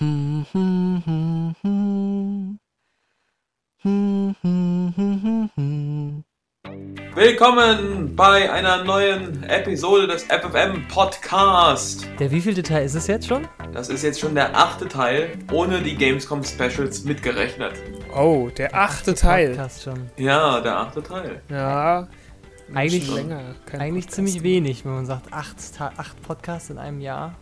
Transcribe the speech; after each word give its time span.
Hm, 0.00 0.44
hm, 0.50 1.02
hm, 1.06 1.54
hm. 1.62 2.58
Hm, 3.82 4.34
hm, 4.42 4.92
hm, 4.96 5.22
hm, 5.22 5.50
hm. 5.54 6.24
Willkommen 7.14 8.16
bei 8.16 8.50
einer 8.50 8.82
neuen 8.82 9.44
Episode 9.44 10.08
des 10.08 10.24
FFM 10.24 10.88
Podcast. 10.88 12.08
Der 12.18 12.28
wievielte 12.32 12.64
Teil 12.64 12.84
ist 12.86 12.96
es 12.96 13.06
jetzt 13.06 13.28
schon? 13.28 13.46
Das 13.72 13.88
ist 13.88 14.02
jetzt 14.02 14.18
schon 14.18 14.34
der 14.34 14.56
achte 14.56 14.88
Teil, 14.88 15.38
ohne 15.52 15.80
die 15.80 15.94
Gamescom 15.94 16.42
Specials 16.42 17.04
mitgerechnet. 17.04 17.74
Oh, 18.12 18.50
der 18.58 18.74
achte 18.74 19.14
Teil. 19.14 19.50
Podcast 19.50 19.84
schon. 19.84 20.10
Ja, 20.16 20.60
der 20.60 20.76
achte 20.76 21.04
Teil. 21.04 21.40
Ja. 21.48 22.08
Eigentlich, 22.74 23.06
schon 23.06 23.14
länger. 23.14 23.54
eigentlich 23.70 24.06
Podcast 24.06 24.16
ziemlich 24.16 24.34
mehr. 24.34 24.42
wenig, 24.42 24.84
wenn 24.84 24.94
man 24.94 25.06
sagt, 25.06 25.32
acht, 25.32 25.56
acht 25.78 26.20
Podcasts 26.22 26.68
in 26.70 26.78
einem 26.78 27.00
Jahr. 27.00 27.36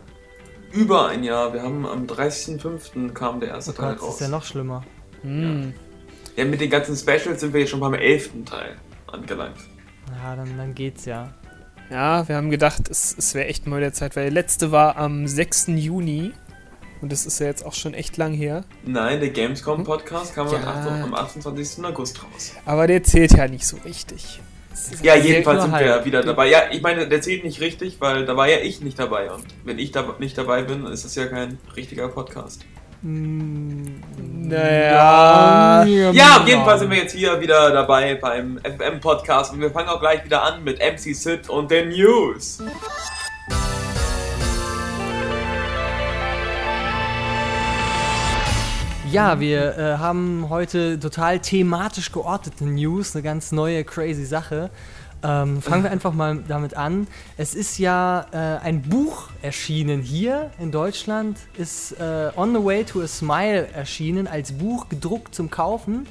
Über 0.73 1.07
ein 1.09 1.23
Jahr. 1.23 1.53
Wir 1.53 1.61
haben 1.63 1.85
am 1.85 2.05
30.05. 2.05 3.13
kam 3.13 3.39
der 3.39 3.49
erste 3.49 3.71
Oh 3.71 3.73
Teil 3.75 3.89
Gott, 3.93 3.97
das 3.97 4.03
raus. 4.07 4.13
ist 4.15 4.21
ja 4.21 4.27
noch 4.29 4.43
schlimmer. 4.43 4.83
Hm. 5.21 5.73
ja, 6.35 6.45
mit 6.45 6.59
den 6.59 6.69
ganzen 6.69 6.95
Specials 6.97 7.39
sind 7.39 7.53
wir 7.53 7.61
jetzt 7.61 7.69
schon 7.69 7.79
beim 7.79 7.93
elften 7.93 8.43
Teil 8.45 8.75
angelangt. 9.11 9.55
Ja, 10.21 10.35
dann, 10.35 10.57
dann 10.57 10.73
geht's 10.75 11.05
ja. 11.05 11.33
Ja, 11.89 12.27
wir 12.27 12.35
haben 12.35 12.49
gedacht, 12.49 12.89
es, 12.89 13.15
es 13.17 13.33
wäre 13.35 13.47
echt 13.47 13.67
mal 13.67 13.79
der 13.79 13.93
Zeit, 13.93 14.15
weil 14.15 14.23
der 14.23 14.31
letzte 14.33 14.71
war 14.71 14.97
am 14.97 15.27
6. 15.27 15.67
Juni. 15.67 16.33
Und 17.01 17.11
das 17.11 17.25
ist 17.25 17.39
ja 17.39 17.47
jetzt 17.47 17.65
auch 17.65 17.73
schon 17.73 17.93
echt 17.93 18.15
lang 18.17 18.31
her. 18.33 18.63
Nein, 18.85 19.19
der 19.19 19.29
Gamescom 19.29 19.83
Podcast 19.83 20.33
kam 20.33 20.47
am 20.47 20.53
Ja. 20.53 20.59
8 20.63 20.87
am 21.03 21.13
28. 21.13 21.83
August 21.85 22.23
raus. 22.23 22.53
Aber 22.65 22.87
der 22.87 23.03
zählt 23.03 23.33
ja 23.33 23.47
nicht 23.47 23.67
so 23.67 23.75
richtig. 23.85 24.39
Ja, 25.01 25.15
jedenfalls 25.15 25.63
sind 25.63 25.71
wir 25.71 25.93
halb. 25.93 26.05
wieder 26.05 26.23
dabei. 26.23 26.47
Ja, 26.49 26.63
ich 26.71 26.81
meine, 26.81 27.07
der 27.07 27.21
zählt 27.21 27.43
nicht 27.43 27.61
richtig, 27.61 27.97
weil 27.99 28.25
da 28.25 28.35
war 28.35 28.47
ja 28.47 28.57
ich 28.57 28.81
nicht 28.81 28.97
dabei. 28.99 29.31
Und 29.31 29.45
wenn 29.63 29.79
ich 29.79 29.91
da 29.91 30.03
nicht 30.19 30.37
dabei 30.37 30.63
bin, 30.63 30.85
ist 30.87 31.05
es 31.05 31.15
ja 31.15 31.25
kein 31.25 31.57
richtiger 31.75 32.07
Podcast. 32.07 32.61
Hm, 33.01 34.01
Naja. 34.47 35.83
Ja, 36.11 36.37
auf 36.37 36.47
jeden 36.47 36.63
Fall 36.63 36.79
sind 36.79 36.89
wir 36.89 36.97
jetzt 36.97 37.13
hier 37.13 37.39
wieder 37.41 37.71
dabei 37.71 38.15
beim 38.15 38.59
FM 38.63 38.99
Podcast 39.01 39.51
und 39.53 39.59
wir 39.61 39.71
fangen 39.71 39.89
auch 39.89 39.99
gleich 39.99 40.23
wieder 40.23 40.41
an 40.43 40.63
mit 40.63 40.79
MC 40.79 41.13
Sid 41.13 41.49
und 41.49 41.69
den 41.69 41.89
News. 41.89 42.59
Ja, 49.13 49.39
wir 49.39 49.77
äh, 49.77 49.97
haben 49.99 50.47
heute 50.49 50.99
total 50.99 51.37
thematisch 51.37 52.11
geortete 52.11 52.65
News, 52.65 53.15
eine 53.15 53.21
ganz 53.21 53.51
neue, 53.51 53.83
crazy 53.83 54.25
Sache. 54.25 54.71
Ähm, 55.21 55.61
fangen 55.61 55.83
wir 55.83 55.91
einfach 55.91 56.13
mal 56.13 56.43
damit 56.47 56.75
an. 56.75 57.05
Es 57.37 57.53
ist 57.53 57.77
ja 57.77 58.25
äh, 58.31 58.65
ein 58.65 58.81
Buch 58.81 59.29
erschienen 59.43 60.01
hier 60.01 60.49
in 60.57 60.71
Deutschland, 60.71 61.37
ist 61.59 61.91
äh, 61.99 62.31
On 62.35 62.55
the 62.55 62.65
Way 62.65 62.85
to 62.85 63.01
a 63.03 63.07
Smile 63.07 63.67
erschienen, 63.67 64.25
als 64.25 64.51
Buch 64.51 64.89
gedruckt 64.89 65.35
zum 65.35 65.51
Kaufen, 65.51 66.07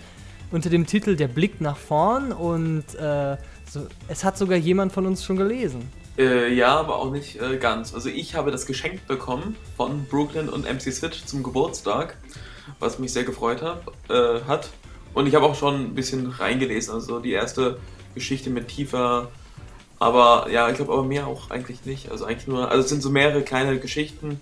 unter 0.53 0.71
dem 0.71 0.87
Titel 0.87 1.17
Der 1.17 1.27
Blick 1.27 1.61
nach 1.61 1.79
vorn 1.79 2.31
und 2.31 2.85
äh, 2.95 3.37
so, 3.69 3.89
es 4.07 4.23
hat 4.23 4.39
sogar 4.39 4.59
jemand 4.59 4.93
von 4.93 5.07
uns 5.07 5.25
schon 5.25 5.37
gelesen. 5.39 5.91
Äh, 6.17 6.55
ja, 6.55 6.79
aber 6.79 7.01
auch 7.01 7.11
nicht 7.11 7.41
äh, 7.43 7.57
ganz. 7.57 7.95
Also 7.95 8.11
ich 8.11 8.37
habe 8.37 8.53
das 8.53 8.65
geschenkt 8.65 9.09
bekommen 9.09 9.57
von 9.77 10.05
Brooklyn 10.05 10.49
und 10.49 10.73
MC 10.73 10.93
Sid 10.93 11.15
zum 11.15 11.43
Geburtstag, 11.43 12.17
was 12.81 12.99
mich 12.99 13.13
sehr 13.13 13.25
gefreut 13.25 13.63
hab, 13.63 13.93
äh, 14.11 14.41
hat. 14.47 14.71
Und 15.15 15.27
ich 15.27 15.35
habe 15.35 15.45
auch 15.47 15.55
schon 15.55 15.75
ein 15.77 15.95
bisschen 15.95 16.27
reingelesen, 16.31 16.95
also 16.95 17.19
die 17.21 17.33
erste 17.33 17.79
Geschichte 18.15 18.51
mit 18.51 18.69
tiefer. 18.69 19.31
Aber 19.99 20.49
ja, 20.51 20.69
ich 20.69 20.77
glaube 20.77 20.93
aber 20.93 21.05
mehr 21.05 21.27
auch 21.27 21.51
eigentlich 21.51 21.85
nicht. 21.85 22.11
Also 22.11 22.25
eigentlich 22.25 22.49
nur, 22.49 22.71
also 22.71 22.83
es 22.83 22.89
sind 22.89 23.03
so 23.03 23.11
mehrere 23.11 23.43
kleine 23.43 23.79
Geschichten, 23.79 24.41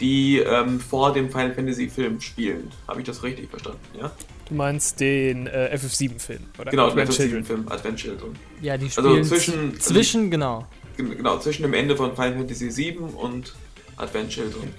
die 0.00 0.38
ähm, 0.38 0.80
vor 0.80 1.12
dem 1.12 1.30
Final 1.30 1.52
Fantasy 1.54 1.88
Film 1.88 2.20
spielen. 2.20 2.70
Habe 2.88 3.00
ich 3.00 3.06
das 3.06 3.22
richtig 3.22 3.50
verstanden? 3.50 3.80
Ja? 4.00 4.10
Du 4.48 4.54
meinst 4.54 5.00
den 5.00 5.46
äh, 5.46 5.74
FF7-Film, 5.76 6.40
oder? 6.58 6.70
Genau, 6.70 6.90
den 6.90 6.98
Advent 7.00 7.10
Children. 7.16 7.44
Film 7.44 7.66
Advent 7.68 7.98
Children. 7.98 8.38
Ja, 8.62 8.76
die 8.76 8.86
Also 8.86 9.02
spielen 9.10 9.24
zwischen- 9.24 9.80
zwischen 9.80 10.30
genau. 10.30 10.66
Genau, 10.96 11.38
zwischen 11.38 11.62
dem 11.62 11.74
Ende 11.74 11.96
von 11.96 12.14
Final 12.14 12.34
Fantasy 12.34 12.74
VII 12.76 12.98
und 13.16 13.52
Advent 13.96 14.30
Children. 14.30 14.72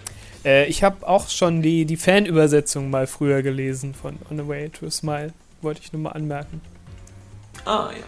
Äh, 0.45 0.67
ich 0.67 0.83
habe 0.83 1.07
auch 1.07 1.27
schon 1.27 1.61
die, 1.61 1.85
die 1.85 1.97
Fanübersetzung 1.97 2.89
mal 2.89 3.07
früher 3.07 3.41
gelesen 3.41 3.93
von 3.93 4.17
On 4.29 4.37
the 4.37 4.47
Way 4.47 4.69
to 4.69 4.85
a 4.85 4.91
Smile. 4.91 5.33
Wollte 5.61 5.81
ich 5.83 5.91
nur 5.91 6.03
mal 6.03 6.11
anmerken. 6.11 6.61
Ah, 7.65 7.89
ja. 7.91 8.03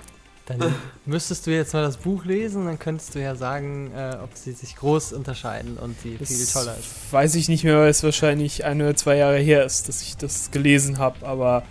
Dann 0.45 0.73
müsstest 1.05 1.45
du 1.45 1.51
jetzt 1.51 1.73
mal 1.73 1.81
das 1.81 1.97
Buch 1.97 2.23
lesen, 2.23 2.65
dann 2.65 2.79
könntest 2.79 3.15
du 3.15 3.19
ja 3.19 3.35
sagen, 3.35 3.91
äh, 3.95 4.15
ob 4.23 4.29
sie 4.33 4.53
sich 4.53 4.77
groß 4.77 5.11
unterscheiden 5.13 5.77
und 5.77 5.97
viel 5.97 6.17
Das 6.17 6.53
toller 6.53 6.77
ist. 6.77 7.11
Weiß 7.11 7.35
ich 7.35 7.49
nicht 7.49 7.63
mehr, 7.63 7.77
weil 7.79 7.89
es 7.89 8.01
wahrscheinlich 8.03 8.63
ein 8.63 8.81
oder 8.81 8.95
zwei 8.95 9.17
Jahre 9.17 9.39
her 9.39 9.65
ist, 9.65 9.89
dass 9.89 10.01
ich 10.01 10.15
das 10.15 10.51
gelesen 10.51 10.99
habe. 10.99 11.25
Aber 11.25 11.63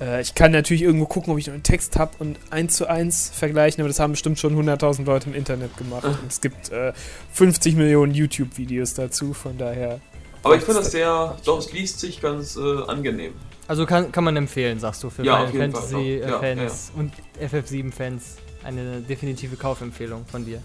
äh, 0.00 0.20
ich 0.20 0.36
kann 0.36 0.52
natürlich 0.52 0.82
irgendwo 0.82 1.06
gucken, 1.06 1.32
ob 1.32 1.38
ich 1.40 1.48
noch 1.48 1.54
einen 1.54 1.64
Text 1.64 1.98
habe 1.98 2.12
und 2.20 2.38
eins 2.50 2.76
zu 2.76 2.86
eins 2.88 3.30
vergleichen. 3.34 3.80
Aber 3.80 3.88
das 3.88 3.98
haben 3.98 4.12
bestimmt 4.12 4.38
schon 4.38 4.56
100.000 4.56 5.04
Leute 5.04 5.28
im 5.28 5.34
Internet 5.34 5.76
gemacht. 5.76 6.04
Und 6.04 6.18
es 6.28 6.40
gibt 6.40 6.70
äh, 6.70 6.92
50 7.32 7.74
Millionen 7.74 8.14
YouTube-Videos 8.14 8.94
dazu. 8.94 9.32
Von 9.32 9.58
daher. 9.58 10.00
Aber 10.42 10.56
ich 10.56 10.62
finde 10.62 10.80
das 10.80 10.90
sehr, 10.90 11.36
doch, 11.44 11.58
es 11.58 11.72
liest 11.72 12.00
sich 12.00 12.20
ganz 12.20 12.56
äh, 12.56 12.82
angenehm. 12.86 13.34
Also 13.68 13.86
kann, 13.86 14.10
kann 14.10 14.24
man 14.24 14.36
empfehlen, 14.36 14.80
sagst 14.80 15.02
du, 15.04 15.10
für 15.10 15.22
Ja, 15.24 15.46
Final 15.46 15.48
auf 15.48 15.52
jeden 15.54 15.72
Fall, 15.72 16.40
Fantasy-Fans 16.40 16.92
und 16.96 17.12
FF7-Fans. 17.40 18.36
Eine 18.64 19.00
definitive 19.00 19.56
Kaufempfehlung 19.56 20.26
von 20.26 20.44
dir. 20.44 20.60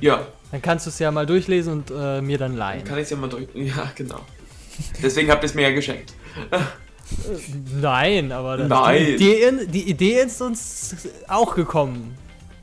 Ja, 0.00 0.26
Dann 0.52 0.62
kannst 0.62 0.86
du 0.86 0.90
es 0.90 0.98
ja 1.00 1.10
mal 1.10 1.26
durchlesen 1.26 1.72
und 1.72 1.90
äh, 1.90 2.20
mir 2.20 2.38
dann 2.38 2.56
leihen. 2.56 2.84
kann 2.84 2.98
ich 2.98 3.04
es 3.04 3.10
ja 3.10 3.16
mal 3.16 3.28
drücken. 3.28 3.64
Ja, 3.66 3.90
genau. 3.96 4.20
Deswegen 5.02 5.30
habt 5.30 5.42
ihr 5.42 5.46
es 5.46 5.54
mir 5.54 5.62
ja 5.62 5.74
geschenkt. 5.74 6.12
Nein, 7.80 8.32
aber 8.32 8.56
das, 8.58 8.68
Nein. 8.68 9.04
Die, 9.04 9.14
Idee, 9.14 9.66
die 9.66 9.90
Idee 9.90 10.20
ist 10.20 10.40
uns 10.40 10.94
auch 11.26 11.54
gekommen. 11.54 12.16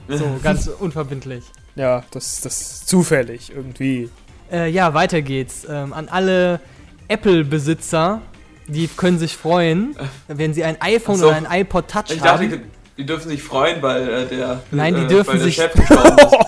So, 0.08 0.40
ganz 0.44 0.68
unverbindlich. 0.68 1.44
Ja, 1.76 2.04
das, 2.12 2.42
das 2.42 2.62
ist 2.62 2.88
zufällig 2.88 3.52
irgendwie. 3.54 4.10
Äh, 4.52 4.70
ja, 4.70 4.94
weiter 4.94 5.22
geht's. 5.22 5.66
Ähm, 5.70 5.94
an 5.94 6.08
alle 6.10 6.60
Apple-Besitzer, 7.08 8.22
die 8.68 8.88
können 8.88 9.20
sich 9.20 9.38
freuen, 9.38 9.96
wenn 10.28 10.54
sie 10.54 10.64
ein 10.64 10.78
iPhone 10.82 11.18
so. 11.18 11.28
oder 11.28 11.36
ein 11.38 11.48
iPod 11.62 11.88
Touch 11.88 12.06
Ich 12.10 12.22
dachte, 12.22 12.44
haben. 12.50 12.62
die, 12.98 13.06
dürfen 13.06 13.30
sich 13.30 13.44
freuen, 13.44 13.82
weil 13.82 14.08
äh, 14.08 14.26
der, 14.28 14.62
Nein, 14.72 14.96
die 14.96 15.02
äh, 15.04 15.08
dürfen 15.08 15.40
sich- 15.40 15.56
Chef 15.56 15.74
gestorben 15.74 16.18
ist. 16.18 16.36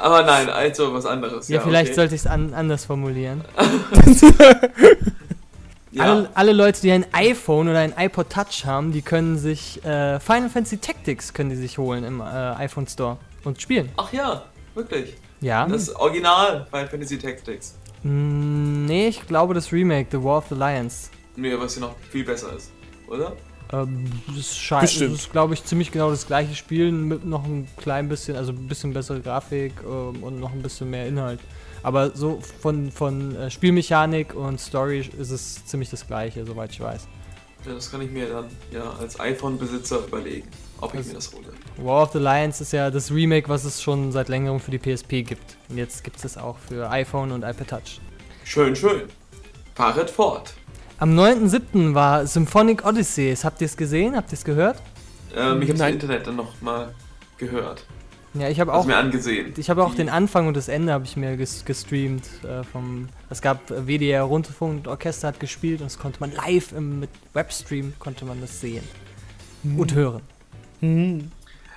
Aber 0.00 0.22
nein, 0.22 0.48
also 0.48 0.94
was 0.94 1.04
anderes. 1.06 1.48
ja, 1.48 1.56
Ja, 1.56 1.60
vielleicht 1.62 1.88
okay. 1.88 1.96
sollte 1.96 2.14
ich 2.14 2.20
es 2.20 2.26
an, 2.28 2.54
anders 2.54 2.84
formulieren. 2.84 3.42
ja. 5.90 6.04
Alle, 6.04 6.30
alle 6.34 6.52
Leute, 6.52 6.80
die 6.82 6.92
ein 6.92 7.04
iPhone 7.12 7.68
oder 7.68 7.80
ein 7.80 7.92
iPod 7.98 8.30
Touch 8.30 8.64
haben, 8.64 8.92
die 8.92 9.02
können 9.02 9.38
sich 9.38 9.84
äh, 9.84 10.20
Final 10.20 10.50
Fantasy 10.50 10.78
Tactics 10.78 11.34
können 11.34 11.50
die 11.50 11.56
sich 11.56 11.78
holen 11.78 12.04
im 12.04 12.20
äh, 12.20 12.24
iPhone 12.24 12.86
Store 12.86 13.16
und 13.44 13.60
spielen. 13.60 13.88
Ach 13.96 14.12
ja, 14.12 14.42
wirklich. 14.78 15.14
Ja. 15.40 15.66
Das 15.66 15.94
Original 15.94 16.66
Final 16.70 16.88
Fantasy 16.88 17.18
Tactics. 17.18 17.76
Mm, 18.02 18.86
nee, 18.86 19.08
ich 19.08 19.26
glaube 19.26 19.54
das 19.54 19.72
Remake, 19.72 20.08
The 20.10 20.22
War 20.22 20.38
of 20.38 20.46
the 20.48 20.54
Lions. 20.54 21.10
Nee, 21.36 21.54
was 21.58 21.74
hier 21.74 21.82
noch 21.82 21.94
viel 22.10 22.24
besser 22.24 22.56
ist, 22.56 22.72
oder? 23.08 23.36
Ähm, 23.72 24.10
das 24.34 24.56
scheint, 24.56 24.84
das 24.84 25.00
ist, 25.00 25.30
glaube 25.30 25.54
ich, 25.54 25.62
ziemlich 25.64 25.92
genau 25.92 26.10
das 26.10 26.26
gleiche 26.26 26.54
Spiel 26.54 26.90
mit 26.90 27.24
noch 27.26 27.44
ein 27.44 27.68
klein 27.76 28.08
bisschen, 28.08 28.36
also 28.36 28.52
ein 28.52 28.66
bisschen 28.66 28.94
bessere 28.94 29.20
Grafik 29.20 29.74
ähm, 29.84 30.22
und 30.22 30.40
noch 30.40 30.52
ein 30.52 30.62
bisschen 30.62 30.88
mehr 30.90 31.06
Inhalt. 31.06 31.40
Aber 31.82 32.10
so 32.10 32.40
von, 32.60 32.90
von 32.90 33.36
äh, 33.36 33.50
Spielmechanik 33.50 34.34
und 34.34 34.58
Story 34.60 35.08
ist 35.18 35.30
es 35.30 35.64
ziemlich 35.66 35.90
das 35.90 36.06
gleiche, 36.06 36.44
soweit 36.44 36.72
ich 36.72 36.80
weiß. 36.80 37.06
Ja, 37.66 37.74
das 37.74 37.90
kann 37.90 38.00
ich 38.02 38.10
mir 38.10 38.28
dann 38.28 38.46
ja 38.70 38.90
als 38.98 39.18
iPhone-Besitzer 39.18 40.06
überlegen, 40.06 40.48
ob 40.80 40.92
ich 40.94 40.98
Also- 40.98 41.08
mir 41.10 41.14
das 41.16 41.32
hole. 41.32 41.44
War 41.78 42.02
of 42.04 42.12
the 42.12 42.18
Lions 42.18 42.60
ist 42.60 42.72
ja 42.72 42.90
das 42.90 43.10
Remake, 43.10 43.48
was 43.48 43.64
es 43.64 43.82
schon 43.82 44.12
seit 44.12 44.28
längerem 44.28 44.60
für 44.60 44.70
die 44.70 44.78
PSP 44.78 45.22
gibt. 45.22 45.56
Und 45.68 45.76
jetzt 45.78 46.02
gibt 46.04 46.16
es 46.18 46.24
es 46.24 46.38
auch 46.38 46.56
für 46.68 46.88
iPhone 46.90 47.32
und 47.32 47.42
iPad 47.42 47.68
Touch. 47.68 48.00
Schön, 48.44 48.74
schön. 48.74 49.02
Fahret 49.74 50.10
fort. 50.10 50.54
Am 50.98 51.14
9.7. 51.14 51.94
war 51.94 52.26
Symphonic 52.26 52.84
Odysseys. 52.84 53.44
Habt 53.44 53.60
ihr 53.60 53.66
es 53.66 53.76
gesehen? 53.76 54.16
Habt 54.16 54.32
ihr 54.32 54.38
es 54.38 54.44
gehört? 54.44 54.80
Ähm, 55.36 55.62
ich 55.62 55.68
habe 55.68 55.72
im 55.72 55.76
Nein. 55.78 55.94
Internet 55.94 56.26
dann 56.26 56.36
noch 56.36 56.60
mal 56.60 56.92
gehört. 57.36 57.84
Ja, 58.34 58.48
ich 58.48 58.60
habe 58.60 58.72
Also 58.72 58.82
auch 58.82 58.86
mir 58.86 58.96
angesehen. 58.96 59.54
Ich 59.56 59.70
habe 59.70 59.84
auch 59.84 59.94
den 59.94 60.08
Anfang 60.08 60.48
und 60.48 60.56
das 60.56 60.68
Ende 60.68 60.92
habe 60.92 61.04
ich 61.04 61.16
mir 61.16 61.36
ges 61.36 61.64
gestreamt. 61.64 62.24
Äh, 62.44 62.62
vom, 62.64 63.08
es 63.30 63.40
gab 63.40 63.70
äh, 63.70 63.86
WDR 63.86 64.22
Rundfunk 64.22 64.78
und 64.78 64.88
Orchester 64.88 65.28
hat 65.28 65.40
gespielt 65.40 65.80
und 65.80 65.86
das 65.86 65.98
konnte 65.98 66.20
man 66.20 66.32
live 66.32 66.72
im, 66.72 67.00
mit 67.00 67.10
Webstream 67.32 67.94
konnte 67.98 68.24
man 68.24 68.40
das 68.40 68.60
sehen 68.60 68.84
und 69.76 69.94
hören. 69.94 70.22
Hm. 70.80 71.30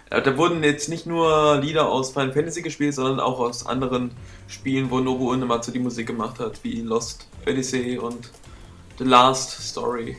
Äh, 0.09 0.21
Da 0.21 0.37
wurden 0.37 0.63
jetzt 0.63 0.89
nicht 0.89 1.05
nur 1.05 1.59
Lieder 1.61 1.89
aus 1.89 2.11
Final 2.11 2.33
Fantasy 2.33 2.61
gespielt, 2.61 2.93
sondern 2.93 3.19
auch 3.19 3.39
aus 3.39 3.65
anderen 3.65 4.11
Spielen, 4.47 4.91
wo 4.91 4.99
Nobu 4.99 5.31
Uematsu 5.31 5.71
die 5.71 5.79
Musik 5.79 6.07
gemacht 6.07 6.39
hat, 6.39 6.63
wie 6.63 6.81
Lost 6.81 7.27
Odyssey 7.47 7.97
und 7.97 8.29
The 8.99 9.05
Last 9.05 9.51
Story. 9.69 10.17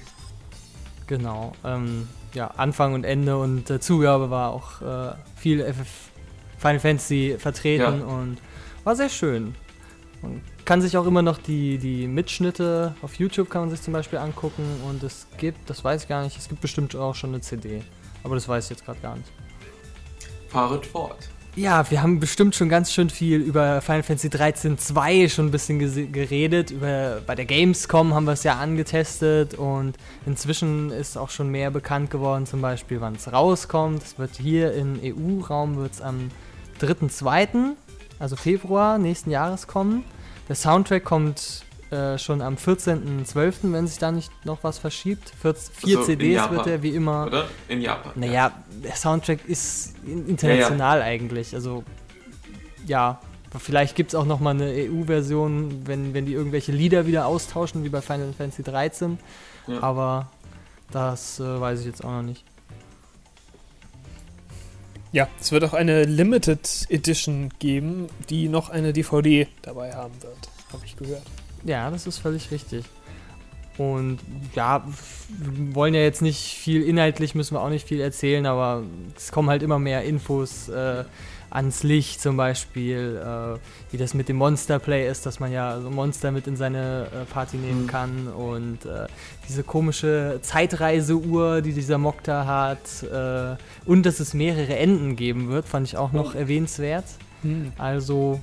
Genau. 1.07 1.53
Ähm, 1.63 2.09
ja, 2.33 2.47
Anfang 2.57 2.95
und 2.95 3.05
Ende 3.05 3.37
und 3.37 3.69
äh, 3.69 3.81
Zugabe 3.81 4.31
war 4.31 4.51
auch 4.51 4.81
äh, 4.81 5.15
viel 5.37 5.63
FF 5.63 6.12
Final 6.63 6.81
Fantasy 6.81 7.37
vertreten 7.39 8.01
Ja. 8.01 8.07
und 8.07 8.39
war 8.85 8.97
sehr 8.97 9.09
schön. 9.09 9.55
Man 10.23 10.41
kann 10.65 10.81
sich 10.81 10.97
auch 10.97 11.07
immer 11.07 11.21
noch 11.23 11.39
die, 11.39 11.77
die 11.79 12.07
Mitschnitte 12.07 12.95
auf 13.03 13.17
YouTube 13.17 13.51
kann 13.51 13.63
man 13.63 13.71
sich 13.71 13.83
zum 13.83 13.93
Beispiel 13.93 14.21
angucken 14.21 14.63
und 14.89 15.03
es 15.03 15.27
gibt, 15.37 15.69
das 15.69 15.83
weiß 15.83 16.05
ich 16.05 16.09
gar 16.09 16.23
nicht, 16.23 16.39
es 16.39 16.49
gibt 16.49 16.61
bestimmt 16.61 16.95
auch 16.95 17.15
schon 17.17 17.31
eine 17.31 17.41
CD. 17.41 17.83
Aber 18.23 18.37
das 18.37 18.49
weiß 18.49 18.65
ich 18.65 18.71
jetzt 18.71 18.85
gerade 18.85 19.01
gar 19.01 19.17
nicht. 19.17 19.29
Fahret 20.49 20.87
fort. 20.87 21.29
Ja, 21.55 21.91
wir 21.91 22.03
haben 22.03 22.19
bestimmt 22.19 22.55
schon 22.55 22.71
ganz 22.71 22.93
schön 22.93 23.11
viel 23.11 23.41
über 23.41 23.83
Final 23.83 24.03
Fantasy 24.03 24.31
13 24.31 24.79
2 24.79 25.29
schon 25.29 25.47
ein 25.47 25.51
bisschen 25.51 25.79
geredet. 26.13 26.71
Über, 26.71 27.21
bei 27.27 27.35
der 27.35 27.45
Gamescom 27.45 28.15
haben 28.15 28.25
wir 28.25 28.33
es 28.33 28.43
ja 28.43 28.55
angetestet 28.59 29.55
und 29.55 29.97
inzwischen 30.25 30.91
ist 30.91 31.19
auch 31.19 31.29
schon 31.29 31.51
mehr 31.51 31.71
bekannt 31.71 32.11
geworden, 32.11 32.47
zum 32.47 32.63
Beispiel 32.63 33.03
wann 33.03 33.17
es 33.17 33.31
rauskommt. 33.31 34.03
Es 34.03 34.19
wird 34.19 34.37
hier 34.37 34.73
im 34.73 34.99
EU-Raum 35.03 35.77
wird 35.77 35.93
es 35.93 36.01
am 36.01 36.31
3.2., 36.83 37.75
also 38.19 38.37
Februar 38.37 38.99
nächsten 38.99 39.31
Jahres 39.31 39.67
kommen. 39.67 40.05
Der 40.49 40.57
Soundtrack 40.57 41.05
kommt 41.05 41.65
äh, 41.91 42.19
schon 42.19 42.41
am 42.41 42.55
14.12., 42.55 43.73
wenn 43.73 43.87
sich 43.87 43.99
da 43.99 44.13
nicht 44.13 44.31
noch 44.45 44.65
was 44.65 44.79
verschiebt. 44.79 45.33
Vier, 45.41 45.55
vier 45.55 45.99
also 45.99 46.07
CDs 46.07 46.51
wird 46.51 46.67
er 46.67 46.83
wie 46.83 46.95
immer. 46.95 47.27
Oder? 47.27 47.47
In 47.69 47.81
Japan. 47.81 48.13
Naja, 48.15 48.33
ja. 48.33 48.53
der 48.83 48.97
Soundtrack 48.97 49.45
ist 49.47 49.95
international 50.07 50.99
ja, 50.99 51.05
ja. 51.05 51.11
eigentlich. 51.11 51.55
Also, 51.55 51.85
ja. 52.87 53.21
Vielleicht 53.59 53.97
gibt 53.97 54.13
es 54.13 54.15
auch 54.15 54.25
noch 54.25 54.41
mal 54.41 54.51
eine 54.51 54.73
EU-Version, 54.73 55.83
wenn, 55.87 56.15
wenn 56.15 56.25
die 56.25 56.33
irgendwelche 56.33 56.73
Lieder 56.73 57.07
wieder 57.07 57.27
austauschen, 57.27 57.85
wie 57.85 57.91
bei 57.91 58.01
Final 58.01 58.33
Fantasy 58.33 58.63
13. 58.63 59.19
Aber 59.83 60.31
das 60.91 61.39
äh, 61.39 61.61
weiß 61.61 61.81
ich 61.81 61.87
jetzt 61.87 62.03
auch 62.03 62.11
noch 62.11 62.23
nicht. 62.23 62.45
Ja, 65.13 65.29
es 65.39 65.53
wird 65.53 65.63
auch 65.65 65.75
eine 65.75 66.05
Limited 66.05 66.87
Edition 66.89 67.51
geben, 67.59 68.09
die 68.31 68.49
noch 68.49 68.71
eine 68.71 68.95
DVD 68.95 69.47
dabei 69.61 69.93
haben 69.93 70.15
wird, 70.23 70.39
habe 70.73 70.87
ich 70.87 70.97
gehört. 70.97 71.23
Ja, 71.65 71.91
das 71.91 72.07
ist 72.07 72.17
völlig 72.17 72.51
richtig. 72.51 72.87
Und 73.79 74.19
ja, 74.55 74.85
wir 75.29 75.75
wollen 75.75 75.95
ja 75.95 76.01
jetzt 76.01 76.23
nicht 76.23 76.55
viel 76.59 76.83
inhaltlich, 76.83 77.35
müssen 77.35 77.55
wir 77.55 77.63
auch 77.63 77.71
nicht 77.71 77.89
viel 77.89 78.01
erzählen, 78.01 78.45
aber 78.47 78.83
es 79.17 79.33
kommen 79.33 79.49
halt 79.49 79.63
immer 79.63 79.79
mehr 79.79 80.03
Infos 80.05 80.69
äh, 80.69 81.05
ans 81.53 81.83
Licht, 81.83 82.21
zum 82.21 82.37
Beispiel, 82.37 83.21
äh, 83.23 83.59
wie 83.93 83.97
das 83.97 84.15
mit 84.15 84.29
dem 84.29 84.37
Monster 84.37 84.79
Play 84.79 85.09
ist, 85.09 85.27
dass 85.27 85.39
man 85.39 85.53
ja 85.53 85.81
so 85.81 85.91
Monster 85.91 86.33
mit 86.33 86.47
in 86.47 86.57
seine 86.57 87.07
äh, 87.13 87.25
Party 87.25 87.57
nehmen 87.57 87.83
mhm. 87.83 87.87
kann 87.87 88.29
und 88.29 88.85
äh, 88.85 89.07
diese 89.49 89.63
komische 89.63 90.39
Zeitreiseuhr, 90.43 91.61
die 91.61 91.73
dieser 91.73 91.99
Mokta 91.99 92.47
hat 92.47 93.03
äh, 93.03 93.57
und 93.89 94.07
dass 94.07 94.21
es 94.21 94.35
mehrere 94.35 94.77
Enden 94.77 95.17
geben 95.17 95.51
wird, 95.51 95.67
fand 95.67 95.87
ich 95.87 95.97
auch 95.97 96.13
noch 96.13 96.35
oh. 96.35 96.39
erwähnenswert. 96.39 97.05
Mhm. 97.43 97.73
Also 97.77 98.41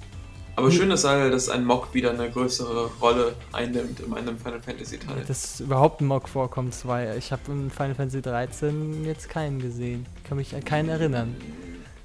aber 0.59 0.71
schön 0.71 0.91
ist 0.91 1.05
halt, 1.05 1.33
dass 1.33 1.49
ein 1.49 1.65
Mock 1.65 1.93
wieder 1.93 2.11
eine 2.11 2.29
größere 2.29 2.89
Rolle 3.01 3.35
einnimmt 3.51 3.99
in 4.01 4.13
einem 4.13 4.37
Final 4.37 4.61
Fantasy 4.61 4.99
Teil. 4.99 5.23
Dass 5.27 5.59
überhaupt 5.59 6.01
ein 6.01 6.07
Mock 6.07 6.27
vorkommt, 6.27 6.73
zwei. 6.73 7.15
Ich 7.17 7.31
habe 7.31 7.41
in 7.47 7.71
Final 7.71 7.95
Fantasy 7.95 8.21
13 8.21 9.05
jetzt 9.05 9.29
keinen 9.29 9.59
gesehen. 9.59 10.05
Kann 10.27 10.37
mich 10.37 10.53
an 10.53 10.63
keinen 10.63 10.89
erinnern. 10.89 11.35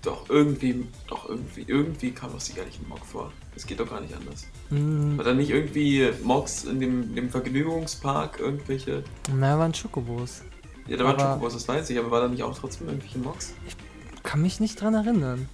Doch, 0.03 0.29
irgendwie, 0.29 0.87
doch, 1.07 1.29
irgendwie, 1.29 1.65
irgendwie 1.67 2.11
kam 2.11 2.31
doch 2.31 2.41
sicherlich 2.41 2.79
ein 2.79 2.89
Mock 2.89 3.05
vor. 3.05 3.33
Es 3.57 3.67
geht 3.67 3.81
doch 3.81 3.89
gar 3.89 4.01
nicht 4.01 4.15
anders. 4.15 4.47
Mm. 4.71 5.17
War 5.17 5.25
da 5.25 5.35
nicht 5.35 5.51
irgendwie 5.51 6.11
Mocks 6.23 6.65
in 6.65 6.79
dem, 6.79 7.15
dem 7.15 7.31
Vergnügungspark, 7.31 8.39
irgendwelche? 8.39 9.03
Na, 9.35 9.59
waren 9.59 9.73
Chocobos. 9.73 10.43
Ja, 10.87 10.99
da 10.99 11.05
waren 11.05 11.17
Chocobos, 11.17 11.55
das 11.55 11.67
weiß 11.67 11.89
ich, 11.91 11.99
aber 11.99 12.11
war 12.11 12.21
da 12.21 12.29
nicht 12.29 12.43
auch 12.43 12.57
trotzdem 12.57 12.89
irgendwelche 12.89 13.19
Mocks? 13.19 13.55
Ich 13.67 13.77
kann 14.23 14.43
mich 14.43 14.61
nicht 14.61 14.81
dran 14.81 14.95
erinnern. 14.95 15.49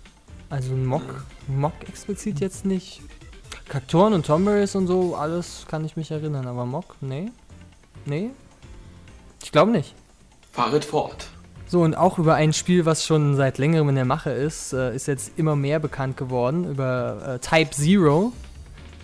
Also 0.50 0.74
Mock, 0.74 1.24
Mock 1.46 1.74
explizit 1.88 2.40
jetzt 2.40 2.66
nicht. 2.66 3.00
Kaktoren 3.68 4.12
und 4.14 4.26
Tomberries 4.26 4.74
und 4.74 4.88
so, 4.88 5.14
alles 5.14 5.64
kann 5.68 5.84
ich 5.84 5.96
mich 5.96 6.10
erinnern, 6.10 6.48
aber 6.48 6.66
Mock, 6.66 6.96
nee. 7.00 7.30
Nee? 8.04 8.30
Ich 9.44 9.52
glaube 9.52 9.70
nicht. 9.70 9.94
Fahret 10.50 10.84
fort. 10.84 11.28
So, 11.68 11.82
und 11.82 11.94
auch 11.94 12.18
über 12.18 12.34
ein 12.34 12.52
Spiel, 12.52 12.84
was 12.84 13.06
schon 13.06 13.36
seit 13.36 13.58
längerem 13.58 13.90
in 13.90 13.94
der 13.94 14.04
Mache 14.04 14.30
ist, 14.30 14.72
äh, 14.72 14.92
ist 14.92 15.06
jetzt 15.06 15.38
immer 15.38 15.54
mehr 15.54 15.78
bekannt 15.78 16.16
geworden, 16.16 16.68
über 16.68 17.36
äh, 17.36 17.38
Type 17.38 17.70
Zero. 17.70 18.32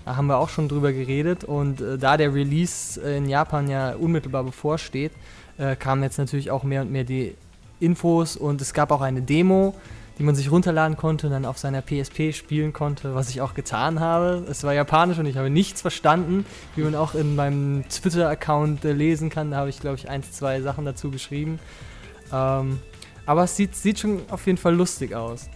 Da 0.04 0.16
haben 0.16 0.26
wir 0.26 0.38
auch 0.38 0.48
schon 0.48 0.69
drüber 0.69 0.93
geredet. 0.93 1.44
Und 1.44 1.81
äh, 1.81 1.96
da 1.96 2.16
der 2.16 2.34
Release 2.34 3.00
in 3.00 3.28
Japan 3.28 3.69
ja 3.69 3.94
unmittelbar 3.94 4.43
bevorsteht, 4.43 5.12
äh, 5.58 5.76
kamen 5.76 6.02
jetzt 6.02 6.19
natürlich 6.19 6.50
auch 6.50 6.64
mehr 6.64 6.82
und 6.82 6.90
mehr 6.90 7.04
die 7.04 7.37
Infos 7.78 8.37
und 8.37 8.60
es 8.60 8.72
gab 8.72 8.90
auch 8.90 9.00
eine 9.00 9.22
Demo 9.22 9.75
die 10.19 10.23
man 10.23 10.35
sich 10.35 10.51
runterladen 10.51 10.97
konnte 10.97 11.27
und 11.27 11.33
dann 11.33 11.45
auf 11.45 11.59
seiner 11.59 11.83
PSP 11.83 12.33
spielen 12.33 12.73
konnte, 12.73 13.15
was 13.15 13.29
ich 13.29 13.41
auch 13.41 13.55
getan 13.55 14.01
habe. 14.01 14.47
Es 14.51 14.65
war 14.65 14.73
japanisch 14.73 15.19
und 15.19 15.27
ich 15.27 15.37
habe 15.37 15.51
nichts 15.51 15.83
verstanden, 15.83 16.47
wie 16.75 16.83
man 16.83 16.95
auch 16.95 17.15
in 17.15 17.35
meinem 17.35 17.85
Twitter-Account 17.89 18.85
äh, 18.85 18.93
lesen 18.93 19.29
kann. 19.29 19.51
Da 19.51 19.59
habe 19.59 19.69
ich, 19.69 19.81
glaube 19.81 19.97
ich, 19.97 20.09
ein, 20.09 20.23
zwei 20.23 20.63
Sachen 20.63 20.85
dazu 20.85 21.11
geschrieben. 21.11 21.59
Ähm, 22.33 22.81
aber 23.27 23.45
es 23.45 23.57
sieht, 23.57 23.77
sieht 23.77 23.99
schon 23.99 24.23
auf 24.31 24.47
jeden 24.47 24.59
Fall 24.59 24.75
lustig 24.75 25.15
aus. 25.15 25.51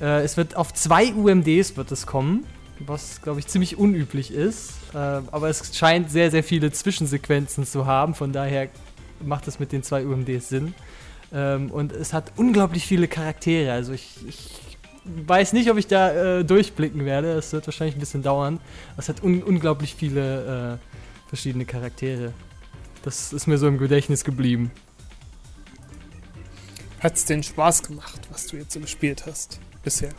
Äh, 0.00 0.22
es 0.22 0.36
wird 0.36 0.56
auf 0.56 0.74
zwei 0.74 1.12
UMDs 1.12 1.76
wird 1.76 1.92
es 1.92 2.06
kommen, 2.06 2.44
was, 2.80 3.22
glaube 3.22 3.38
ich, 3.38 3.46
ziemlich 3.46 3.76
unüblich 3.78 4.32
ist. 4.32 4.72
Äh, 4.94 4.96
aber 4.96 5.48
es 5.48 5.76
scheint 5.76 6.10
sehr, 6.10 6.30
sehr 6.30 6.42
viele 6.42 6.72
Zwischensequenzen 6.72 7.64
zu 7.66 7.86
haben, 7.86 8.14
von 8.14 8.32
daher 8.32 8.68
macht 9.24 9.46
es 9.46 9.60
mit 9.60 9.70
den 9.70 9.84
zwei 9.84 10.04
UMDs 10.04 10.48
Sinn. 10.48 10.74
Ähm, 11.32 11.70
und 11.70 11.92
es 11.92 12.12
hat 12.12 12.32
unglaublich 12.36 12.86
viele 12.86 13.08
Charaktere. 13.08 13.72
Also 13.72 13.92
ich, 13.92 14.16
ich 14.26 14.50
weiß 15.04 15.52
nicht, 15.52 15.70
ob 15.70 15.78
ich 15.78 15.86
da 15.86 16.38
äh, 16.38 16.44
durchblicken 16.44 17.04
werde. 17.04 17.32
Es 17.32 17.52
wird 17.52 17.66
wahrscheinlich 17.66 17.96
ein 17.96 18.00
bisschen 18.00 18.22
dauern. 18.22 18.60
Es 18.96 19.08
hat 19.08 19.22
un 19.22 19.42
unglaublich 19.42 19.94
viele 19.94 20.78
äh, 20.78 21.28
verschiedene 21.28 21.64
Charaktere. 21.64 22.32
Das 23.02 23.32
ist 23.32 23.46
mir 23.46 23.58
so 23.58 23.66
im 23.66 23.78
Gedächtnis 23.78 24.24
geblieben. 24.24 24.70
Hat 27.00 27.16
es 27.16 27.24
denn 27.24 27.42
Spaß 27.42 27.82
gemacht, 27.82 28.20
was 28.30 28.46
du 28.46 28.56
jetzt 28.56 28.72
so 28.72 28.80
gespielt 28.80 29.26
hast 29.26 29.58
bisher? 29.82 30.10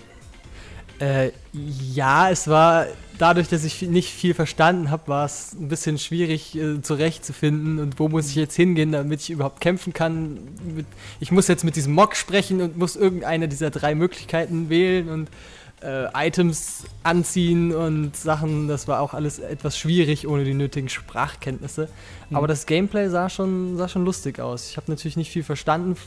Äh, 1.04 1.32
ja, 1.52 2.30
es 2.30 2.48
war 2.48 2.86
dadurch, 3.18 3.50
dass 3.50 3.66
ich 3.66 3.82
nicht 3.82 4.14
viel 4.14 4.34
verstanden 4.34 4.90
habe, 4.90 5.10
war 5.10 5.26
es 5.26 5.54
ein 5.54 5.68
bisschen 5.68 5.98
schwierig 5.98 6.56
äh, 6.56 6.82
zurechtzufinden 6.82 7.80
und 7.80 8.00
wo 8.00 8.08
muss 8.08 8.30
ich 8.30 8.36
jetzt 8.36 8.56
hingehen, 8.56 8.94
damit 8.94 9.20
ich 9.20 9.30
überhaupt 9.30 9.60
kämpfen 9.60 9.92
kann. 9.92 10.40
Mit, 10.76 10.86
ich 11.20 11.32
muss 11.32 11.50
jetzt 11.50 11.66
mit 11.66 11.76
diesem 11.76 11.94
Mock 11.94 12.16
sprechen 12.16 12.62
und 12.62 12.78
muss 12.78 12.96
irgendeine 12.96 13.50
dieser 13.50 13.70
drei 13.70 13.96
Möglichkeiten 13.96 14.70
wählen 14.70 15.10
und 15.10 15.30
äh, 15.82 16.06
Items 16.16 16.86
anziehen 17.04 17.76
und 17.76 18.16
Sachen. 18.16 18.70
Das 18.70 18.88
war 18.88 19.02
auch 19.02 19.14
alles 19.14 19.40
etwas 19.40 19.78
schwierig 19.78 20.26
ohne 20.26 20.46
die 20.46 20.54
nötigen 20.54 20.88
Sprachkenntnisse. 20.88 21.90
Mhm. 22.30 22.38
Aber 22.38 22.48
das 22.48 22.66
Gameplay 22.66 23.10
sah 23.10 23.30
schon, 23.30 23.76
sah 23.76 23.90
schon 23.90 24.06
lustig 24.06 24.40
aus. 24.40 24.70
Ich 24.70 24.78
habe 24.78 24.90
natürlich 24.90 25.18
nicht 25.18 25.32
viel 25.32 25.44
verstanden. 25.44 25.98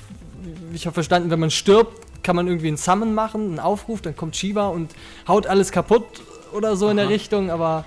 Ich 0.73 0.87
habe 0.87 0.95
verstanden, 0.95 1.29
wenn 1.31 1.41
man 1.41 1.51
stirbt, 1.51 2.01
kann 2.27 2.35
man 2.35 2.49
irgendwie 2.49 2.67
einen 2.67 2.77
Summon 2.77 3.15
machen, 3.15 3.43
einen 3.43 3.61
Aufruf, 3.61 4.03
dann 4.03 4.17
kommt 4.17 4.35
Shiva 4.35 4.67
und 4.67 4.93
haut 5.29 5.47
alles 5.47 5.71
kaputt 5.71 6.05
oder 6.53 6.75
so 6.75 6.87
Aha. 6.87 6.91
in 6.91 6.97
der 6.97 7.09
Richtung, 7.09 7.51
aber 7.51 7.85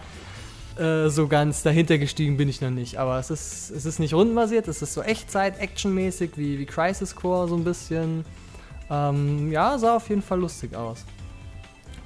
äh, 0.78 1.10
so 1.10 1.28
ganz 1.28 1.62
dahinter 1.62 1.98
gestiegen 1.98 2.38
bin 2.38 2.48
ich 2.48 2.62
noch 2.62 2.70
nicht. 2.70 2.98
Aber 2.98 3.20
es 3.20 3.30
ist, 3.30 3.70
es 3.70 3.86
ist 3.86 4.00
nicht 4.00 4.14
rundenbasiert, 4.14 4.70
es 4.70 4.82
ist 4.82 4.94
so 4.94 5.02
Echtzeit-Actionmäßig 5.02 6.32
wie, 6.38 6.58
wie 6.58 6.66
Crisis 6.66 7.14
Core 7.14 7.50
so 7.50 7.56
ein 7.56 7.66
bisschen. 7.66 8.24
Ähm, 8.90 9.52
ja, 9.52 9.78
sah 9.78 9.98
auf 9.98 10.08
jeden 10.08 10.22
Fall 10.22 10.40
lustig 10.40 10.74
aus. 10.74 11.04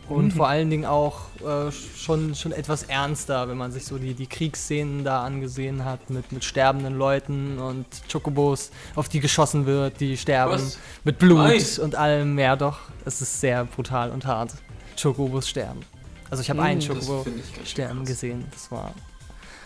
Und 0.09 0.25
mhm. 0.25 0.31
vor 0.31 0.47
allen 0.49 0.69
Dingen 0.69 0.85
auch 0.85 1.21
äh, 1.41 1.71
schon, 1.71 2.35
schon 2.35 2.51
etwas 2.51 2.83
ernster, 2.83 3.47
wenn 3.47 3.57
man 3.57 3.71
sich 3.71 3.85
so 3.85 3.97
die, 3.97 4.13
die 4.13 4.27
Kriegsszenen 4.27 5.03
da 5.03 5.23
angesehen 5.23 5.85
hat, 5.85 6.09
mit, 6.09 6.31
mit 6.31 6.43
sterbenden 6.43 6.97
Leuten 6.97 7.57
und 7.57 7.85
Chocobos, 8.11 8.71
auf 8.95 9.07
die 9.07 9.21
geschossen 9.21 9.65
wird, 9.65 9.99
die 10.01 10.17
sterben, 10.17 10.53
Was? 10.53 10.77
mit 11.05 11.19
Blut 11.19 11.37
Nein. 11.37 11.63
und 11.81 11.95
allem. 11.95 12.37
Ja, 12.37 12.55
doch, 12.55 12.79
es 13.05 13.21
ist 13.21 13.39
sehr 13.39 13.63
brutal 13.63 14.11
und 14.11 14.25
hart. 14.25 14.53
Chocobos 15.01 15.47
sterben. 15.47 15.81
Also 16.29 16.41
ich 16.41 16.49
habe 16.49 16.59
mhm, 16.59 16.65
einen 16.65 16.81
Chocobo 16.81 17.25
sterben 17.63 17.99
krass. 17.99 18.07
gesehen. 18.07 18.45
Das 18.51 18.71
war, 18.71 18.93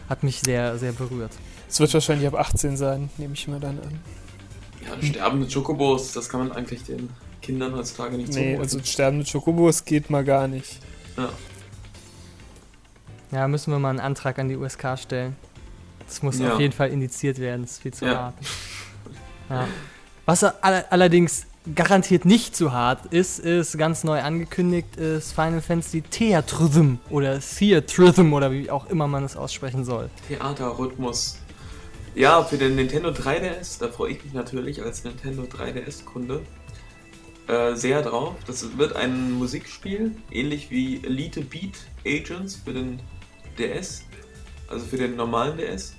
hat 0.07 0.21
mich 0.23 0.39
sehr, 0.41 0.77
sehr 0.77 0.91
berührt. 0.91 1.31
Es 1.67 1.79
wird 1.79 1.93
wahrscheinlich 1.93 2.27
ab 2.27 2.35
18 2.35 2.77
sein, 2.77 3.09
nehme 3.17 3.33
ich 3.33 3.47
mir 3.47 3.59
dann 3.59 3.79
an. 3.79 3.99
Ja, 4.85 5.01
sterbende 5.01 5.47
Chocobos, 5.51 6.13
das 6.13 6.29
kann 6.29 6.41
man 6.41 6.51
eigentlich 6.51 6.83
den 6.83 7.09
Kindern 7.47 7.73
heutzutage 7.75 8.17
nicht 8.17 8.33
Nee, 8.33 8.57
also 8.57 8.77
sterben 8.83 9.19
mit 9.19 9.31
Chocobos 9.31 9.85
geht 9.85 10.09
mal 10.09 10.25
gar 10.25 10.49
nicht. 10.49 10.79
Ja. 11.15 11.29
Ja, 13.31 13.47
müssen 13.47 13.71
wir 13.71 13.79
mal 13.79 13.91
einen 13.91 14.01
Antrag 14.01 14.37
an 14.37 14.49
die 14.49 14.57
USK 14.57 14.99
stellen. 14.99 15.35
Das 16.05 16.21
muss 16.21 16.39
ja. 16.39 16.53
auf 16.53 16.59
jeden 16.59 16.73
Fall 16.73 16.89
indiziert 16.89 17.39
werden, 17.39 17.61
das 17.61 17.71
ist 17.71 17.81
viel 17.81 17.93
zu 17.93 18.05
ja. 18.05 18.15
hart. 18.15 18.33
Ja. 19.49 19.67
Was 20.25 20.43
allerdings 20.43 21.45
garantiert 21.73 22.25
nicht 22.25 22.53
zu 22.53 22.73
hart 22.73 23.05
ist, 23.13 23.39
ist 23.39 23.77
ganz 23.77 24.03
neu 24.03 24.21
angekündigt, 24.21 24.97
ist 24.97 25.31
Final 25.31 25.61
Fantasy 25.61 26.01
Theatrhythm 26.01 26.95
oder 27.09 27.39
Theatrhythm 27.39 28.33
oder 28.33 28.51
wie 28.51 28.69
auch 28.69 28.89
immer 28.89 29.07
man 29.07 29.23
es 29.23 29.37
aussprechen 29.37 29.85
soll. 29.85 30.09
Theaterrhythmus. 30.27 31.39
Ja, 32.13 32.43
für 32.43 32.57
den 32.57 32.75
Nintendo 32.75 33.09
3DS, 33.09 33.79
da 33.79 33.87
freue 33.87 34.11
ich 34.11 34.23
mich 34.23 34.33
natürlich 34.33 34.81
als 34.81 35.05
Nintendo 35.05 35.43
3DS-Kunde. 35.43 36.41
Äh, 37.47 37.75
sehr 37.75 38.01
drauf. 38.01 38.35
Das 38.45 38.77
wird 38.77 38.95
ein 38.95 39.31
Musikspiel, 39.31 40.15
ähnlich 40.31 40.69
wie 40.69 41.03
Elite 41.03 41.41
Beat 41.41 41.77
Agents 42.05 42.55
für 42.55 42.73
den 42.73 42.99
DS, 43.57 44.03
also 44.67 44.85
für 44.85 44.97
den 44.97 45.15
normalen 45.15 45.57
DS, 45.57 45.95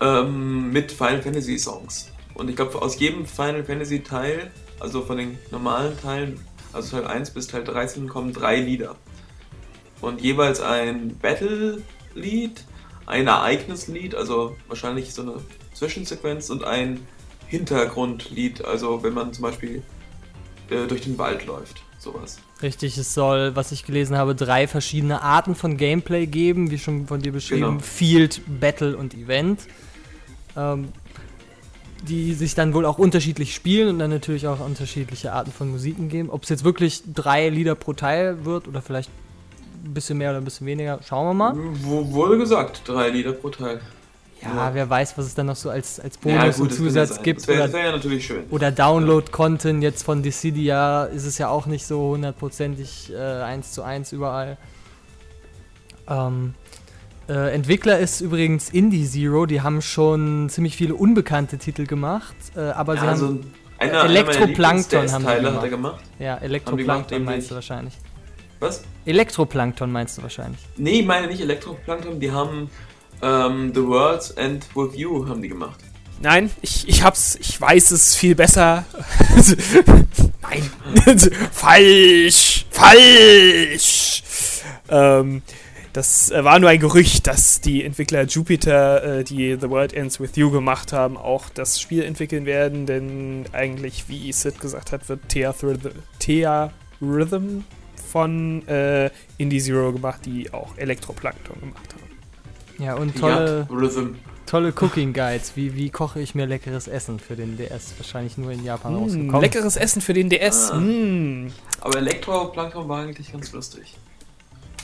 ähm, 0.00 0.70
mit 0.70 0.92
Final 0.92 1.22
Fantasy 1.22 1.58
Songs. 1.58 2.12
Und 2.34 2.48
ich 2.48 2.56
glaube, 2.56 2.80
aus 2.80 2.98
jedem 2.98 3.26
Final 3.26 3.64
Fantasy 3.64 4.02
Teil, 4.02 4.50
also 4.78 5.02
von 5.02 5.16
den 5.16 5.38
normalen 5.50 5.98
Teilen, 5.98 6.40
also 6.72 6.96
Teil 6.96 7.06
1 7.06 7.30
bis 7.30 7.46
Teil 7.46 7.64
13, 7.64 8.08
kommen 8.08 8.32
drei 8.32 8.60
Lieder. 8.60 8.96
Und 10.00 10.20
jeweils 10.20 10.60
ein 10.60 11.16
Battle-Lied, 11.18 12.64
ein 13.06 13.26
Ereignislied, 13.26 14.14
also 14.14 14.56
wahrscheinlich 14.68 15.14
so 15.14 15.22
eine 15.22 15.36
Zwischensequenz 15.72 16.50
und 16.50 16.64
ein 16.64 17.06
Hintergrundlied, 17.48 18.64
also 18.64 19.02
wenn 19.02 19.14
man 19.14 19.32
zum 19.32 19.42
Beispiel 19.42 19.82
äh, 20.70 20.86
durch 20.86 21.02
den 21.02 21.18
Wald 21.18 21.46
läuft, 21.46 21.82
sowas. 21.98 22.38
Richtig, 22.62 22.96
es 22.96 23.12
soll, 23.14 23.54
was 23.54 23.72
ich 23.72 23.84
gelesen 23.84 24.16
habe, 24.16 24.34
drei 24.34 24.66
verschiedene 24.66 25.22
Arten 25.22 25.54
von 25.54 25.76
Gameplay 25.76 26.26
geben, 26.26 26.70
wie 26.70 26.78
schon 26.78 27.06
von 27.06 27.20
dir 27.20 27.32
beschrieben, 27.32 27.60
Genau. 27.60 27.78
Field, 27.80 28.40
Battle 28.60 28.96
und 28.96 29.14
Event. 29.14 29.66
Ähm, 30.56 30.88
die 32.06 32.34
sich 32.34 32.54
dann 32.54 32.74
wohl 32.74 32.84
auch 32.84 32.98
unterschiedlich 32.98 33.54
spielen 33.54 33.88
und 33.88 33.98
dann 33.98 34.10
natürlich 34.10 34.46
auch 34.46 34.60
unterschiedliche 34.60 35.32
Arten 35.32 35.50
von 35.50 35.70
Musiken 35.70 36.08
geben. 36.08 36.30
Ob 36.30 36.42
es 36.44 36.50
jetzt 36.50 36.62
wirklich 36.62 37.02
drei 37.12 37.48
Lieder 37.48 37.74
pro 37.74 37.94
Teil 37.94 38.44
wird 38.44 38.68
oder 38.68 38.82
vielleicht 38.82 39.10
ein 39.84 39.94
bisschen 39.94 40.18
mehr 40.18 40.30
oder 40.30 40.38
ein 40.38 40.44
bisschen 40.44 40.66
weniger, 40.66 41.00
schauen 41.06 41.26
wir 41.26 41.34
mal. 41.34 41.54
Wo, 41.82 42.12
wurde 42.12 42.38
gesagt, 42.38 42.82
drei 42.84 43.08
Lieder 43.08 43.32
pro 43.32 43.48
Teil. 43.48 43.80
Ja, 44.42 44.48
Ja. 44.54 44.74
wer 44.74 44.88
weiß, 44.90 45.16
was 45.16 45.26
es 45.26 45.34
dann 45.34 45.46
noch 45.46 45.56
so 45.56 45.70
als, 45.70 45.98
als 45.98 46.18
Ja, 46.24 46.40
Bonus 46.40 46.60
und 46.60 46.70
das 46.70 46.76
kann 46.76 46.86
ja 46.86 46.90
Zusatz 46.90 47.22
gibt. 47.22 47.40
Das 47.40 47.48
wäre 47.48 47.64
oder 47.64 47.72
wär 47.72 47.84
ja 47.86 47.92
natürlich 47.92 48.26
schön. 48.26 48.44
oder 48.50 48.70
Download-Content 48.70 49.82
jetzt 49.82 50.02
von 50.04 50.22
Dissidia 50.22 51.04
ist 51.04 51.24
es 51.24 51.38
ja 51.38 51.48
auch 51.48 51.66
nicht 51.66 51.86
so 51.86 52.10
hundertprozentig 52.12 53.12
äh, 53.12 53.16
eins 53.16 53.72
zu 53.72 53.82
eins 53.82 54.12
überall. 54.12 54.58
Ähm, 56.08 56.54
äh, 57.28 57.52
Entwickler 57.54 57.98
ist 57.98 58.20
übrigens 58.20 58.70
Indie 58.70 59.06
Zero, 59.06 59.46
die 59.46 59.60
haben 59.62 59.82
schon 59.82 60.48
ziemlich 60.48 60.76
viele 60.76 60.94
unbekannte 60.94 61.58
Titel 61.58 61.86
gemacht, 61.86 62.36
äh, 62.54 62.60
aber 62.60 62.94
sie 62.96 63.04
ja, 63.04 63.10
haben 63.10 63.16
so 63.16 63.26
ein, 63.26 63.52
einer, 63.78 64.04
Elektroplankton 64.04 65.10
haben 65.10 65.26
die 65.26 65.34
gemacht. 65.34 65.54
hat 65.56 65.62
er 65.64 65.68
gemacht. 65.70 66.04
ja 66.20 66.34
haben 66.34 66.42
Elektroplankton 66.44 67.18
gemacht, 67.18 67.34
meinst 67.34 67.50
du 67.50 67.54
wahrscheinlich. 67.56 67.94
Was? 68.60 68.84
Elektroplankton 69.04 69.90
meinst 69.90 70.16
du 70.18 70.22
wahrscheinlich. 70.22 70.60
Nee, 70.76 71.00
ich 71.00 71.06
meine 71.06 71.26
nicht 71.26 71.40
Elektroplankton, 71.40 72.20
die 72.20 72.30
haben 72.30 72.70
ähm, 73.22 73.72
The 73.74 73.86
World's 73.86 74.30
End 74.30 74.66
With 74.74 74.94
You 74.94 75.28
haben 75.28 75.42
die 75.42 75.48
gemacht. 75.48 75.80
Nein, 76.20 76.50
ich, 76.62 76.88
ich 76.88 77.02
hab's, 77.02 77.36
ich 77.36 77.60
weiß 77.60 77.90
es 77.90 78.14
viel 78.14 78.34
besser. 78.34 78.84
Nein. 80.42 80.70
falsch! 81.52 82.66
Falsch! 82.70 84.22
Ähm, 84.88 85.42
das 85.92 86.30
äh, 86.30 86.44
war 86.44 86.58
nur 86.58 86.70
ein 86.70 86.78
Gerücht, 86.78 87.26
dass 87.26 87.60
die 87.60 87.84
Entwickler 87.84 88.24
Jupiter, 88.24 89.20
äh, 89.20 89.24
die 89.24 89.56
The 89.60 89.70
World 89.70 89.94
Ends 89.94 90.20
With 90.20 90.36
You 90.36 90.50
gemacht 90.50 90.92
haben, 90.92 91.16
auch 91.16 91.48
das 91.48 91.80
Spiel 91.80 92.02
entwickeln 92.02 92.44
werden, 92.44 92.86
denn 92.86 93.44
eigentlich, 93.52 94.04
wie 94.08 94.32
Sid 94.32 94.60
gesagt 94.60 94.92
hat, 94.92 95.08
wird 95.08 95.28
Thea, 95.28 95.54
Thea 96.18 96.72
Rhythm 97.00 97.60
von 98.10 98.66
äh, 98.68 99.10
Indie 99.38 99.60
Zero 99.60 99.92
gemacht, 99.92 100.20
die 100.26 100.52
auch 100.52 100.76
Elektroplankton 100.76 101.60
gemacht 101.60 101.94
haben. 101.94 102.05
Ja, 102.78 102.94
und 102.94 103.18
tolle, 103.18 103.66
tolle 104.46 104.72
Cooking 104.72 105.12
Guides. 105.12 105.52
Wie, 105.56 105.74
wie 105.74 105.90
koche 105.90 106.20
ich 106.20 106.34
mir 106.34 106.46
leckeres 106.46 106.88
Essen 106.88 107.18
für 107.18 107.36
den 107.36 107.56
DS? 107.56 107.94
Wahrscheinlich 107.98 108.36
nur 108.38 108.50
in 108.52 108.64
Japan 108.64 108.92
Mm, 108.94 108.96
rausgekommen. 108.96 109.40
leckeres 109.40 109.76
Essen 109.76 110.02
für 110.02 110.12
den 110.12 110.28
DS. 110.28 110.70
Ah. 110.70 110.78
Mm. 110.78 111.52
Aber 111.80 111.98
Elektroplankton 111.98 112.88
war 112.88 113.02
eigentlich 113.02 113.32
ganz 113.32 113.52
lustig. 113.52 113.94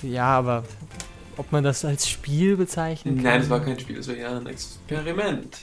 Ja, 0.02 0.26
aber 0.38 0.64
ob 1.36 1.52
man 1.52 1.62
das 1.64 1.84
als 1.84 2.08
Spiel 2.08 2.56
bezeichnen 2.56 3.16
kann? 3.16 3.24
Nein, 3.24 3.40
das 3.42 3.50
war 3.50 3.60
kein 3.60 3.78
Spiel, 3.78 3.96
das 3.96 4.08
war 4.08 4.16
ja 4.16 4.36
ein 4.36 4.46
Experiment. 4.46 5.58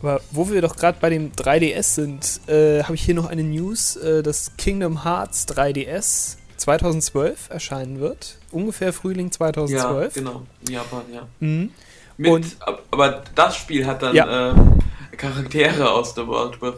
Aber 0.00 0.20
wo 0.32 0.48
wir 0.50 0.60
doch 0.62 0.76
gerade 0.76 0.98
bei 1.00 1.10
dem 1.10 1.32
3DS 1.32 1.94
sind, 1.94 2.40
äh, 2.48 2.82
habe 2.82 2.94
ich 2.96 3.02
hier 3.02 3.14
noch 3.14 3.26
eine 3.26 3.44
News, 3.44 3.94
äh, 3.96 4.22
dass 4.22 4.56
Kingdom 4.56 5.04
Hearts 5.04 5.46
3DS 5.48 6.36
2012 6.62 7.50
erscheinen 7.50 8.00
wird. 8.00 8.36
Ungefähr 8.50 8.92
Frühling 8.92 9.26
Ja, 9.26 9.32
2012. 9.32 10.14
genau, 10.14 10.42
in 10.66 10.72
Japan, 10.74 11.02
ja. 11.12 11.26
Mhm. 11.40 11.70
Mit, 12.16 12.30
Und- 12.30 12.56
ab- 12.60 12.82
aber 12.90 13.22
das 13.34 13.56
Spiel 13.56 13.86
hat 13.86 14.02
dann 14.02 14.14
Ja. 14.14 14.50
ähm, 14.50 14.78
Charaktere 15.16 15.90
aus 15.90 16.14
The 16.14 16.26
World 16.26 16.60
With, 16.62 16.74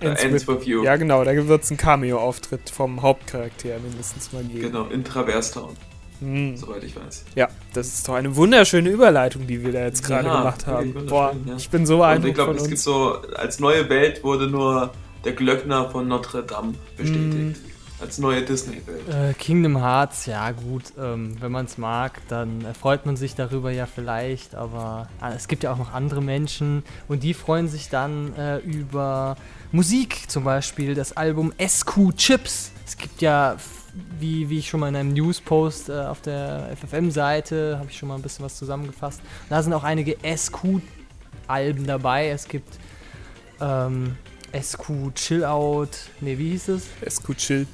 äh, 0.00 0.06
Ends 0.08 0.46
With 0.48 0.66
You. 0.66 0.82
Ja, 0.84 0.96
genau, 0.96 1.22
da 1.24 1.34
wird 1.46 1.62
es 1.62 1.70
einen 1.70 1.78
Cameo-Auftritt 1.78 2.68
vom 2.70 3.02
Hauptcharakter 3.02 3.78
mindestens 3.82 4.32
mal 4.32 4.42
geben. 4.42 4.60
Genau, 4.60 4.86
in 4.86 5.04
Traverse 5.04 5.54
Town, 5.54 5.76
Mhm. 6.20 6.56
soweit 6.56 6.82
ich 6.84 6.96
weiß. 6.96 7.24
Ja, 7.36 7.48
das 7.74 7.88
ist 7.88 8.08
doch 8.08 8.14
eine 8.14 8.34
wunderschöne 8.34 8.88
Überleitung, 8.90 9.46
die 9.46 9.62
wir 9.64 9.72
da 9.72 9.80
jetzt 9.84 10.04
gerade 10.04 10.26
Ja, 10.28 10.38
gemacht 10.38 10.66
haben. 10.66 10.94
Boah, 11.06 11.34
ja. 11.46 11.56
ich 11.56 11.68
bin 11.70 11.86
so 11.86 11.94
Und 11.94 12.00
beeindruckt 12.00 12.28
ich 12.28 12.34
glaube, 12.34 12.54
es 12.54 12.66
gibt 12.68 12.78
so, 12.80 13.18
als 13.36 13.60
neue 13.60 13.88
Welt 13.88 14.24
wurde 14.24 14.48
nur 14.48 14.90
der 15.24 15.32
Glöckner 15.32 15.90
von 15.90 16.08
Notre 16.08 16.42
Dame 16.44 16.74
bestätigt. 16.96 17.34
Mhm. 17.34 17.54
Als 18.00 18.18
neue 18.18 18.42
Disney-Welt. 18.42 19.08
Äh, 19.08 19.34
Kingdom 19.34 19.78
Hearts, 19.78 20.26
ja 20.26 20.52
gut, 20.52 20.84
ähm, 20.96 21.36
wenn 21.40 21.50
man 21.50 21.64
es 21.64 21.78
mag, 21.78 22.20
dann 22.28 22.64
äh, 22.64 22.72
freut 22.72 23.06
man 23.06 23.16
sich 23.16 23.34
darüber 23.34 23.72
ja 23.72 23.86
vielleicht, 23.86 24.54
aber 24.54 25.08
ah, 25.20 25.32
es 25.32 25.48
gibt 25.48 25.64
ja 25.64 25.72
auch 25.72 25.78
noch 25.78 25.92
andere 25.92 26.22
Menschen 26.22 26.84
und 27.08 27.24
die 27.24 27.34
freuen 27.34 27.66
sich 27.66 27.88
dann 27.88 28.34
äh, 28.36 28.58
über 28.58 29.36
Musik, 29.72 30.30
zum 30.30 30.44
Beispiel 30.44 30.94
das 30.94 31.16
Album 31.16 31.52
SQ 31.60 32.14
Chips. 32.16 32.70
Es 32.86 32.96
gibt 32.96 33.20
ja, 33.20 33.56
wie, 34.20 34.48
wie 34.48 34.58
ich 34.58 34.68
schon 34.68 34.78
mal 34.78 34.88
in 34.88 34.96
einem 34.96 35.12
News-Post 35.12 35.88
äh, 35.88 35.92
auf 36.02 36.20
der 36.20 36.68
FFM-Seite, 36.76 37.78
habe 37.78 37.90
ich 37.90 37.98
schon 37.98 38.08
mal 38.08 38.14
ein 38.14 38.22
bisschen 38.22 38.44
was 38.44 38.56
zusammengefasst, 38.56 39.20
da 39.50 39.60
sind 39.60 39.72
auch 39.72 39.84
einige 39.84 40.16
SQ-Alben 40.22 41.84
dabei. 41.84 42.28
Es 42.28 42.46
gibt 42.46 42.78
ähm, 43.60 44.16
SQ 44.52 45.14
Chill 45.16 45.44
Out, 45.44 45.98
nee, 46.20 46.38
wie 46.38 46.50
hieß 46.50 46.68
es? 46.68 46.86
SQ 47.04 47.36
Chill. 47.36 47.66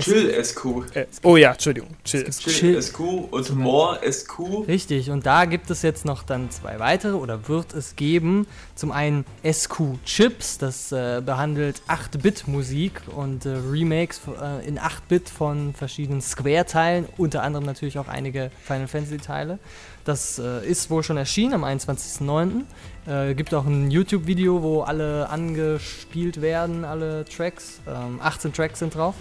Chill 0.00 0.44
SQ. 0.44 0.64
Äh, 0.94 1.06
oh 1.22 1.36
ja, 1.36 1.52
Entschuldigung. 1.52 1.90
Chill. 2.04 2.24
Chill, 2.30 2.52
Chill- 2.52 2.82
SQ 2.82 3.00
und 3.30 3.54
More 3.56 4.00
SQ. 4.10 4.66
Richtig, 4.68 5.10
und 5.10 5.26
da 5.26 5.44
gibt 5.44 5.70
es 5.70 5.82
jetzt 5.82 6.04
noch 6.04 6.22
dann 6.22 6.50
zwei 6.50 6.78
weitere 6.78 7.14
oder 7.14 7.48
wird 7.48 7.74
es 7.74 7.96
geben. 7.96 8.46
Zum 8.74 8.92
einen 8.92 9.24
SQ 9.44 9.80
Chips, 10.04 10.58
das 10.58 10.92
äh, 10.92 11.20
behandelt 11.24 11.82
8-Bit-Musik 11.88 13.02
und 13.14 13.46
äh, 13.46 13.50
Remakes 13.70 14.20
äh, 14.40 14.66
in 14.66 14.78
8-Bit 14.78 15.28
von 15.28 15.74
verschiedenen 15.74 16.20
Square-Teilen, 16.20 17.06
unter 17.16 17.42
anderem 17.42 17.64
natürlich 17.66 17.98
auch 17.98 18.08
einige 18.08 18.50
Final 18.64 18.88
Fantasy-Teile. 18.88 19.58
Das 20.04 20.38
äh, 20.38 20.66
ist 20.66 20.88
wohl 20.90 21.02
schon 21.02 21.18
erschienen 21.18 21.52
am 21.54 21.64
21.09. 21.64 22.62
Äh, 23.06 23.34
gibt 23.34 23.52
auch 23.52 23.66
ein 23.66 23.90
YouTube-Video, 23.90 24.62
wo 24.62 24.80
alle 24.80 25.28
angespielt 25.28 26.40
werden, 26.40 26.84
alle 26.84 27.24
Tracks. 27.26 27.80
Ähm, 27.86 28.18
18 28.22 28.52
Tracks 28.52 28.78
sind 28.78 28.94
drauf. 28.94 29.14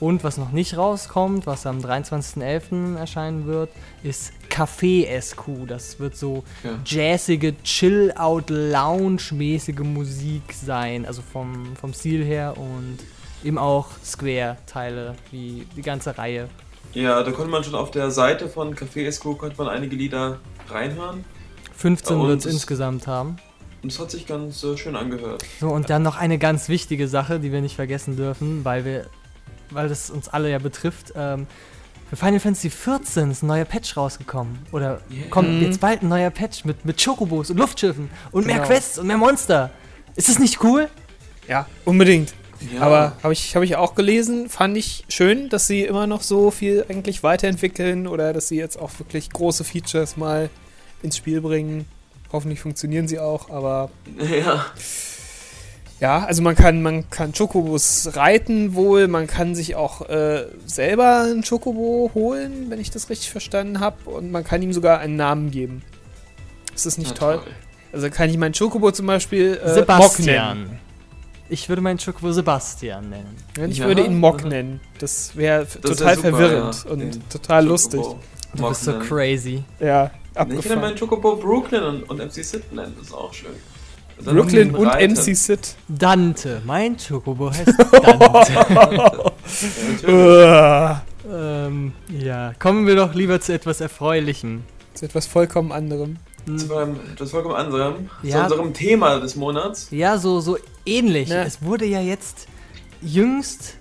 Und 0.00 0.22
was 0.22 0.36
noch 0.38 0.52
nicht 0.52 0.76
rauskommt, 0.76 1.46
was 1.46 1.66
am 1.66 1.80
23.11. 1.80 2.96
erscheinen 2.96 3.46
wird, 3.46 3.70
ist 4.04 4.32
Café 4.48 5.06
SQ. 5.20 5.66
Das 5.66 5.98
wird 5.98 6.16
so 6.16 6.44
Ja. 6.62 6.70
jazzige, 6.84 7.60
Chill-Out-Lounge-mäßige 7.62 9.80
Musik 9.80 10.42
sein. 10.52 11.04
Also 11.06 11.22
vom, 11.22 11.74
vom 11.76 11.92
Stil 11.92 12.24
her 12.24 12.54
und 12.56 12.98
eben 13.44 13.58
auch 13.58 13.88
Square-Teile, 14.04 15.14
wie 15.30 15.66
die 15.76 15.82
ganze 15.82 16.16
Reihe. 16.16 16.48
ja, 16.94 17.22
da 17.22 17.30
konnte 17.32 17.50
man 17.50 17.62
schon 17.64 17.74
auf 17.74 17.90
der 17.90 18.10
Seite 18.10 18.48
von 18.48 18.74
Café 18.74 19.10
SQ 19.10 19.36
konnte 19.38 19.56
man 19.58 19.68
einige 19.68 19.94
Lieder 19.96 20.38
reinhören. 20.68 21.24
15 21.76 22.16
Und 22.16 22.28
wird 22.28 22.38
es 22.40 22.46
es- 22.46 22.52
insgesamt 22.54 23.06
haben. 23.06 23.36
Und 23.82 23.92
es 23.92 24.00
hat 24.00 24.10
sich 24.10 24.26
ganz 24.26 24.64
äh, 24.64 24.76
schön 24.76 24.96
angehört. 24.96 25.44
So, 25.60 25.68
und 25.68 25.88
dann 25.90 26.02
noch 26.02 26.16
eine 26.16 26.38
ganz 26.38 26.68
wichtige 26.68 27.06
Sache, 27.06 27.38
die 27.38 27.52
wir 27.52 27.60
nicht 27.60 27.76
vergessen 27.76 28.16
dürfen, 28.16 28.64
weil 28.64 28.84
wir, 28.84 29.06
weil 29.70 29.88
das 29.88 30.10
uns 30.10 30.28
alle 30.28 30.50
ja 30.50 30.58
betrifft. 30.58 31.12
Ähm, 31.16 31.46
für 32.08 32.16
Final 32.16 32.40
Fantasy 32.40 32.70
XIV 32.70 33.30
ist 33.30 33.42
ein 33.42 33.46
neuer 33.48 33.64
Patch 33.66 33.96
rausgekommen. 33.96 34.58
Oder 34.72 35.00
Yeah. 35.10 35.28
kommt 35.30 35.50
Mhm. 35.50 35.62
jetzt 35.62 35.80
bald 35.80 36.02
ein 36.02 36.08
neuer 36.08 36.30
Patch 36.30 36.64
mit, 36.64 36.84
mit 36.84 37.02
Chocobos 37.04 37.50
und 37.50 37.58
Luftschiffen 37.58 38.08
und 38.32 38.46
mehr 38.46 38.56
Genau. 38.56 38.66
Quests 38.68 38.98
und 38.98 39.06
mehr 39.06 39.18
Monster. 39.18 39.70
Ist 40.16 40.28
das 40.28 40.38
nicht 40.38 40.62
cool? 40.64 40.88
Ja, 41.46 41.66
unbedingt. 41.84 42.32
Ja, 42.74 42.80
Aber 42.80 43.12
habe 43.22 43.32
ich, 43.32 43.54
hab 43.54 43.62
ich 43.62 43.76
auch 43.76 43.94
gelesen, 43.94 44.48
fand 44.48 44.76
ich 44.76 45.04
schön, 45.08 45.48
dass 45.48 45.66
sie 45.68 45.82
immer 45.84 46.06
noch 46.08 46.22
so 46.22 46.50
viel 46.50 46.84
eigentlich 46.88 47.22
weiterentwickeln 47.22 48.06
oder 48.08 48.32
dass 48.32 48.48
sie 48.48 48.56
jetzt 48.56 48.78
auch 48.80 48.90
wirklich 48.98 49.30
große 49.30 49.62
Features 49.62 50.16
mal 50.16 50.50
ins 51.02 51.16
Spiel 51.16 51.40
bringen. 51.40 51.84
Hoffentlich 52.32 52.60
funktionieren 52.60 53.06
sie 53.06 53.20
auch, 53.20 53.48
aber 53.50 53.90
ja. 54.18 54.66
Ja, 56.00 56.24
also 56.24 56.42
man 56.42 56.54
kann, 56.54 56.82
man 56.82 57.08
kann 57.10 57.32
Chocobos 57.32 58.10
reiten 58.14 58.74
wohl, 58.74 59.08
man 59.08 59.26
kann 59.26 59.54
sich 59.54 59.74
auch 59.74 60.08
äh, 60.08 60.46
selber 60.66 61.22
einen 61.22 61.42
Chocobo 61.42 62.10
holen, 62.14 62.66
wenn 62.70 62.80
ich 62.80 62.90
das 62.90 63.10
richtig 63.10 63.30
verstanden 63.30 63.80
habe, 63.80 64.08
und 64.10 64.30
man 64.30 64.44
kann 64.44 64.62
ihm 64.62 64.72
sogar 64.72 65.00
einen 65.00 65.16
Namen 65.16 65.50
geben. 65.50 65.82
Ist 66.74 66.86
das 66.86 66.98
nicht 66.98 67.10
Na, 67.14 67.16
toll? 67.18 67.40
Also 67.92 68.10
kann 68.10 68.28
ich 68.30 68.36
meinen 68.38 68.54
Chocobo 68.54 68.90
zum 68.92 69.06
Beispiel 69.06 69.54
äh, 69.54 69.66
Mock 69.66 69.66
nennen. 69.66 69.74
Sebastian. 69.76 70.78
Ich 71.50 71.68
würde 71.70 71.80
meinen 71.80 71.98
Chocobo 71.98 72.30
Sebastian 72.32 73.08
nennen. 73.08 73.36
Ich 73.70 73.78
Ja. 73.78 73.86
würde 73.86 74.04
ihn 74.04 74.18
Mock 74.20 74.44
nennen. 74.44 74.80
Das 74.98 75.34
wäre 75.34 75.66
total 75.66 76.16
super, 76.16 76.28
verwirrend 76.30 76.84
ja. 76.84 76.90
und 76.90 76.98
Den 77.00 77.28
total 77.30 77.66
lustig. 77.66 78.00
Chocobo 78.00 78.20
Du 78.54 78.68
bist 78.68 78.84
so 78.84 78.90
Mock 78.92 78.98
nennen. 79.00 79.08
crazy. 79.08 79.64
Ja, 79.80 80.04
Ich 80.06 80.10
würde 80.36 80.40
abgefahren. 80.56 80.80
meinen 80.80 80.98
Chocobo 80.98 81.36
Brooklyn 81.36 81.82
und, 81.82 82.02
und 82.10 82.18
MC 82.18 82.44
Sid 82.44 82.70
nennen, 82.72 82.94
das 82.98 83.08
ist 83.08 83.14
auch 83.14 83.32
schön. 83.32 83.50
Brooklyn 84.24 84.74
und. 84.74 84.86
MC 84.88 85.34
Sid. 85.36 85.76
Dante. 85.88 86.62
Mein 86.64 86.96
Chocobo 86.96 87.50
heißt 87.50 87.66
Dante. 87.92 89.32
Ja, 90.06 91.02
ähm, 91.30 91.92
ja, 92.08 92.52
kommen 92.58 92.86
wir 92.86 92.96
doch 92.96 93.14
lieber 93.14 93.40
zu 93.40 93.52
etwas 93.52 93.80
Erfreulichem. 93.80 94.62
Zu 94.94 95.04
etwas 95.06 95.26
vollkommen 95.26 95.72
anderem. 95.72 96.16
Hm, 96.46 96.58
Zu 96.58 96.76
einem 96.76 96.96
etwas 97.12 97.30
vollkommen 97.30 97.54
anderem. 97.54 98.10
Zu 98.22 98.26
Ja. 98.28 98.42
unserem 98.44 98.74
Thema 98.74 99.20
des 99.20 99.36
Monats. 99.36 99.88
Ja, 99.90 100.18
so, 100.18 100.40
so 100.40 100.58
ähnlich. 100.86 101.28
Ne. 101.28 101.44
Es 101.44 101.62
wurde 101.62 101.84
ja 101.84 102.00
jetzt 102.00 102.46
jüngst 103.02 103.76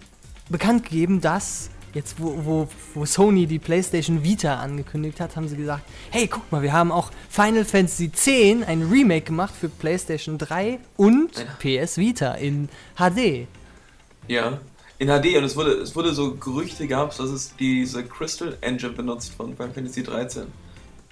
bekannt 0.50 0.84
gegeben, 0.84 1.22
dass 1.22 1.70
jetzt, 1.98 2.16
wo, 2.20 2.46
wo, 2.46 2.68
wo 2.94 3.06
Sony 3.06 3.48
die 3.48 3.60
PlayStation 3.60 4.24
Vita 4.24 4.56
angekündigt 4.60 5.20
hat, 5.20 5.36
haben 5.36 5.48
sie 5.48 5.58
gesagt, 5.58 5.84
hey, 6.12 6.28
guck 6.28 6.50
mal, 6.52 6.62
wir 6.62 6.72
haben 6.72 6.92
auch 6.92 7.12
Final 7.30 7.66
Fantasy 7.66 8.06
X 8.06 8.28
ein 8.28 8.84
Remake 8.90 9.26
gemacht 9.26 9.54
für 9.60 9.68
PlayStation 9.68 10.38
3 10.38 10.80
und 10.96 11.32
PS 11.60 11.98
Vita 11.98 12.34
in 12.36 12.70
HD. 12.96 13.48
Ja. 14.28 14.60
In 15.00 15.08
HD 15.10 15.38
und 15.38 15.44
es 15.44 15.56
wurde, 15.56 15.72
es 15.74 15.96
wurde 15.96 16.14
so 16.14 16.36
Gerüchte 16.36 16.88
gehabt, 16.88 17.20
dass 17.20 17.30
es 17.30 17.56
diese 17.58 18.04
Crystal 18.04 18.58
Engine 18.62 18.94
benutzt 18.94 19.34
von 19.34 19.56
Final 19.56 19.74
Fantasy 19.74 20.04
13. 20.04 20.44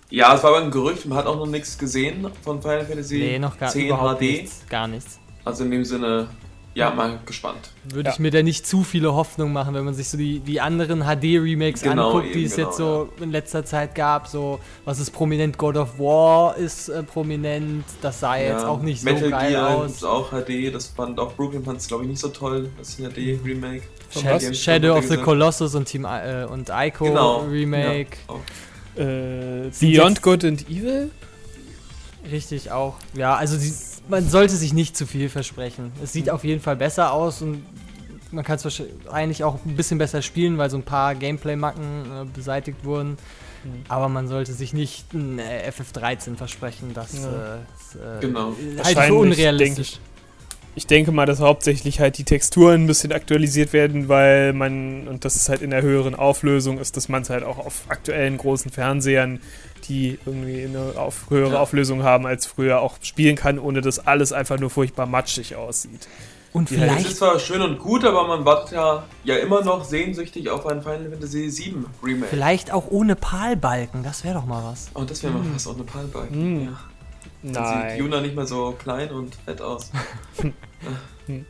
Ja, 0.09 0.35
es 0.35 0.43
war 0.43 0.51
aber 0.55 0.63
ein 0.63 0.71
Gerücht, 0.71 1.05
man 1.07 1.17
hat 1.17 1.25
auch 1.25 1.37
noch 1.37 1.47
nichts 1.47 1.77
gesehen 1.77 2.27
von 2.43 2.61
Final 2.61 2.85
Fantasy 2.85 3.17
Nee, 3.17 3.39
noch 3.39 3.57
gar 3.57 3.69
10 3.69 3.87
überhaupt 3.87 4.19
HD. 4.19 4.21
nichts. 4.21 4.61
Gar 4.69 4.87
nichts. 4.87 5.19
Also 5.43 5.63
in 5.63 5.71
dem 5.71 5.83
Sinne, 5.83 6.29
ja, 6.75 6.91
mal 6.91 7.19
gespannt. 7.25 7.69
Würde 7.85 8.09
Ja. 8.09 8.13
ich 8.13 8.19
mir 8.19 8.29
da 8.31 8.43
nicht 8.43 8.67
zu 8.67 8.83
viele 8.83 9.13
Hoffnung 9.15 9.51
machen, 9.53 9.73
wenn 9.73 9.83
man 9.85 9.93
sich 9.93 10.09
so 10.09 10.17
die, 10.17 10.39
die 10.39 10.61
anderen 10.61 11.01
HD-Remakes 11.05 11.81
Genau, 11.81 12.11
anguckt, 12.11 12.35
die 12.35 12.43
es 12.43 12.55
genau, 12.55 12.67
jetzt 12.67 12.77
so 12.77 13.09
in 13.21 13.31
letzter 13.31 13.65
Zeit 13.65 13.95
gab. 13.95 14.27
So, 14.27 14.59
was 14.83 14.99
ist 14.99 15.09
prominent? 15.11 15.57
God 15.57 15.77
of 15.77 15.97
War 15.97 16.55
ist 16.57 16.89
äh, 16.89 17.01
prominent. 17.01 17.85
Das 18.01 18.19
sah 18.19 18.35
jetzt 18.37 18.65
auch 18.65 18.81
nicht 18.81 19.03
Metal 19.03 19.23
so 19.23 19.29
geil 19.31 19.51
Gear 19.51 19.69
aus. 19.69 19.87
gibt's 19.87 20.03
auch 20.03 20.29
HD, 20.31 20.71
das 20.73 20.87
fand 20.87 21.19
auch 21.19 21.33
Brooklyn 21.33 21.63
fand 21.63 21.79
es 21.79 21.87
glaube 21.87 22.03
ich 22.03 22.09
nicht 22.09 22.19
so 22.19 22.27
toll, 22.27 22.69
das 22.77 22.97
HD-Remake. 22.97 23.83
Von 24.09 24.21
Sha- 24.21 24.35
was? 24.35 24.57
Shadow 24.57 24.97
of 24.97 25.07
the. 25.07 25.17
Colossus 25.17 25.73
und 25.75 25.85
Team 25.85 26.05
I 26.05 26.43
äh, 26.43 26.45
und 26.45 26.69
Ico 26.69 27.05
Genau, 27.05 27.39
Remake. 27.49 28.17
Ja. 28.97 29.03
Äh, 29.03 29.69
Beyond 29.79 30.21
Good 30.21 30.45
and 30.45 30.69
Evil? 30.69 31.09
Richtig 32.31 32.71
auch. 32.71 32.95
Ja, 33.13 33.35
also 33.35 33.57
die, 33.57 33.71
man 34.07 34.27
sollte 34.29 34.55
sich 34.55 34.73
nicht 34.73 34.95
zu 34.97 35.05
viel 35.05 35.29
versprechen. 35.29 35.91
Es 35.97 36.01
Mhm. 36.13 36.19
sieht 36.19 36.29
auf 36.29 36.43
jeden 36.43 36.61
Fall 36.61 36.75
besser 36.75 37.11
aus 37.11 37.41
und 37.41 37.65
man 38.31 38.43
kann 38.43 38.55
es 38.57 38.63
wahrscheinlich 38.63 39.43
auch 39.43 39.59
ein 39.65 39.75
bisschen 39.75 39.97
besser 39.97 40.21
spielen, 40.21 40.57
weil 40.57 40.69
so 40.69 40.77
ein 40.77 40.83
paar 40.83 41.15
Gameplay-Macken 41.15 41.83
äh, 41.83 42.25
beseitigt 42.33 42.83
wurden. 42.83 43.11
Mhm. 43.63 43.83
Aber 43.87 44.09
man 44.09 44.27
sollte 44.27 44.53
sich 44.53 44.73
nicht 44.73 45.13
ein 45.13 45.39
äh, 45.39 45.69
FF13 45.69 46.35
versprechen. 46.35 46.91
Das 46.93 47.13
Ja. 47.13 47.55
äh, 47.55 47.57
ist, 47.79 47.95
äh, 47.95 48.19
Genau. 48.21 48.51
für 48.51 48.77
Wahrscheinlich, 48.77 49.11
unrealistisch. 49.19 49.99
Ich 50.77 50.87
denke 50.87 51.13
mal, 51.13 51.25
dass 51.25 51.39
hauptsächlich 51.39 52.01
halt 52.01 52.17
die 52.17 52.25
Texturen 52.25 52.83
ein 52.83 52.87
bisschen 52.87 53.13
aktualisiert 53.13 53.71
werden, 53.71 54.09
weil 54.09 54.51
man, 54.51 55.07
und 55.07 55.23
das 55.23 55.37
ist 55.37 55.47
halt 55.47 55.61
in 55.61 55.69
der 55.69 55.81
höheren 55.81 56.15
Auflösung, 56.15 56.79
ist, 56.79 56.97
dass 56.97 57.07
man 57.07 57.21
es 57.21 57.29
halt 57.29 57.43
auch 57.45 57.57
auf 57.59 57.83
aktuellen 57.87 58.37
großen 58.37 58.69
Fernsehern, 58.71 59.39
die 59.87 60.19
irgendwie 60.25 60.65
eine 60.65 60.99
auf 60.99 61.29
höhere 61.29 61.53
Ja. 61.53 61.59
Auflösung 61.61 62.03
haben 62.03 62.25
als 62.25 62.45
früher, 62.45 62.81
auch 62.81 62.97
spielen 63.01 63.37
kann, 63.37 63.57
ohne 63.57 63.79
dass 63.79 64.05
alles 64.05 64.33
einfach 64.33 64.59
nur 64.59 64.69
furchtbar 64.69 65.05
matschig 65.05 65.55
aussieht. 65.55 66.09
Und 66.51 66.69
Ja, 66.71 66.77
das 66.77 66.87
ist 66.87 67.01
vielleicht, 67.01 67.17
zwar 67.17 67.39
schön 67.39 67.61
und 67.61 67.79
gut, 67.79 68.03
aber 68.03 68.27
man 68.27 68.43
wartet 68.45 68.73
ja, 68.73 69.03
ja 69.23 69.35
immer 69.37 69.61
noch 69.63 69.85
sehnsüchtig 69.85 70.49
auf 70.49 70.65
ein 70.65 70.81
Final 70.81 71.09
Fantasy 71.09 71.49
7 71.49 71.85
Remake. 72.03 72.27
vielleicht 72.29 72.71
auch 72.73 72.85
ohne 72.89 73.15
Palbalken. 73.15 74.03
Das 74.03 74.23
wäre 74.25 74.35
doch 74.35 74.45
mal 74.45 74.63
was. 74.63 74.89
Oh, 74.93 75.03
das 75.03 75.23
wäre 75.23 75.33
mal 75.33 75.43
Hm. 75.43 75.53
fast 75.53 75.67
auch 75.69 75.75
eine 75.75 75.83
Palbike. 75.83 76.31
Hm. 76.31 76.65
Ja. 76.65 76.79
Dann 77.53 77.89
sieht 77.89 77.99
Juna 77.99 78.21
nicht 78.21 78.35
mehr 78.35 78.45
so 78.47 78.75
klein 78.77 79.11
und 79.11 79.35
fett 79.35 79.61
aus. 79.61 79.91
Eine 80.37 81.45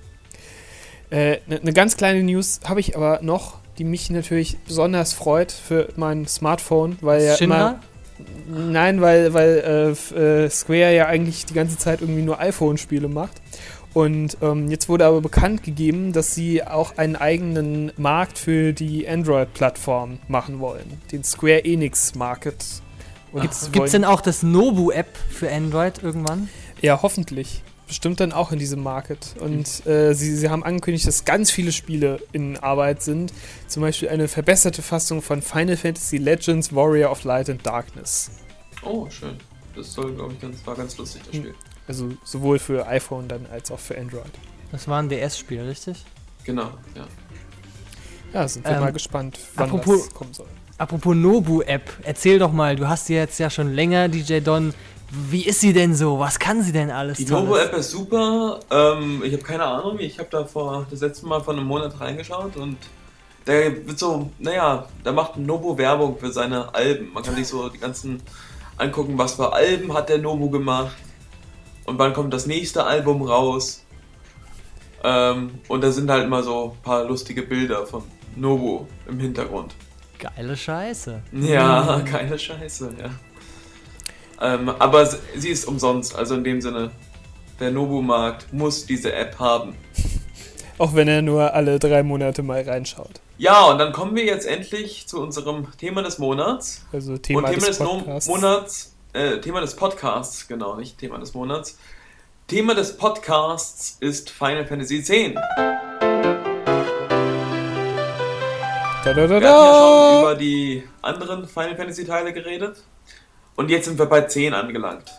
äh, 1.35 1.39
ne 1.47 1.73
ganz 1.73 1.97
kleine 1.97 2.23
News 2.23 2.59
habe 2.65 2.79
ich 2.79 2.95
aber 2.95 3.19
noch, 3.21 3.59
die 3.77 3.83
mich 3.83 4.09
natürlich 4.09 4.57
besonders 4.59 5.13
freut 5.13 5.51
für 5.51 5.89
mein 5.95 6.27
Smartphone, 6.27 6.97
weil 7.01 7.23
ja 7.23 7.35
immer, 7.35 7.79
Nein, 8.47 9.01
weil, 9.01 9.33
weil 9.33 9.93
äh, 10.15 10.45
äh, 10.45 10.49
Square 10.49 10.95
ja 10.95 11.07
eigentlich 11.07 11.45
die 11.45 11.53
ganze 11.53 11.77
Zeit 11.77 12.01
irgendwie 12.01 12.21
nur 12.21 12.39
iPhone-Spiele 12.39 13.07
macht. 13.07 13.41
Und 13.93 14.37
ähm, 14.41 14.69
jetzt 14.69 14.89
wurde 14.89 15.05
aber 15.05 15.21
bekannt 15.21 15.63
gegeben, 15.63 16.11
dass 16.11 16.35
sie 16.35 16.63
auch 16.63 16.97
einen 16.97 17.15
eigenen 17.15 17.91
Markt 17.97 18.37
für 18.37 18.73
die 18.73 19.07
Android-Plattform 19.07 20.19
machen 20.27 20.59
wollen. 20.59 21.01
Den 21.11 21.23
Square 21.23 21.63
Enix 21.63 22.13
Market. 22.15 22.65
Gibt 23.41 23.85
es 23.85 23.91
denn 23.91 24.05
auch 24.05 24.21
das 24.21 24.43
Nobu-App 24.43 25.17
für 25.29 25.51
Android 25.51 26.01
irgendwann? 26.03 26.49
Ja, 26.81 27.01
hoffentlich. 27.01 27.63
Bestimmt 27.87 28.19
dann 28.19 28.31
auch 28.31 28.51
in 28.51 28.57
diesem 28.59 28.81
Market. 28.81 29.35
Und 29.39 29.85
äh, 29.85 30.13
sie, 30.13 30.35
sie 30.35 30.49
haben 30.49 30.63
angekündigt, 30.63 31.05
dass 31.05 31.23
ganz 31.25 31.51
viele 31.51 31.71
Spiele 31.71 32.19
in 32.31 32.57
Arbeit 32.57 33.03
sind. 33.03 33.31
Zum 33.67 33.81
Beispiel 33.81 34.09
eine 34.09 34.27
verbesserte 34.27 34.81
Fassung 34.81 35.21
von 35.21 35.41
Final 35.43 35.77
Fantasy 35.77 36.17
Legends 36.17 36.73
Warrior 36.73 37.11
of 37.11 37.23
Light 37.25 37.49
and 37.49 37.63
Darkness. 37.65 38.31
Oh, 38.83 39.07
schön. 39.09 39.37
Das 39.75 39.93
soll, 39.93 40.13
glaube 40.15 40.33
ich, 40.33 40.39
ganz, 40.41 40.65
war 40.65 40.75
ganz 40.75 40.97
lustig, 40.97 41.21
das 41.25 41.33
Hm. 41.35 41.41
Spiel. 41.41 41.55
Also 41.87 42.09
sowohl 42.23 42.57
für 42.57 42.87
iPhone 42.87 43.27
dann 43.27 43.45
als 43.51 43.69
auch 43.69 43.79
für 43.79 43.95
Android. 43.97 44.31
Das 44.71 44.87
war 44.87 44.99
ein 45.01 45.09
DS-Spiel, 45.09 45.61
richtig? 45.61 46.03
Genau, 46.43 46.71
ja. 46.95 47.05
Ja, 48.33 48.47
sind 48.47 48.65
wir 48.65 48.71
Ähm, 48.73 48.79
mal 48.81 48.91
gespannt, 48.93 49.37
wann 49.55 49.69
apropos- 49.69 50.05
das 50.07 50.13
kommen 50.13 50.33
soll. 50.33 50.47
Apropos 50.77 51.15
Nobu-App, 51.15 51.89
erzähl 52.03 52.37
doch 52.37 52.51
mal, 52.51 52.75
du 52.75 52.87
hast 52.87 53.07
die 53.07 53.13
jetzt 53.13 53.39
ja 53.39 53.49
schon 53.49 53.73
länger, 53.73 54.09
DJ 54.09 54.39
Don. 54.41 54.73
Wie 55.09 55.45
ist 55.45 55.61
sie 55.61 55.71
denn 55.71 55.95
so? 55.95 56.19
Was 56.19 56.37
kann 56.37 56.61
sie 56.63 56.73
denn 56.73 56.91
alles? 56.91 57.17
Die? 57.17 57.25
Novo-App 57.25 57.73
ist 57.75 57.91
super. 57.91 58.59
Ähm, 58.69 59.21
ich 59.23 59.31
habe 59.31 59.43
keine 59.43 59.63
Ahnung. 59.63 59.99
Ich 59.99 60.19
habe 60.19 60.27
da 60.29 60.43
vor 60.43 60.85
das 60.89 60.99
letzte 60.99 61.27
Mal 61.27 61.41
vor 61.41 61.53
einem 61.53 61.65
Monat 61.65 61.97
reingeschaut 62.01 62.57
und 62.57 62.77
da 63.45 63.53
wird 63.53 63.97
so, 63.97 64.29
naja, 64.39 64.87
da 65.03 65.13
macht 65.13 65.37
Novo 65.37 65.77
Werbung 65.77 66.17
für 66.17 66.31
seine 66.33 66.73
Alben. 66.73 67.13
Man 67.13 67.23
kann 67.23 67.35
sich 67.35 67.47
so 67.47 67.69
die 67.69 67.77
ganzen 67.77 68.21
angucken, 68.75 69.17
was 69.17 69.35
für 69.35 69.53
Alben 69.53 69.93
hat 69.93 70.09
der 70.09 70.17
Novo 70.17 70.49
gemacht 70.49 70.95
und 71.85 71.97
wann 71.97 72.13
kommt 72.13 72.33
das 72.33 72.47
nächste 72.47 72.83
Album 72.83 73.21
raus. 73.21 73.85
Ähm, 75.03 75.59
und 75.69 75.83
da 75.83 75.91
sind 75.91 76.09
halt 76.09 76.25
immer 76.25 76.43
so 76.43 76.73
ein 76.75 76.81
paar 76.81 77.05
lustige 77.05 77.43
Bilder 77.43 77.85
von 77.85 78.03
Novo 78.35 78.87
im 79.07 79.19
Hintergrund. 79.19 79.73
Geile 80.19 80.55
Scheiße. 80.55 81.21
Ja, 81.31 82.01
keine 82.05 82.37
Scheiße, 82.37 82.93
ja. 82.99 83.09
Ähm, 84.41 84.69
aber 84.69 85.05
sie 85.05 85.49
ist 85.49 85.65
umsonst, 85.65 86.15
also 86.15 86.35
in 86.35 86.43
dem 86.43 86.61
Sinne, 86.61 86.91
wer 87.57 87.71
Nobu 87.71 88.01
mag, 88.01 88.45
muss 88.51 88.85
diese 88.85 89.13
App 89.13 89.39
haben. 89.39 89.75
Auch 90.77 90.93
wenn 90.93 91.07
er 91.07 91.21
nur 91.21 91.53
alle 91.53 91.79
drei 91.79 92.03
Monate 92.03 92.43
mal 92.43 92.61
reinschaut. 92.61 93.21
Ja, 93.37 93.65
und 93.65 93.77
dann 93.77 93.93
kommen 93.93 94.15
wir 94.15 94.25
jetzt 94.25 94.45
endlich 94.45 95.07
zu 95.07 95.21
unserem 95.21 95.67
Thema 95.77 96.01
des 96.01 96.19
Monats. 96.19 96.85
Also 96.91 97.17
Thema, 97.17 97.39
und 97.39 97.45
Thema 97.53 97.67
des 97.67 97.77
des. 97.77 98.27
Monats, 98.27 98.95
äh, 99.13 99.39
Thema 99.39 99.61
des 99.61 99.75
Podcasts, 99.75 100.47
genau, 100.47 100.75
nicht 100.75 100.97
Thema 100.97 101.17
des 101.17 101.33
Monats. 101.33 101.77
Thema 102.47 102.75
des 102.75 102.97
Podcasts 102.97 103.97
ist 104.01 104.29
Final 104.29 104.65
Fantasy 104.65 104.97
X. 104.97 105.39
Wir 109.05 109.13
Da, 109.13 109.27
da, 109.27 109.27
da, 109.27 109.35
hatten 109.35 109.43
ja 109.45 110.13
schon 110.13 110.21
über 110.23 110.35
die 110.35 110.83
anderen 111.03 111.47
Final 111.47 111.75
Fantasy 111.75 112.05
Teile 112.05 112.33
geredet. 112.33 112.83
Und 113.55 113.69
jetzt 113.69 113.85
sind 113.85 113.99
wir 113.99 114.07
bei 114.07 114.21
10 114.21 114.55
angelangt. 114.55 115.11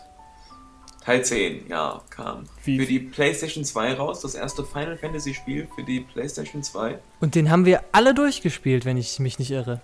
Teil 1.05 1.23
10, 1.23 1.69
ja, 1.69 2.01
kam 2.09 2.43
Wie- 2.65 2.79
für 2.79 2.85
die 2.85 2.99
PlayStation 2.99 3.63
2 3.63 3.93
raus. 3.93 4.19
Das 4.19 4.35
erste 4.35 4.65
Final 4.65 4.97
Fantasy 4.97 5.33
Spiel 5.33 5.69
für 5.73 5.83
die 5.83 6.01
PlayStation 6.01 6.63
2. 6.63 6.99
Und 7.21 7.35
den 7.35 7.49
haben 7.49 7.63
wir 7.63 7.81
alle 7.93 8.13
durchgespielt, 8.13 8.83
wenn 8.83 8.97
ich 8.97 9.19
mich 9.19 9.39
nicht 9.39 9.51
irre. 9.51 9.79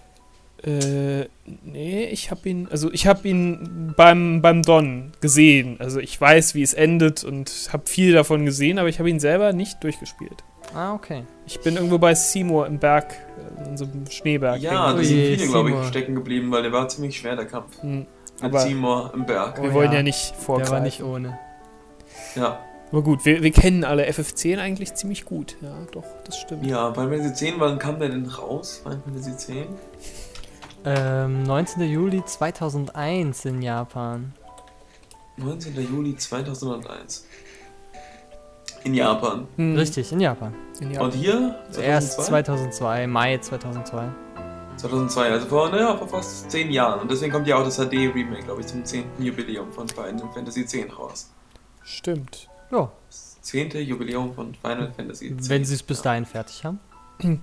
Äh, 0.61 1.29
nee, 1.63 2.05
ich 2.07 2.29
habe 2.29 2.49
ihn, 2.49 2.67
also 2.69 2.91
ich 2.91 3.07
habe 3.07 3.25
ihn 3.25 3.93
beim, 3.95 4.41
beim 4.41 4.63
Don 4.63 5.13
gesehen. 5.21 5.77
Also 5.79 6.01
ich 6.01 6.19
weiß, 6.19 6.55
wie 6.55 6.61
es 6.61 6.73
endet 6.73 7.23
und 7.23 7.69
habe 7.71 7.87
viel 7.87 8.11
davon 8.11 8.45
gesehen, 8.45 8.79
aber 8.79 8.89
ich 8.89 8.99
habe 8.99 9.09
ihn 9.09 9.21
selber 9.21 9.53
nicht 9.53 9.81
durchgespielt. 9.81 10.43
Ah, 10.75 10.93
okay. 10.93 11.23
Ich 11.45 11.59
bin 11.61 11.75
irgendwo 11.75 11.97
bei 11.97 12.15
Seymour 12.15 12.67
im 12.67 12.79
Berg, 12.79 13.13
äh, 13.59 13.69
in 13.69 13.77
so 13.77 13.85
einem 13.85 14.05
Schneeberg. 14.09 14.59
Ja, 14.59 14.91
da 14.93 14.97
sind 15.03 15.07
viele, 15.07 15.47
glaube 15.47 15.71
ich, 15.71 15.87
stecken 15.87 16.15
geblieben, 16.15 16.51
weil 16.51 16.63
der 16.63 16.71
war 16.71 16.87
ziemlich 16.87 17.17
schwer, 17.17 17.35
der 17.35 17.45
Kampf. 17.45 17.81
Hm, 17.81 17.99
Mit 17.99 18.07
Aber 18.41 18.59
Seymour 18.59 19.11
im 19.13 19.25
Berg. 19.25 19.61
wir 19.61 19.69
Oh 19.69 19.73
wollen 19.73 19.91
ja. 19.91 19.97
ja, 19.97 20.03
nicht 20.03 20.31
Der 20.31 20.37
vorgreifen. 20.39 20.73
war 20.73 20.79
nicht 20.79 21.03
ohne. 21.03 21.37
Ja. 22.35 22.59
Aber 22.91 23.01
gut, 23.01 23.25
wir, 23.25 23.41
wir 23.41 23.51
kennen 23.51 23.83
alle 23.83 24.07
FF10 24.07 24.59
eigentlich 24.59 24.93
ziemlich 24.95 25.25
gut. 25.25 25.55
Ja, 25.61 25.75
doch, 25.91 26.03
das 26.25 26.37
stimmt. 26.37 26.65
ja, 26.65 26.93
Final 26.93 27.09
Fantasy 27.09 27.33
10, 27.33 27.53
wann 27.59 27.79
kam 27.79 27.99
der 27.99 28.09
denn 28.09 28.25
raus? 28.27 28.81
Final 28.83 29.01
Fantasy 29.03 29.35
10? 29.37 29.65
Ähm, 30.85 31.43
19. 31.43 31.81
Juli 31.83 32.23
2001 32.25 33.45
in 33.45 33.61
Japan. 33.61 34.33
19. 35.37 35.75
Juli 35.89 36.15
2001. 36.15 37.25
In 38.83 38.93
Japan. 38.93 39.47
Hm, 39.55 39.75
Richtig, 39.75 40.11
in 40.11 40.19
Japan. 40.19 40.53
in 40.79 40.91
Japan. 40.91 41.05
Und 41.07 41.13
hier? 41.13 41.55
Erst 41.81 42.21
2002, 42.25 43.07
Mai 43.07 43.37
2002. 43.37 44.09
2002, 44.77 45.29
also 45.31 45.45
vor, 45.47 45.69
naja, 45.69 45.95
vor 45.95 46.07
fast 46.07 46.49
10 46.51 46.71
Jahren. 46.71 46.99
Und 47.01 47.11
deswegen 47.11 47.31
kommt 47.31 47.47
ja 47.47 47.55
auch 47.57 47.63
das 47.63 47.77
HD-Remake, 47.77 48.43
glaube 48.43 48.61
ich, 48.61 48.67
zum 48.67 48.83
10. 48.83 49.05
Jubiläum 49.19 49.71
von 49.71 49.87
Final 49.87 50.27
Fantasy 50.33 50.61
X 50.61 50.75
raus. 50.97 51.31
Stimmt. 51.83 52.49
Ja, 52.71 52.91
Das 53.07 53.37
10. 53.41 53.71
Jubiläum 53.85 54.33
von 54.33 54.53
Final 54.55 54.91
Fantasy 54.95 55.27
X. 55.27 55.47
wenn 55.49 55.63
sie 55.63 55.75
es 55.75 55.83
bis 55.83 56.01
dahin 56.01 56.25
fertig 56.25 56.65
haben. 56.65 56.79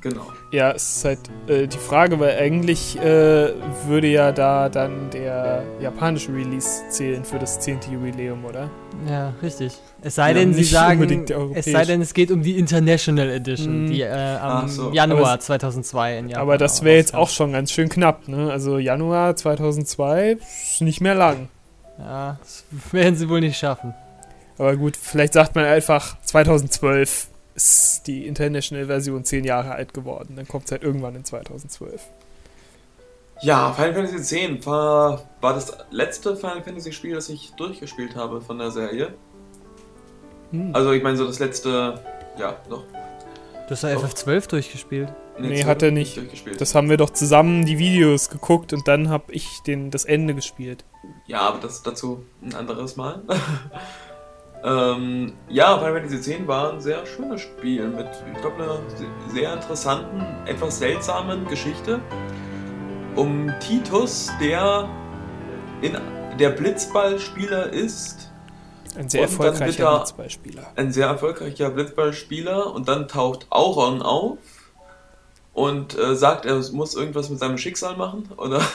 Genau. 0.01 0.27
Ja, 0.53 0.73
es 0.73 0.97
ist 0.97 1.05
halt 1.05 1.19
äh, 1.49 1.67
die 1.67 1.79
Frage, 1.79 2.19
weil 2.21 2.37
eigentlich 2.39 2.99
äh, 2.99 3.53
würde 3.87 4.09
ja 4.09 4.31
da 4.33 4.69
dann 4.69 5.11
der 5.11 5.63
japanische 5.81 6.33
Release 6.33 6.83
zählen 6.91 7.25
für 7.25 7.39
das 7.39 7.61
10. 7.61 7.79
Jubiläum, 7.93 8.45
oder? 8.45 8.69
Ja, 9.09 9.33
richtig. 9.43 9.79
Es 10.03 10.17
sei 10.17 10.29
Ja, 10.29 10.35
denn, 10.35 10.53
sie 10.55 10.65
sagen, 10.65 11.25
es 11.55 11.65
sei 11.67 11.85
denn, 11.85 12.01
es 12.03 12.13
geht 12.15 12.31
um 12.31 12.43
die 12.43 12.59
International 12.59 13.31
Edition, 13.31 13.87
Mm. 13.87 13.91
die 13.91 14.03
äh, 14.03 14.37
am 14.37 14.69
so. 14.69 14.91
Januar 14.93 15.31
Aber 15.33 15.41
2002 15.41 16.19
in 16.19 16.29
Japan 16.29 16.43
Aber 16.43 16.59
das 16.59 16.83
wäre 16.85 16.97
jetzt 16.97 17.15
auch 17.15 17.29
schon 17.29 17.53
ganz 17.53 17.73
schön 17.73 17.89
knapp, 17.89 18.29
ne? 18.29 18.51
Also 18.51 18.79
Januar 18.79 19.37
2002 19.37 20.39
ist 20.73 20.81
nicht 20.83 21.01
mehr 21.01 21.15
lang. 21.15 21.49
Ja, 21.99 22.39
das 22.41 22.65
werden 22.93 23.17
sie 23.17 23.29
wohl 23.29 23.41
nicht 23.41 23.59
schaffen. 23.59 23.95
Aber 24.59 24.77
gut, 24.77 24.97
vielleicht 24.97 25.33
sagt 25.33 25.55
man 25.55 25.65
einfach 25.65 26.21
2012 26.23 27.29
ist 27.61 28.07
die 28.07 28.27
International 28.27 28.87
Version 28.87 29.25
10 29.25 29.45
Jahre 29.45 29.73
alt 29.73 29.93
geworden. 29.93 30.35
Dann 30.37 30.49
kommt 30.49 30.67
es 30.67 30.73
halt 30.73 30.83
irgendwann 30.83 31.15
in 31.15 31.25
2012. 31.25 32.01
Ja, 33.43 33.73
Final 33.73 33.95
Fantasy 33.95 34.39
X 34.39 34.67
war, 34.67 35.23
war 35.41 35.55
das 35.55 35.73
letzte 35.91 36.37
Final 36.37 36.63
Fantasy 36.63 36.93
Spiel, 36.93 37.15
das 37.15 37.29
ich 37.29 37.53
durchgespielt 37.53 38.17
habe 38.17 38.41
von 38.41 38.59
der 38.59 38.71
Serie. 38.71 39.15
Hm. 40.51 40.75
Also 40.75 40.93
ich 40.93 41.03
meine 41.03 41.17
so 41.17 41.27
das 41.27 41.39
letzte, 41.39 42.03
ja, 42.39 42.57
noch. 42.69 42.85
Du 43.67 43.71
hast 43.71 43.83
ja 43.83 43.95
Doch. 43.95 44.05
FF12 44.05 44.49
durchgespielt. 44.49 45.13
Nee, 45.39 45.55
zwölf 45.55 45.67
hat 45.67 45.83
er 45.83 45.91
nicht. 45.91 46.17
Durchgespielt. 46.17 46.61
Das 46.61 46.75
haben 46.75 46.91
wir 46.91 46.97
doch 46.97 47.11
zusammen 47.11 47.65
die 47.65 47.79
Videos 47.79 48.29
geguckt 48.29 48.73
und 48.73 48.89
dann 48.89 49.09
habe 49.09 49.33
ich 49.33 49.61
den, 49.67 49.91
das 49.91 50.05
Ende 50.05 50.35
gespielt. 50.35 50.85
Ja, 51.27 51.41
aber 51.43 51.61
das 51.61 51.83
dazu 51.83 52.25
ein 52.43 52.55
anderes 52.55 52.97
Mal. 52.97 53.23
ähm, 54.65 55.33
ja, 55.49 55.79
Final 55.79 56.01
Fantasy 56.03 56.33
X 56.35 56.47
war 56.47 56.73
ein 56.73 56.81
sehr 56.81 57.05
schönes 57.07 57.41
Spiel 57.41 57.89
mit, 57.89 58.07
ich 58.35 58.41
glaube, 58.41 58.63
einer 58.63 58.79
se- 58.97 59.07
sehr 59.33 59.53
interessanten, 59.55 60.23
etwas 60.47 60.79
seltsamen 60.79 61.47
Geschichte 61.49 62.01
um 63.17 63.51
Titus, 63.61 64.31
der 64.41 64.89
in 65.83 65.97
der 66.39 66.51
Blitzballspieler 66.51 67.71
ist, 67.73 68.31
Ein 68.97 69.09
sehr 69.09 69.23
erfolgreicher 69.23 69.85
er- 69.85 69.97
Blitzballspieler. 69.99 70.63
ein 70.77 70.93
sehr 70.93 71.07
erfolgreicher 71.07 71.71
Blitzballspieler 71.71 72.73
und 72.75 72.87
dann 72.89 73.09
taucht 73.09 73.47
Auron 73.51 74.03
auf 74.03 74.39
und 75.55 75.99
äh, 75.99 76.15
sagt, 76.15 76.45
er 76.47 76.61
muss 76.73 76.95
irgendwas 76.95 77.31
mit 77.31 77.39
seinem 77.41 77.59
Schicksal 77.59 77.97
machen, 77.97 78.29
oder? 78.37 78.61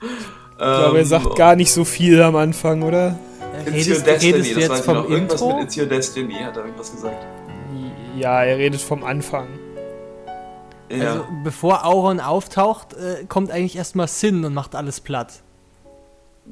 Ich 0.00 0.64
glaube, 0.64 0.98
er 0.98 1.04
sagt 1.06 1.36
gar 1.36 1.54
nicht 1.56 1.72
so 1.72 1.84
viel 1.84 2.20
am 2.20 2.34
Anfang, 2.36 2.82
oder? 2.82 3.16
It's 3.52 3.86
your 3.88 3.96
Redest, 3.96 4.06
Destiny, 4.06 4.32
redest 4.32 4.50
du 4.50 4.54
das 4.54 4.60
jetzt 4.62 4.70
weiß 4.70 4.78
ich 4.80 4.84
vom 4.84 4.94
noch. 4.96 5.10
Irgendwas 5.10 5.40
Intro? 5.40 5.56
mit 5.56 5.64
It's 5.64 5.76
your 5.76 5.86
Destiny, 5.86 6.34
hat 6.34 6.56
er 6.56 6.64
irgendwas 6.64 6.90
gesagt. 6.92 7.26
Ja, 8.16 8.42
er 8.42 8.58
redet 8.58 8.80
vom 8.80 9.04
Anfang. 9.04 9.46
Ja. 10.90 11.12
Also, 11.12 11.24
bevor 11.44 11.84
Auron 11.84 12.20
auftaucht, 12.20 12.94
äh, 12.94 13.24
kommt 13.28 13.50
eigentlich 13.50 13.76
erstmal 13.76 14.08
Sin 14.08 14.44
und 14.44 14.54
macht 14.54 14.74
alles 14.74 15.00
platt. 15.00 15.42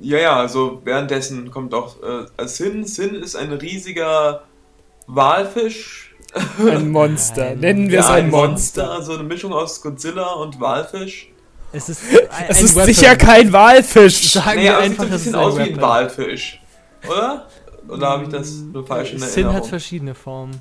ja, 0.01 0.19
ja, 0.19 0.37
also 0.37 0.81
währenddessen 0.85 1.51
kommt 1.51 1.73
auch 1.75 1.97
äh, 2.03 2.47
Sin. 2.47 2.85
Sin 2.85 3.15
ist 3.15 3.35
ein 3.37 3.53
riesiger 3.53 4.43
Walfisch. 5.07 6.15
Ein 6.59 6.91
Monster. 6.93 7.51
Nein. 7.51 7.61
Nennen 7.61 7.91
wir 7.91 8.01
es 8.01 8.09
ja, 8.09 8.15
ein 8.15 8.31
Monster. 8.31 8.91
Also 8.91 9.15
eine 9.15 9.23
Mischung 9.23 9.53
aus 9.53 9.81
Godzilla 9.81 10.33
und 10.35 10.61
Walfisch. 10.61 11.31
Es 11.73 11.89
ist, 11.89 12.03
ein, 12.31 12.45
Es 12.49 12.59
ein 12.59 12.65
ist 12.67 12.75
sicher 12.85 13.17
kein 13.17 13.53
Walfisch. 13.53 14.33
Sagen 14.33 14.59
Nee, 14.59 14.65
wir 14.65 14.77
aber 14.77 14.85
es 14.85 14.91
einfach, 14.91 15.05
sieht 15.05 15.13
ein 15.13 15.19
bisschen 15.19 15.35
ein 15.35 15.41
aus 15.41 15.59
wie 15.59 15.63
ein. 15.63 15.81
Walfisch. 15.81 16.61
Oder? 17.09 17.47
Oder 17.89 18.09
habe 18.09 18.25
ich 18.25 18.29
das 18.31 18.51
nur 18.53 18.85
falsch 18.87 19.13
in 19.13 19.19
Sin 19.21 19.27
hat 19.29 19.37
Erinnerung? 19.37 19.69
verschiedene 19.69 20.15
Formen. 20.15 20.61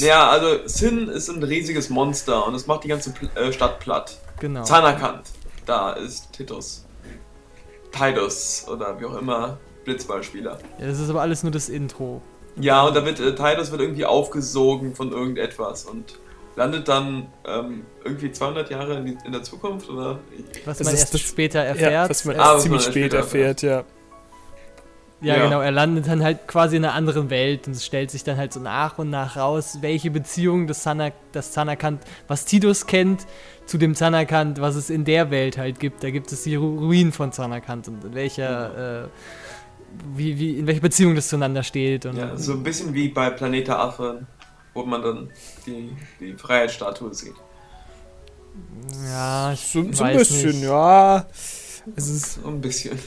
Ja, 0.00 0.28
also 0.30 0.66
Sin 0.66 1.08
ist 1.08 1.28
ein 1.28 1.42
riesiges 1.42 1.88
Monster 1.90 2.46
und 2.46 2.54
es 2.54 2.66
macht 2.66 2.84
die 2.84 2.88
ganze 2.88 3.12
äh, 3.34 3.50
Stadt 3.52 3.80
platt. 3.80 4.18
Genau. 4.38 4.62
Zanakant, 4.64 5.22
da 5.64 5.92
ist 5.94 6.32
Titus. 6.32 6.84
Tidus 7.92 8.66
oder 8.68 9.00
wie 9.00 9.06
auch 9.06 9.16
immer, 9.16 9.58
Blitzballspieler. 9.84 10.58
Ja, 10.78 10.86
das 10.86 11.00
ist 11.00 11.08
aber 11.10 11.22
alles 11.22 11.42
nur 11.42 11.52
das 11.52 11.68
Intro. 11.68 12.20
Ja, 12.60 12.82
und 12.86 12.94
da 12.94 13.04
wird 13.04 13.20
äh, 13.20 13.34
Tidus 13.34 13.70
wird 13.70 13.80
irgendwie 13.80 14.04
aufgesogen 14.04 14.94
von 14.94 15.12
irgendetwas 15.12 15.84
und 15.84 16.18
landet 16.56 16.88
dann 16.88 17.26
ähm, 17.46 17.84
irgendwie 18.04 18.30
200 18.32 18.70
Jahre 18.70 18.94
in, 18.98 19.06
die, 19.06 19.18
in 19.24 19.32
der 19.32 19.42
Zukunft 19.42 19.88
oder? 19.90 20.18
Was 20.64 20.78
Das 20.78 20.86
man 20.86 20.94
ist 20.94 21.00
erst 21.00 21.14
das- 21.14 21.20
später 21.22 21.60
Ja, 21.60 21.64
erfährt. 21.70 22.10
was 22.10 22.24
man 22.24 22.36
Ah, 22.36 22.38
erst 22.40 22.54
was 22.56 22.62
ziemlich 22.62 22.82
man 22.82 22.92
spät 22.92 23.02
später 23.04 23.16
erfährt, 23.18 23.62
ja. 23.62 23.84
Ja, 25.22 25.36
Ja. 25.36 25.44
genau, 25.44 25.60
er 25.60 25.70
landet 25.70 26.06
dann 26.08 26.22
halt 26.22 26.46
quasi 26.46 26.76
in 26.76 26.84
einer 26.84 26.92
anderen 26.94 27.30
Welt 27.30 27.66
und 27.66 27.74
es 27.74 27.86
stellt 27.86 28.10
sich 28.10 28.22
dann 28.22 28.36
halt 28.36 28.52
so 28.52 28.60
nach 28.60 28.98
und 28.98 29.08
nach 29.08 29.36
raus, 29.36 29.78
welche 29.80 30.10
Beziehung 30.10 30.66
das, 30.66 30.82
Sana, 30.82 31.10
das 31.32 31.52
Zanakant, 31.52 32.02
was 32.28 32.44
Tidus 32.44 32.86
kennt, 32.86 33.26
zu 33.64 33.78
dem 33.78 33.94
Zanakant, 33.94 34.60
was 34.60 34.74
es 34.76 34.90
in 34.90 35.04
der 35.06 35.30
Welt 35.30 35.56
halt 35.56 35.80
gibt. 35.80 36.02
Da 36.04 36.10
gibt 36.10 36.30
es 36.32 36.42
die 36.42 36.54
Ru 36.56 36.78
Ruinen 36.78 37.12
von 37.12 37.32
Zanakant 37.32 37.88
und 37.88 38.04
in 38.04 38.14
welcher, 38.14 39.04
äh, 39.04 39.08
wie, 40.14 40.38
wie, 40.38 40.58
in 40.58 40.66
welcher 40.66 40.82
Beziehung 40.82 41.14
das 41.14 41.28
zueinander 41.28 41.62
steht. 41.62 42.04
Und 42.04 42.16
Ja, 42.18 42.36
so 42.36 42.52
ein 42.52 42.62
bisschen 42.62 42.92
wie 42.92 43.08
bei 43.08 43.30
Planeta 43.30 43.78
Affen, 43.82 44.26
wo 44.74 44.84
man 44.84 45.00
dann 45.00 45.30
die, 45.66 45.96
die 46.20 46.34
Freiheitsstatue 46.34 47.14
sieht. 47.14 47.32
ja, 49.06 49.52
ich 49.52 49.60
So, 49.60 49.90
so 49.92 50.04
ein 50.04 50.16
bisschen, 50.16 50.50
nicht. 50.50 50.62
ja. 50.64 51.26
Es 51.96 52.08
ist, 52.08 52.34
So 52.42 52.48
ein 52.48 52.60
bisschen. 52.60 52.98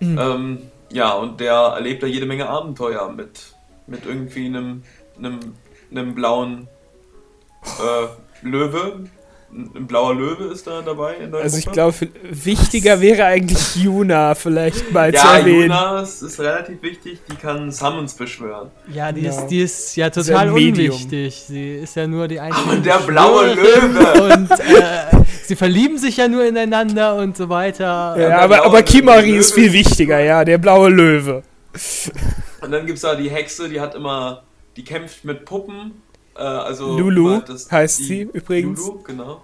Mhm. 0.00 0.18
Ähm, 0.18 0.58
ja, 0.92 1.12
und 1.12 1.40
der 1.40 1.54
erlebt 1.54 2.02
da 2.02 2.06
jede 2.06 2.26
Menge 2.26 2.48
Abenteuer 2.48 3.10
mit, 3.10 3.54
mit 3.86 4.06
irgendwie 4.06 4.46
einem, 4.46 4.82
einem, 5.18 5.40
einem 5.90 6.14
blauen 6.14 6.68
äh, 7.80 8.46
Löwe. 8.46 9.08
Ein, 9.52 9.86
blauer 9.86 10.14
Löwe 10.14 10.44
ist 10.44 10.66
da 10.66 10.80
dabei 10.80 11.14
in 11.14 11.32
der 11.32 11.40
also 11.40 11.58
ich 11.58 11.66
glaube, 11.66 12.08
wichtiger 12.30 13.00
wäre 13.00 13.24
eigentlich 13.24 13.76
Yuna 13.76 14.34
vielleicht 14.34 14.92
mal 14.92 15.12
zu 15.12 15.16
Ja, 15.24 15.38
erwähnen. 15.38 15.62
Jonas 15.62 16.22
ist 16.22 16.38
relativ 16.38 16.80
wichtig, 16.82 17.18
die 17.30 17.34
kann 17.36 17.70
Summons 17.72 18.14
beschwören. 18.14 18.70
Ja, 18.92 19.10
die, 19.10 19.22
Ja. 19.22 19.30
Ist, 19.30 19.46
die 19.48 19.60
ist 19.62 19.96
ja 19.96 20.06
ist 20.06 20.14
total 20.14 20.50
unwichtig. 20.50 21.34
Sie 21.48 21.74
ist 21.74 21.96
ja 21.96 22.06
nur 22.06 22.28
die 22.28 22.38
einzige. 22.38 22.70
Und 22.70 22.86
der 22.86 22.98
blaue 22.98 23.54
Löwe. 23.54 24.34
Und 24.34 24.50
äh, 24.52 25.24
sie 25.44 25.56
verlieben 25.56 25.98
sich 25.98 26.16
ja 26.16 26.28
nur 26.28 26.44
ineinander 26.44 27.16
und 27.16 27.36
so 27.36 27.48
weiter. 27.48 28.14
Ja, 28.18 28.38
aber, 28.38 28.64
aber 28.64 28.82
Kimari 28.82 29.32
ist 29.36 29.52
viel 29.52 29.72
wichtiger, 29.72 30.20
ja, 30.20 30.44
der 30.44 30.58
blaue 30.58 30.90
Löwe. 30.90 31.42
Und 32.62 32.70
dann 32.70 32.86
gibt 32.86 32.96
es 32.96 33.02
da 33.02 33.14
die 33.14 33.30
Hexe, 33.30 33.68
die 33.68 33.80
hat 33.80 33.94
immer, 33.94 34.42
die 34.76 34.84
kämpft 34.84 35.24
mit 35.24 35.44
Puppen. 35.44 36.02
Äh, 36.36 36.40
also 36.42 36.96
Lulu 36.98 37.40
das- 37.40 37.70
heißt 37.70 37.98
die- 38.00 38.04
sie 38.04 38.20
übrigens. 38.22 38.80
Lulu, 38.80 39.02
genau. 39.02 39.42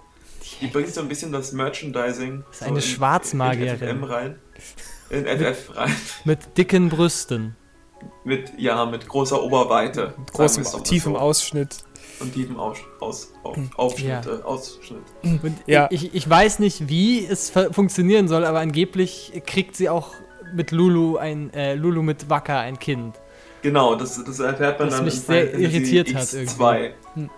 Die 0.61 0.67
bringt 0.67 0.89
so 0.93 1.01
ein 1.01 1.07
bisschen 1.07 1.31
das 1.31 1.51
Merchandising. 1.51 2.43
ist 2.51 2.63
eine 2.63 2.79
so 2.81 2.87
in- 2.87 2.93
Schwarzmagierin. 2.95 3.69
In 3.69 3.77
FFM 3.99 4.03
rein. 4.03 4.39
In 5.09 5.25
FF 5.25 5.75
rein. 5.75 5.95
Mit 6.25 6.57
dicken 6.57 6.89
Brüsten. 6.89 7.55
Mit, 8.23 8.51
ja, 8.57 8.85
mit 8.85 9.07
großer 9.07 9.41
Oberweite. 9.41 10.13
Mit 10.17 10.31
großem, 10.33 10.63
tiefem 10.83 11.13
so. 11.13 11.19
Ausschnitt. 11.19 11.77
Und 12.19 12.33
tiefem 12.33 12.57
Aus, 12.59 12.77
aus, 12.99 13.31
auf, 13.43 13.57
Aufschnitt, 13.75 14.07
Ja. 14.09 14.21
äh, 14.39 14.41
Ausschnitt. 14.43 15.03
Und 15.23 15.55
Ja. 15.67 15.87
ich, 15.91 16.15
ich 16.15 16.27
weiß 16.29 16.59
nicht, 16.59 16.89
wie 16.89 17.25
es 17.25 17.51
funktionieren 17.71 18.27
soll, 18.27 18.43
aber 18.45 18.59
angeblich 18.59 19.33
kriegt 19.45 19.75
sie 19.75 19.89
auch 19.89 20.13
mit 20.53 20.71
Lulu 20.71 21.17
ein 21.17 21.53
äh, 21.53 21.75
Lulu 21.75 22.01
mit 22.01 22.29
Wacker 22.29 22.57
ein 22.59 22.79
Kind. 22.79 23.15
Genau, 23.61 23.95
das, 23.95 24.23
das 24.23 24.39
erfährt 24.39 24.79
man 24.79 24.89
Was 24.89 24.95
dann 24.97 25.05
mich 25.05 25.15
in 25.15 25.19
sehr 25.21 25.47
Final 25.47 25.61
Fantasy 25.61 25.95
irritiert 25.95 26.15
hat 26.15 26.23
X2. 26.23 26.91
Hm. 27.15 27.29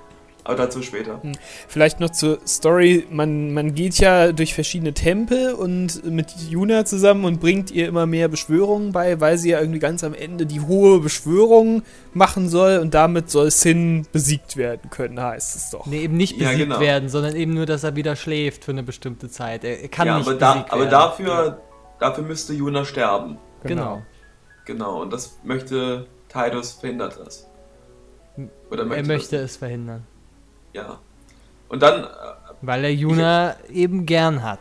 Aber 0.49 0.55
dazu 0.55 0.82
später. 0.82 1.21
Vielleicht 1.67 1.99
noch 1.99 2.10
zur 2.10 2.39
Story. 2.47 3.05
Man, 3.12 3.53
man 3.53 3.75
geht 3.75 3.99
ja 3.99 4.32
durch 4.32 4.55
verschiedene 4.55 4.93
Tempel 4.95 5.53
und 5.53 6.03
mit 6.05 6.32
Yuna 6.49 6.86
zusammen 6.86 7.25
und 7.25 7.39
bringt 7.39 7.69
ihr 7.69 7.88
immer 7.88 8.08
mehr 8.08 8.29
Beschwörungen 8.29 8.91
bei, 8.91 9.21
weil 9.21 9.38
sie 9.38 9.49
ja 9.49 9.60
irgendwie 9.60 9.77
ganz 9.77 10.03
am 10.03 10.15
Ende 10.15 10.47
die 10.47 10.60
hohe 10.62 11.01
Beschwörung 11.01 11.84
machen 12.13 12.49
soll 12.49 12.79
und 12.79 12.95
damit 12.95 13.29
soll 13.29 13.51
Sin 13.51 14.08
besiegt 14.12 14.58
werden 14.58 14.89
können, 14.89 15.21
heißt 15.21 15.55
es 15.55 15.69
doch. 15.69 15.86
Nee, 15.86 15.99
eben 16.01 16.17
nicht 16.17 16.38
Ja, 16.38 16.49
besiegt 16.49 16.69
genau. 16.69 16.79
werden, 16.79 17.10
sondern 17.10 17.36
eben 17.36 17.53
nur, 17.53 17.67
dass 17.67 17.84
er 17.84 17.95
wieder 17.95 18.15
schläft 18.15 18.65
für 18.65 18.71
eine 18.71 18.82
bestimmte 18.82 19.29
Zeit. 19.29 19.63
Er, 19.63 19.82
er 19.82 19.89
kann 19.89 20.08
ja, 20.08 20.17
nicht 20.17 20.27
aber, 20.27 20.38
da, 20.38 20.53
besiegt 20.53 20.71
aber 20.71 20.82
werden. 20.82 20.91
dafür, 20.91 21.62
dafür 21.99 22.23
müsste 22.23 22.53
Juna 22.53 22.86
sterben. 22.86 23.38
Genau. 23.63 23.84
Genau, 23.84 24.01
und 24.73 25.12
das 25.13 25.38
möchte 25.43 26.05
Tidus 26.29 26.73
verhindert 26.73 27.19
das. 27.23 27.47
Oder 28.69 28.84
Er 28.84 28.97
das 28.99 29.08
möchte 29.08 29.36
nicht. 29.36 29.45
es 29.45 29.58
verhindern. 29.58 30.05
Ja. 30.73 30.99
Und 31.69 31.82
dann, 31.82 32.03
äh, 32.03 32.08
Weil 32.62 32.84
er 32.86 32.93
Juna 32.93 33.55
eben 33.71 34.05
gern 34.05 34.43
hat. 34.43 34.60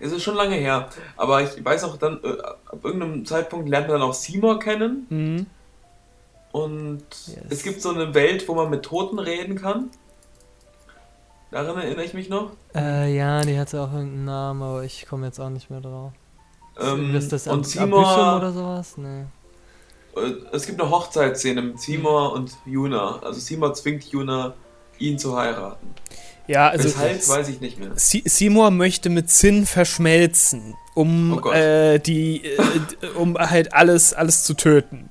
es 0.00 0.12
ist 0.12 0.22
schon 0.22 0.34
lange 0.36 0.56
her, 0.56 0.88
aber 1.16 1.42
ich 1.42 1.64
weiß 1.64 1.84
auch 1.84 1.96
dann, 1.96 2.20
äh, 2.24 2.40
ab 2.42 2.80
irgendeinem 2.84 3.24
Zeitpunkt 3.24 3.68
lernt 3.68 3.88
man 3.88 4.00
dann 4.00 4.08
auch 4.08 4.14
Seymour 4.14 4.58
kennen. 4.58 5.06
Mhm. 5.10 5.46
Und 6.52 7.04
Yes. 7.28 7.38
es 7.50 7.62
gibt 7.62 7.80
so 7.80 7.90
eine 7.90 8.12
Welt, 8.14 8.46
wo 8.48 8.54
man 8.54 8.68
mit 8.70 8.82
Toten 8.82 9.18
reden 9.18 9.54
kann. 9.56 9.90
Daran 11.50 11.76
erinnere 11.78 12.04
ich 12.04 12.14
mich 12.14 12.28
noch. 12.30 12.50
Äh, 12.74 13.14
ja, 13.14 13.42
die 13.42 13.58
hatte 13.58 13.80
auch 13.82 13.92
irgendeinen 13.92 14.24
Namen, 14.24 14.62
aber 14.62 14.84
ich 14.84 15.06
komme 15.06 15.26
jetzt 15.26 15.38
auch 15.38 15.50
nicht 15.50 15.70
mehr 15.70 15.80
drauf. 15.82 16.12
Ähm, 16.80 17.14
ist 17.14 17.32
das 17.32 17.46
und 17.46 17.52
Ab- 17.52 17.58
Abyssum 17.58 17.72
Seymour, 17.90 18.36
oder 18.36 18.52
sowas? 18.52 18.96
Nee. 18.96 19.22
äh, 20.16 20.32
es 20.52 20.66
gibt 20.66 20.80
eine 20.80 20.90
Hochzeitsszene 20.90 21.62
mit 21.62 21.80
Seymour 21.80 22.32
und 22.32 22.52
Yuna. 22.66 23.18
Also 23.22 23.40
Seymour 23.40 23.74
zwingt 23.74 24.04
Yuna, 24.04 24.54
ihn 24.98 25.18
zu 25.18 25.36
heiraten. 25.36 25.86
Ja, 26.48 26.68
also 26.70 26.84
Weshalb, 26.88 27.28
weiß 27.28 27.48
ich 27.50 27.60
nicht 27.60 27.78
mehr. 27.78 27.92
Seymour 27.94 28.70
möchte 28.72 29.10
mit 29.10 29.30
Zinn 29.30 29.64
verschmelzen, 29.64 30.74
um 30.94 31.34
Oh 31.34 31.40
Gott. 31.40 31.54
äh, 31.54 31.98
die, 31.98 32.44
äh, 32.44 32.58
um 33.16 33.36
halt 33.38 33.72
alles, 33.74 34.12
alles 34.12 34.42
zu 34.44 34.54
töten. 34.54 35.10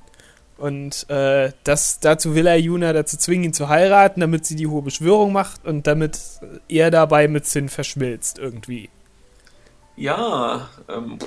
Und 0.58 1.08
äh, 1.10 1.52
das, 1.64 1.98
dazu 2.00 2.34
will 2.36 2.46
er 2.46 2.56
Yuna 2.56 2.92
dazu 2.92 3.16
zwingen, 3.16 3.44
ihn 3.46 3.52
zu 3.54 3.68
heiraten, 3.68 4.20
damit 4.20 4.46
sie 4.46 4.54
die 4.56 4.66
hohe 4.68 4.82
Beschwörung 4.82 5.32
macht 5.32 5.64
und 5.64 5.86
damit 5.86 6.18
er 6.68 6.90
dabei 6.92 7.26
mit 7.28 7.46
Zinn 7.46 7.68
verschmilzt 7.68 8.38
irgendwie. 8.38 8.90
Ja, 9.96 10.68
ähm, 10.88 11.18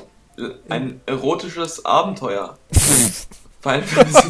ein 0.70 1.02
erotisches 1.06 1.86
Abenteuer. 1.86 2.58
Final 3.62 3.82
Fantasy 3.84 4.28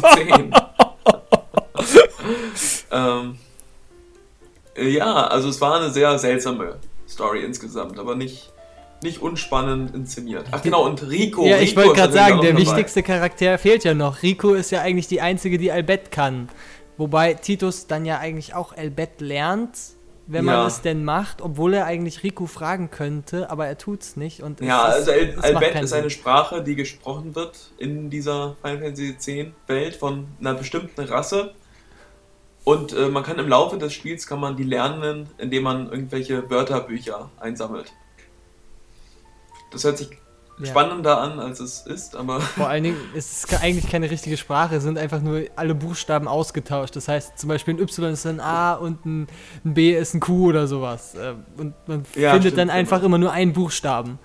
X. 1.78 2.86
ähm, 2.90 3.38
äh, 4.74 4.88
ja, 4.88 5.26
also 5.26 5.48
es 5.48 5.60
war 5.60 5.80
eine 5.80 5.90
sehr 5.90 6.18
seltsame 6.18 6.78
Story 7.08 7.44
insgesamt, 7.44 7.98
aber 7.98 8.14
nicht, 8.14 8.52
nicht 9.02 9.20
unspannend 9.20 9.94
inszeniert. 9.94 10.46
Ach 10.50 10.62
genau, 10.62 10.86
und 10.86 11.02
Rico. 11.08 11.44
ja, 11.44 11.58
ich 11.58 11.70
Rico 11.70 11.80
wollte 11.80 11.90
ist 11.90 11.96
gerade 11.96 12.12
sagen, 12.12 12.40
der 12.40 12.52
dabei. 12.52 12.62
wichtigste 12.62 13.02
Charakter 13.02 13.58
fehlt 13.58 13.84
ja 13.84 13.94
noch. 13.94 14.22
Rico 14.22 14.54
ist 14.54 14.70
ja 14.70 14.80
eigentlich 14.80 15.08
die 15.08 15.20
einzige, 15.20 15.58
die 15.58 15.70
Albet 15.70 16.10
kann. 16.10 16.48
Wobei 16.96 17.34
Titus 17.34 17.86
dann 17.86 18.06
ja 18.06 18.18
eigentlich 18.18 18.54
auch 18.54 18.74
Albet 18.74 19.20
lernt, 19.20 19.76
wenn 20.26 20.44
man 20.44 20.54
Ja. 20.54 20.66
es 20.66 20.80
denn 20.82 21.04
macht, 21.04 21.40
obwohl 21.40 21.74
er 21.74 21.86
eigentlich 21.86 22.22
Rico 22.22 22.46
fragen 22.46 22.90
könnte, 22.90 23.48
aber 23.50 23.66
er 23.66 23.78
tut's 23.78 24.16
nicht. 24.16 24.42
Und 24.42 24.60
es 24.60 24.66
Ja, 24.66 24.88
ist- 24.88 24.94
also 25.08 25.12
Al 25.12 25.18
es 25.18 25.36
macht 25.36 25.44
Albet 25.46 25.72
keinen 25.72 25.84
ist 25.84 25.92
eine 25.92 26.10
Sprache, 26.10 26.62
die 26.64 26.74
gesprochen 26.74 27.34
wird 27.34 27.70
in 27.78 28.10
dieser 28.10 28.56
Final 28.62 28.78
Fantasy 28.80 29.10
X 29.10 29.28
Welt 29.68 29.96
von 29.96 30.26
einer 30.40 30.54
bestimmten 30.54 31.00
Rasse. 31.02 31.54
Und 32.64 32.92
äh, 32.92 33.08
man 33.08 33.22
kann 33.22 33.38
im 33.38 33.48
Laufe 33.48 33.78
des 33.78 33.92
Spiels 33.92 34.26
kann 34.26 34.40
man 34.40 34.56
die 34.56 34.64
lernen, 34.64 35.28
indem 35.38 35.62
man 35.62 35.88
irgendwelche 35.90 36.50
Wörterbücher 36.50 37.30
einsammelt. 37.38 37.92
Das 39.70 39.84
hört 39.84 39.98
sich 39.98 40.08
Ja. 40.58 40.66
spannender 40.66 41.20
an, 41.20 41.38
als 41.38 41.60
es 41.60 41.80
ist, 41.86 42.16
aber 42.16 42.40
Vor 42.56 42.68
allen 42.68 42.84
Dingen 42.84 42.96
ist 43.14 43.44
es 43.52 43.60
eigentlich 43.60 43.90
keine 43.90 44.10
richtige 44.10 44.36
Sprache, 44.38 44.76
es 44.76 44.84
sind 44.84 44.96
einfach 44.98 45.20
nur 45.20 45.42
alle 45.54 45.74
Buchstaben 45.74 46.28
ausgetauscht. 46.28 46.96
Das 46.96 47.08
heißt, 47.08 47.38
zum 47.38 47.48
Beispiel 47.48 47.74
ein 47.74 47.80
Y 47.80 48.12
ist 48.12 48.26
ein 48.26 48.40
A 48.40 48.72
und 48.74 49.04
ein, 49.04 49.26
B 49.64 49.92
ist 49.94 50.14
ein 50.14 50.20
Q 50.20 50.48
oder 50.48 50.66
sowas. 50.66 51.14
Äh, 51.14 51.34
Und 51.58 51.74
man 51.86 52.04
Ja, 52.14 52.30
findet 52.32 52.52
stimmt, 52.54 52.58
dann 52.58 52.70
einfach 52.70 52.98
genau. 52.98 53.06
immer 53.06 53.18
nur 53.18 53.32
einen 53.32 53.52
Buchstaben. 53.52 54.18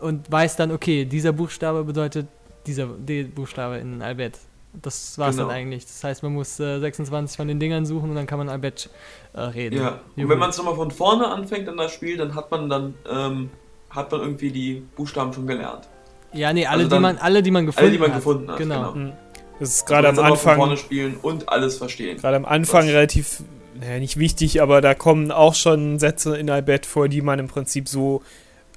Und 0.00 0.30
weiß 0.32 0.56
dann, 0.56 0.72
okay, 0.72 1.04
dieser 1.04 1.32
Buchstabe 1.32 1.84
bedeutet 1.84 2.26
dieser 2.66 2.86
der 2.86 3.24
Buchstabe 3.24 3.76
in 3.78 4.02
Albet. 4.02 4.38
Das 4.72 5.16
war's 5.18 5.36
Genau. 5.36 5.46
dann 5.48 5.56
eigentlich. 5.56 5.84
Das 5.84 6.02
heißt, 6.02 6.22
man 6.24 6.32
muss 6.32 6.58
äh, 6.58 6.80
26 6.80 7.36
von 7.36 7.46
den 7.46 7.60
Dingern 7.60 7.86
suchen 7.86 8.10
und 8.10 8.16
dann 8.16 8.26
kann 8.26 8.38
man 8.38 8.48
Albet 8.48 8.90
äh, 9.34 9.40
reden. 9.42 9.76
ja. 9.76 10.00
Und 10.16 10.28
wenn 10.28 10.38
man 10.38 10.50
es 10.50 10.56
nochmal 10.56 10.74
von 10.74 10.90
vorne 10.90 11.28
anfängt 11.28 11.68
an 11.68 11.76
das 11.76 11.92
Spiel, 11.92 12.16
dann 12.16 12.34
hat 12.34 12.50
man 12.50 12.68
dann 12.68 12.94
ähm, 13.08 13.50
hat 13.94 14.10
man 14.10 14.20
irgendwie 14.20 14.50
die 14.50 14.82
Buchstaben 14.96 15.32
schon 15.32 15.46
gelernt. 15.46 15.88
Ja, 16.32 16.52
nee, 16.52 16.66
alle, 16.66 16.78
Also 16.78 16.84
die 16.84 16.90
dann- 16.90 17.02
man, 17.02 17.18
alle, 17.18 17.42
die 17.42 17.50
man 17.50 17.66
gefunden 17.66 17.84
Alle, 17.86 17.92
die 17.92 17.98
man 17.98 18.10
hat. 18.10 18.16
gefunden 18.18 18.50
hat. 18.50 18.58
Genau. 18.58 18.92
Genau. 18.92 19.12
Das 19.60 19.68
ist 19.68 19.86
Gerade 19.86 20.08
am 20.08 20.16
Von 20.16 20.36
vorne 20.36 20.62
Anfang, 20.62 20.76
spielen 20.76 21.16
und 21.22 21.48
alles 21.48 21.76
verstehen. 21.78 22.16
gerade 22.18 22.36
am 22.36 22.44
Anfang 22.46 22.86
Was? 22.86 22.92
relativ, 22.94 23.42
naja, 23.78 23.98
nicht 24.00 24.18
wichtig, 24.18 24.60
aber 24.62 24.80
da 24.80 24.94
kommen 24.94 25.30
auch 25.30 25.54
schon 25.54 25.98
Sätze 25.98 26.36
in 26.36 26.50
Albert 26.50 26.86
vor, 26.86 27.08
die 27.08 27.20
man 27.22 27.38
im 27.38 27.48
Prinzip 27.48 27.86
so, 27.88 28.22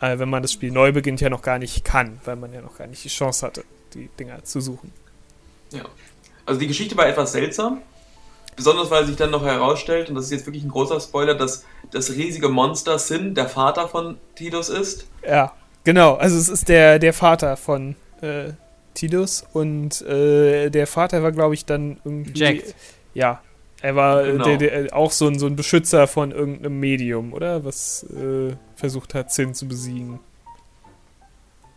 äh, 0.02 0.20
wenn 0.20 0.30
man 0.30 0.42
das 0.44 0.52
Spiel 0.54 0.72
neu 0.72 0.92
beginnt, 0.92 1.22
ja 1.22 1.30
noch 1.30 1.42
gar 1.42 1.58
nicht 1.58 1.84
kann, 1.86 2.20
weil 2.26 2.36
man 2.36 2.54
ja 2.54 2.62
noch 2.62 2.78
gar 2.78 2.88
nicht 2.88 3.04
die 3.04 3.10
Chance 3.10 3.46
hatte, 3.46 3.64
die 3.94 4.10
Dinger 4.20 4.44
zu 4.44 4.60
suchen. 4.62 4.92
Also 6.46 6.60
die 6.60 6.68
Geschichte 6.68 6.96
war 6.98 7.08
etwas 7.08 7.32
seltsam. 7.32 7.82
Besonders 8.56 8.90
weil 8.90 9.06
sich 9.06 9.16
dann 9.18 9.32
noch 9.32 9.44
herausstellt, 9.44 10.10
und 10.10 10.16
das 10.16 10.26
ist 10.26 10.32
jetzt 10.32 10.46
wirklich 10.46 10.64
ein 10.64 10.70
großer 10.70 11.00
Spoiler, 11.00 11.36
dass 11.36 11.66
das 11.92 12.12
riesige 12.12 12.48
Monster 12.50 12.98
Sin 13.00 13.36
der 13.36 13.50
Vater 13.50 13.88
von 13.88 14.18
Tidus 14.36 14.70
ist. 14.70 15.08
Ja, 15.28 15.52
genau. 15.84 16.16
Also 16.16 16.38
es 16.38 16.48
ist 16.48 16.70
der, 16.70 17.00
der 17.00 17.14
Vater 17.14 17.58
von 17.58 17.96
äh, 18.22 18.54
Tidus 18.94 19.44
und 19.54 20.02
äh, 20.04 20.70
der 20.70 20.88
Vater 20.88 21.22
war, 21.22 21.32
glaube 21.34 21.54
ich, 21.54 21.66
dann 21.66 22.00
irgendwie. 22.06 22.40
Jacked. 22.40 22.76
Ja. 23.14 23.42
Er 23.82 23.96
war 23.96 24.26
äh, 24.26 24.32
Genau. 24.32 24.46
der, 24.46 24.58
der, 24.58 24.96
auch 24.96 25.12
so 25.12 25.28
ein, 25.28 25.38
so 25.38 25.46
ein 25.48 25.56
Beschützer 25.56 26.08
von 26.08 26.32
irgendeinem 26.32 26.80
Medium, 26.80 27.34
oder? 27.34 27.66
Was 27.66 28.04
äh, 28.04 28.56
versucht 28.76 29.14
hat, 29.14 29.32
Zinn 29.34 29.54
zu 29.54 29.68
besiegen. 29.68 30.20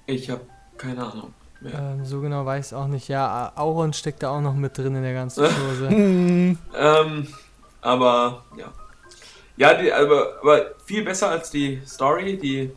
Ich 0.07 0.31
habe 0.31 0.43
keine 0.79 1.05
Ahnung. 1.05 1.35
Mehr. 1.61 1.75
Ähm, 1.79 2.05
so 2.05 2.21
genau 2.21 2.45
weiß 2.47 2.69
ich 2.69 2.75
auch 2.75 2.87
nicht. 2.87 3.09
Ja, 3.09 3.53
Auron 3.57 3.93
steckt 3.93 4.23
da 4.23 4.31
auch 4.31 4.41
noch 4.41 4.55
mit 4.55 4.77
drin 4.77 4.95
in 4.97 5.03
der 5.03 5.15
ganzen 5.15 5.45
Chose. 5.45 5.89
Hm. 5.89 6.59
Ähm, 6.77 7.27
aber 7.81 8.45
ja. 8.57 8.67
Ja, 9.57 9.75
die, 9.75 9.93
aber, 9.93 10.35
aber 10.41 10.67
viel 10.85 11.03
besser 11.05 11.31
als 11.31 11.51
die 11.51 11.81
Story, 11.87 12.39
die. 12.39 12.71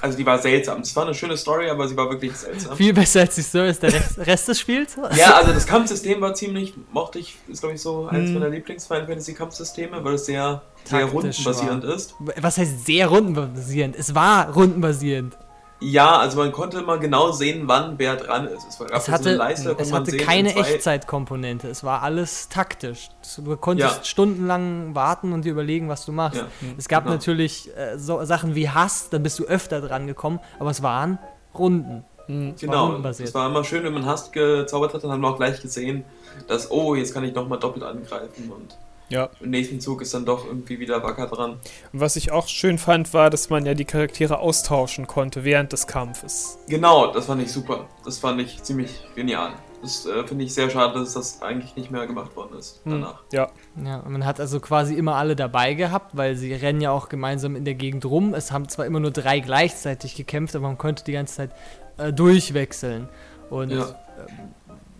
Also 0.00 0.16
die 0.16 0.24
war 0.24 0.38
seltsam. 0.38 0.80
Es 0.80 0.96
war 0.96 1.04
eine 1.04 1.14
schöne 1.14 1.36
Story, 1.36 1.68
aber 1.68 1.86
sie 1.86 1.94
war 1.94 2.08
wirklich 2.08 2.34
seltsam. 2.34 2.74
Viel 2.74 2.94
besser 2.94 3.20
als 3.20 3.34
die 3.34 3.42
Story 3.42 3.68
ist 3.68 3.82
der 3.82 3.92
Rest, 3.92 4.18
Rest 4.26 4.48
des 4.48 4.58
Spiels. 4.60 4.96
Ja, 5.14 5.34
also 5.36 5.52
das 5.52 5.66
Kampfsystem 5.66 6.22
war 6.22 6.32
ziemlich, 6.32 6.72
mochte 6.90 7.18
ich, 7.18 7.36
ist 7.48 7.60
glaube 7.60 7.74
ich 7.74 7.82
so 7.82 8.06
eines 8.06 8.30
Mhm. 8.30 8.34
meiner 8.38 8.48
Lieblings-Final 8.48 9.06
Fantasy 9.06 9.34
Kampfsysteme, 9.34 10.02
weil 10.02 10.14
es 10.14 10.24
sehr, 10.24 10.62
sehr 10.84 11.04
rundenbasierend 11.04 11.84
ist. 11.84 12.14
Was 12.18 12.56
heißt 12.56 12.86
sehr 12.86 13.08
rundenbasierend? 13.08 13.94
Es 13.96 14.14
war 14.14 14.50
rundenbasierend. 14.54 15.36
Ja, 15.80 16.18
also 16.18 16.38
man 16.38 16.50
konnte 16.52 16.78
immer 16.78 16.96
genau 16.98 17.32
sehen, 17.32 17.64
wann 17.66 17.98
wer 17.98 18.16
dran 18.16 18.46
ist. 18.46 18.66
Es, 18.68 18.80
Es 18.80 19.06
so 19.06 19.12
hatte, 19.12 19.28
eine 19.30 19.38
Leiste, 19.38 19.76
es 19.78 19.92
hatte 19.92 20.12
sehen, 20.12 20.20
keine 20.20 20.54
Echtzeitkomponente. 20.54 21.68
Es 21.68 21.84
war 21.84 22.02
alles 22.02 22.48
taktisch. 22.48 23.10
Du 23.38 23.56
konntest 23.56 23.96
Ja. 23.98 24.04
stundenlang 24.04 24.94
warten 24.94 25.32
und 25.32 25.44
dir 25.44 25.52
überlegen, 25.52 25.88
was 25.88 26.06
du 26.06 26.12
machst. 26.12 26.40
Ja, 26.40 26.46
Es 26.78 26.88
gab 26.88 27.04
genau. 27.04 27.16
natürlich 27.16 27.70
äh, 27.76 27.98
so 27.98 28.24
Sachen 28.24 28.54
wie 28.54 28.70
Hass, 28.70 29.10
dann 29.10 29.22
bist 29.22 29.38
du 29.38 29.44
öfter 29.44 29.80
dran 29.80 30.06
gekommen, 30.06 30.40
aber 30.58 30.70
es 30.70 30.82
waren 30.82 31.18
Runden. 31.58 32.04
Hm. 32.26 32.54
Es 32.56 32.62
war 32.62 32.68
Genau, 32.70 32.86
rundenbasiert. 32.86 33.28
es 33.28 33.34
war 33.34 33.48
immer 33.50 33.64
schön, 33.64 33.84
wenn 33.84 33.92
man 33.92 34.06
Hast 34.06 34.32
gezaubert 34.32 34.94
hat, 34.94 35.04
dann 35.04 35.10
haben 35.10 35.20
wir 35.20 35.28
auch 35.28 35.36
gleich 35.36 35.60
gesehen, 35.60 36.04
dass, 36.48 36.70
oh, 36.70 36.94
jetzt 36.94 37.12
kann 37.12 37.24
ich 37.24 37.34
nochmal 37.34 37.58
doppelt 37.58 37.84
angreifen 37.84 38.50
und 38.50 38.76
Ja. 39.10 39.28
im 39.40 39.50
nächsten 39.50 39.80
Zug 39.80 40.00
ist 40.02 40.14
dann 40.14 40.24
doch 40.24 40.46
irgendwie 40.46 40.80
wieder 40.80 41.02
Wacker 41.02 41.26
dran. 41.26 41.52
Und 41.92 42.00
was 42.00 42.16
ich 42.16 42.32
auch 42.32 42.48
schön 42.48 42.78
fand, 42.78 43.12
war, 43.12 43.28
dass 43.30 43.50
man 43.50 43.66
ja 43.66 43.74
die 43.74 43.84
Charaktere 43.84 44.38
austauschen 44.38 45.06
konnte 45.06 45.44
während 45.44 45.72
des 45.72 45.86
Kampfes. 45.86 46.58
Genau, 46.68 47.12
das 47.12 47.26
fand 47.26 47.42
ich 47.42 47.52
super. 47.52 47.86
Das 48.04 48.18
fand 48.18 48.40
ich 48.40 48.62
ziemlich 48.62 48.90
genial. 49.14 49.52
Das 49.82 50.06
äh, 50.06 50.26
finde 50.26 50.44
ich 50.46 50.54
sehr 50.54 50.70
schade, 50.70 50.98
dass 50.98 51.12
das 51.12 51.42
eigentlich 51.42 51.76
nicht 51.76 51.90
mehr 51.90 52.06
gemacht 52.06 52.34
worden 52.34 52.56
ist 52.58 52.80
Hm. 52.84 52.92
danach. 52.92 53.22
Ja. 53.32 53.50
Ja, 53.84 53.98
und 53.98 54.12
man 54.12 54.24
hat 54.24 54.40
also 54.40 54.58
quasi 54.58 54.94
immer 54.94 55.16
alle 55.16 55.36
dabei 55.36 55.74
gehabt, 55.74 56.16
weil 56.16 56.36
sie 56.36 56.54
rennen 56.54 56.80
ja 56.80 56.90
auch 56.90 57.10
gemeinsam 57.10 57.54
in 57.56 57.66
der 57.66 57.74
Gegend 57.74 58.06
rum. 58.06 58.32
Es 58.32 58.50
haben 58.52 58.68
zwar 58.70 58.86
immer 58.86 59.00
nur 59.00 59.10
drei 59.10 59.40
gleichzeitig 59.40 60.14
gekämpft, 60.14 60.56
aber 60.56 60.66
man 60.68 60.78
konnte 60.78 61.04
die 61.04 61.12
ganze 61.12 61.34
Zeit 61.36 61.50
äh, 61.98 62.10
durchwechseln. 62.12 63.08
Und 63.50 63.70
Ja. 63.70 63.94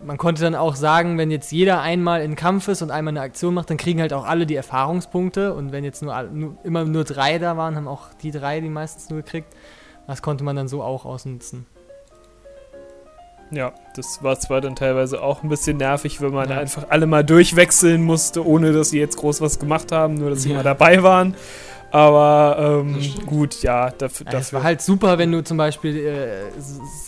Man 0.05 0.17
konnte 0.17 0.41
dann 0.41 0.55
auch 0.55 0.75
sagen, 0.75 1.17
wenn 1.17 1.31
jetzt 1.31 1.51
jeder 1.51 1.81
einmal 1.81 2.21
in 2.21 2.35
Kampf 2.35 2.67
ist 2.67 2.81
und 2.81 2.91
einmal 2.91 3.11
eine 3.11 3.21
Aktion 3.21 3.53
macht, 3.53 3.69
dann 3.69 3.77
kriegen 3.77 3.99
halt 4.01 4.13
auch 4.13 4.25
alle 4.25 4.45
die 4.45 4.55
Erfahrungspunkte. 4.55 5.53
Und 5.53 5.71
wenn 5.71 5.83
jetzt 5.83 6.01
nur, 6.01 6.21
nur 6.23 6.57
immer 6.63 6.85
nur 6.85 7.03
drei 7.03 7.37
da 7.39 7.57
waren, 7.57 7.75
haben 7.75 7.87
auch 7.87 8.13
die 8.21 8.31
drei 8.31 8.59
die 8.61 8.69
meistens 8.69 9.09
nur 9.09 9.21
gekriegt. 9.21 9.47
Das 10.07 10.21
konnte 10.21 10.43
man 10.43 10.55
dann 10.55 10.67
so 10.67 10.83
auch 10.83 11.05
ausnutzen. 11.05 11.65
Ja, 13.51 13.73
das 13.95 14.23
war 14.23 14.39
zwar 14.39 14.59
dann 14.59 14.75
teilweise 14.75 15.21
auch 15.21 15.43
ein 15.43 15.49
bisschen 15.49 15.77
nervig, 15.77 16.19
wenn 16.19 16.33
man 16.33 16.49
Ja. 16.49 16.57
einfach 16.57 16.87
alle 16.89 17.05
mal 17.05 17.23
durchwechseln 17.23 18.01
musste, 18.01 18.45
ohne 18.45 18.73
dass 18.73 18.89
sie 18.89 18.99
jetzt 18.99 19.17
groß 19.17 19.39
was 19.41 19.59
gemacht 19.59 19.91
haben, 19.91 20.15
nur 20.15 20.31
dass 20.31 20.41
sie 20.43 20.49
Ja. 20.49 20.57
mal 20.57 20.63
dabei 20.63 21.03
waren. 21.03 21.35
Aber 21.95 22.57
ähm, 22.59 22.99
gut, 23.25 23.63
ja, 23.63 23.89
dafür. 23.89 24.27
Ja, 24.29 24.39
es 24.39 24.51
war 24.51 24.63
halt 24.63 24.81
super, 24.81 25.17
wenn 25.17 25.31
du 25.31 25.41
zum 25.41 25.55
Beispiel 25.55 25.95
äh, 25.95 26.51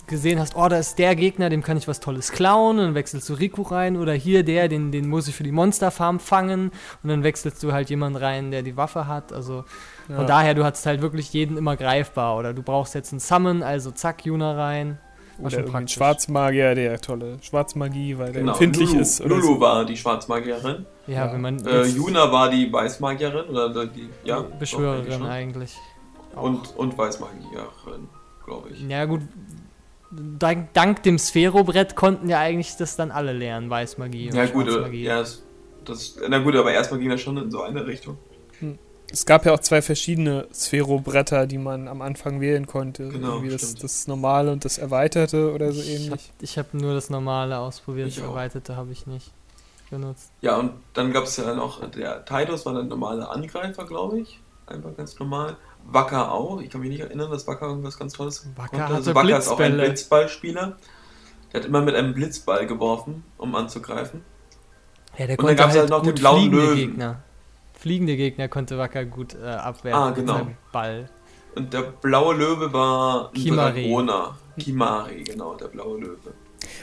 gesehen 0.06 0.40
hast, 0.40 0.56
oh, 0.56 0.66
da 0.66 0.78
ist 0.78 0.98
der 0.98 1.14
Gegner, 1.14 1.50
dem 1.50 1.62
kann 1.62 1.76
ich 1.76 1.86
was 1.86 2.00
Tolles 2.00 2.32
klauen, 2.32 2.78
und 2.78 2.86
dann 2.86 2.94
wechselst 2.94 3.28
du 3.28 3.34
Riku 3.34 3.60
rein, 3.60 3.98
oder 3.98 4.14
hier 4.14 4.44
der, 4.44 4.66
den, 4.68 4.90
den 4.90 5.06
muss 5.10 5.28
ich 5.28 5.34
für 5.34 5.42
die 5.42 5.52
Monsterfarm 5.52 6.20
fangen, 6.20 6.70
und 7.02 7.10
dann 7.10 7.22
wechselst 7.22 7.62
du 7.62 7.74
halt 7.74 7.90
jemanden 7.90 8.16
rein, 8.16 8.50
der 8.50 8.62
die 8.62 8.78
Waffe 8.78 9.06
hat. 9.06 9.30
Also 9.30 9.66
ja. 10.08 10.16
von 10.16 10.26
daher, 10.26 10.54
du 10.54 10.64
hattest 10.64 10.86
halt 10.86 11.02
wirklich 11.02 11.34
jeden 11.34 11.58
immer 11.58 11.76
greifbar, 11.76 12.38
oder 12.38 12.54
du 12.54 12.62
brauchst 12.62 12.94
jetzt 12.94 13.12
einen 13.12 13.20
Summon, 13.20 13.62
also 13.62 13.90
zack, 13.90 14.24
Juna 14.24 14.54
rein. 14.54 14.96
War 15.38 15.46
Oder 15.46 15.50
schon 15.50 15.66
irgendwie. 15.66 15.88
Schwarzmagier, 15.92 16.74
der 16.74 17.00
tolle 17.00 17.38
Schwarzmagie, 17.40 18.18
weil 18.18 18.32
der 18.32 18.40
Genau, 18.42 18.52
empfindlich 18.52 18.88
Lulu, 18.90 19.00
ist. 19.00 19.20
Oder 19.20 19.28
Lulu 19.36 19.42
so. 19.54 19.60
war 19.60 19.84
die 19.84 19.96
Schwarzmagierin. 19.96 20.84
Ja, 21.06 21.26
Ja. 21.26 21.32
wenn 21.32 21.40
man 21.40 21.64
Äh, 21.66 21.84
Juna 21.86 22.30
war 22.32 22.50
die 22.50 22.72
Weißmagierin 22.72 23.48
oder 23.48 23.86
die 23.86 24.08
ja, 24.24 24.40
Beschwörerin 24.58 25.22
eigentlich. 25.22 25.76
Auch. 26.34 26.42
Und, 26.42 26.76
und 26.76 26.98
Weißmagierin, 26.98 28.08
glaube 28.44 28.70
ich. 28.70 28.80
Ja 28.88 29.04
gut, 29.04 29.20
dank, 30.10 30.72
dank 30.74 31.02
dem 31.04 31.18
Sphärobrett 31.18 31.94
konnten 31.96 32.28
ja 32.28 32.38
eigentlich 32.40 32.76
das 32.76 32.96
dann 32.96 33.10
alle 33.10 33.32
lernen, 33.32 33.70
Weißmagie. 33.70 34.30
und 34.30 34.34
Ja, 34.36 34.46
gut, 34.46 34.66
Schwarzmagie. 34.68 35.04
ja, 35.04 35.18
das, 35.20 35.42
das, 35.84 36.16
na 36.28 36.38
gut, 36.38 36.56
aber 36.56 36.72
erstmal 36.72 36.98
ging 37.00 37.10
das 37.10 37.20
schon 37.20 37.36
in 37.36 37.50
so 37.50 37.62
eine 37.62 37.86
Richtung. 37.86 38.18
Es 39.10 39.24
gab 39.24 39.46
ja 39.46 39.54
auch 39.54 39.60
zwei 39.60 39.80
verschiedene 39.80 40.46
Sphärobretter, 40.52 41.46
die 41.46 41.56
man 41.58 41.88
am 41.88 42.02
Anfang 42.02 42.40
wählen 42.40 42.66
konnte. 42.66 43.08
Genau, 43.08 43.34
Irgendwie 43.36 43.50
das, 43.50 43.74
das 43.74 44.06
normale 44.06 44.52
und 44.52 44.64
das 44.64 44.76
erweiterte 44.78 45.52
oder 45.54 45.72
so 45.72 45.80
Ich 45.80 45.88
habe 45.88 46.02
ähnlich. 46.04 46.32
ich 46.42 46.58
hab 46.58 46.74
nur 46.74 46.94
das 46.94 47.08
normale 47.08 47.58
ausprobiert, 47.58 48.08
Ich 48.08 48.16
das 48.16 48.24
auch. 48.24 48.30
erweiterte 48.30 48.76
habe 48.76 48.92
ich 48.92 49.06
nicht 49.06 49.32
benutzt. 49.90 50.30
Ja, 50.42 50.56
und 50.58 50.72
dann 50.92 51.12
gab 51.12 51.24
es 51.24 51.38
ja 51.38 51.54
noch, 51.54 51.88
der 51.90 52.24
Titus 52.26 52.66
war 52.66 52.74
der 52.74 52.82
normale 52.84 53.26
Angreifer, 53.28 53.86
glaube 53.86 54.20
ich. 54.20 54.40
Einfach 54.66 54.94
ganz 54.94 55.18
normal. 55.18 55.56
Wacker 55.86 56.30
auch. 56.30 56.60
Ich 56.60 56.68
kann 56.68 56.82
mich 56.82 56.90
nicht 56.90 57.00
erinnern, 57.00 57.30
dass 57.30 57.46
Wacker 57.46 57.68
irgendwas 57.68 57.98
ganz 57.98 58.12
Tolles 58.12 58.46
Wacker 58.56 58.68
konnte. 58.70 58.84
hatte 58.84 58.94
Also 58.96 59.14
Wacker 59.14 59.38
ist 59.38 59.48
auch 59.48 59.58
ein. 59.60 59.72
Blitzballspieler. 59.78 60.76
Der 61.52 61.60
hat 61.60 61.66
immer 61.66 61.80
mit 61.80 61.94
einem 61.94 62.12
Blitzball 62.12 62.66
geworfen, 62.66 63.24
um 63.38 63.54
anzugreifen. 63.54 64.22
Ja, 65.16 65.26
der 65.26 65.38
Und 65.38 65.46
dann 65.46 65.56
konnte 65.56 65.56
gab's 65.56 65.72
halt 65.72 65.80
halt 65.80 65.90
noch 65.90 66.02
den 66.02 66.14
blauen 66.14 66.50
Löwen. 66.50 66.76
Gegner. 66.76 67.22
Fliegende 67.78 68.16
Gegner 68.16 68.48
konnte 68.48 68.76
Wacker 68.76 69.04
gut 69.06 69.34
äh, 69.34 69.46
abwerfen 69.46 69.98
Ah, 70.02 70.06
mit 70.08 70.16
genau. 70.16 70.32
seinem 70.34 70.56
Ball. 70.72 71.08
Und 71.54 71.72
der 71.72 71.82
blaue 71.82 72.34
Löwe 72.36 72.72
war 72.72 73.32
Kimari. 73.32 73.82
Dragoner. 73.84 74.36
Kimari, 74.58 75.22
genau, 75.24 75.54
der 75.54 75.68
blaue 75.68 75.98
Löwe. 76.00 76.34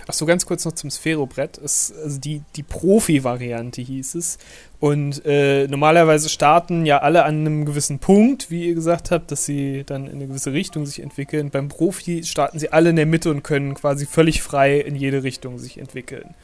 Ach 0.07 0.13
so, 0.13 0.25
ganz 0.25 0.45
kurz 0.45 0.63
noch 0.63 0.71
zum 0.71 0.89
Sphärobrett. 0.89 1.57
Es, 1.57 1.93
also 2.01 2.17
die, 2.19 2.41
die 2.55 2.63
Profi-Variante 2.63 3.81
hieß 3.81 4.15
es. 4.15 4.37
Und 4.79 5.21
äh, 5.25 5.67
normalerweise 5.67 6.29
starten 6.29 6.85
ja 6.85 6.99
alle 6.99 7.25
an 7.25 7.41
einem 7.41 7.65
gewissen 7.65 7.99
Punkt, 7.99 8.49
wie 8.49 8.67
ihr 8.69 8.73
gesagt 8.73 9.11
habt, 9.11 9.31
dass 9.31 9.45
sie 9.45 9.83
dann 9.85 10.05
in 10.07 10.13
eine 10.15 10.27
gewisse 10.27 10.53
Richtung 10.53 10.85
sich 10.85 11.01
entwickeln. 11.01 11.49
Beim 11.49 11.67
Profi 11.67 12.23
starten 12.23 12.57
sie 12.57 12.71
alle 12.71 12.91
in 12.91 12.95
der 12.95 13.05
Mitte 13.05 13.29
und 13.29 13.43
können 13.43 13.73
quasi 13.73 14.05
völlig 14.05 14.41
frei 14.41 14.79
in 14.79 14.95
jede 14.95 15.23
Richtung 15.23 15.59
sich 15.59 15.77
entwickeln. 15.77 16.35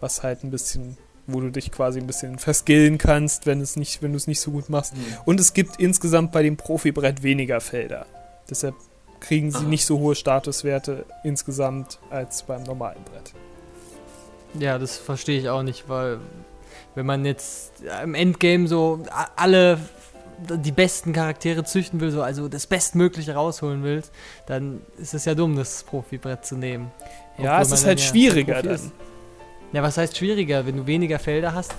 Was 0.00 0.22
halt 0.22 0.44
ein 0.44 0.50
bisschen, 0.50 0.98
wo 1.26 1.40
du 1.40 1.50
dich 1.50 1.70
quasi 1.72 2.00
ein 2.00 2.06
bisschen 2.06 2.38
verskillen 2.38 2.98
kannst, 2.98 3.46
wenn 3.46 3.60
es 3.60 3.76
nicht, 3.76 4.02
wenn 4.02 4.12
du 4.12 4.16
es 4.16 4.26
nicht 4.26 4.40
so 4.40 4.50
gut 4.50 4.68
machst. 4.68 4.92
Und 5.24 5.40
es 5.40 5.54
gibt 5.54 5.76
insgesamt 5.80 6.32
bei 6.32 6.42
dem 6.42 6.56
Profibrett 6.56 7.22
weniger 7.22 7.60
Felder. 7.60 8.06
Deshalb 8.50 8.74
kriegen 9.20 9.50
sie 9.50 9.58
Ah. 9.58 9.68
nicht 9.68 9.86
so 9.86 9.98
hohe 9.98 10.14
Statuswerte 10.14 11.06
insgesamt 11.22 11.98
als 12.10 12.42
beim 12.42 12.62
normalen 12.64 13.02
Brett. 13.04 13.32
Ja, 14.60 14.78
das 14.78 14.96
verstehe 14.98 15.38
ich 15.40 15.48
auch 15.48 15.62
nicht, 15.62 15.88
weil 15.88 16.18
wenn 16.94 17.06
man 17.06 17.24
jetzt 17.24 17.72
im 18.02 18.14
Endgame 18.14 18.68
so 18.68 19.02
alle 19.36 19.78
die 20.62 20.72
besten 20.72 21.12
Charaktere 21.12 21.64
züchten 21.64 22.00
will, 22.00 22.10
so 22.10 22.22
also 22.22 22.48
das 22.48 22.66
Bestmögliche 22.66 23.34
rausholen 23.34 23.82
willst, 23.82 24.12
dann 24.46 24.80
ist 24.98 25.14
es 25.14 25.24
ja 25.24 25.34
dumm, 25.34 25.56
das 25.56 25.84
Profibrett 25.84 26.44
zu 26.44 26.56
nehmen. 26.56 26.90
Ja, 27.38 27.52
Obwohl 27.52 27.62
es 27.62 27.72
ist 27.72 27.80
dann 27.82 27.88
halt 27.88 28.00
ja 28.00 28.06
schwieriger 28.06 28.62
dann. 28.62 28.92
Ja, 29.74 29.82
was 29.82 29.98
heißt 29.98 30.16
schwieriger? 30.16 30.66
Wenn 30.66 30.76
du 30.76 30.86
weniger 30.86 31.18
Felder 31.18 31.52
hast, 31.54 31.74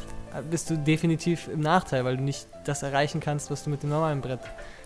bist 0.51 0.69
du 0.69 0.77
definitiv 0.77 1.47
im 1.47 1.61
Nachteil, 1.61 2.03
weil 2.05 2.17
du 2.17 2.23
nicht 2.23 2.47
das 2.65 2.83
erreichen 2.83 3.21
kannst, 3.21 3.49
was 3.49 3.63
du 3.63 3.69
mit 3.69 3.83
dem 3.83 3.89
normalen 3.89 4.21
Brett. 4.21 4.41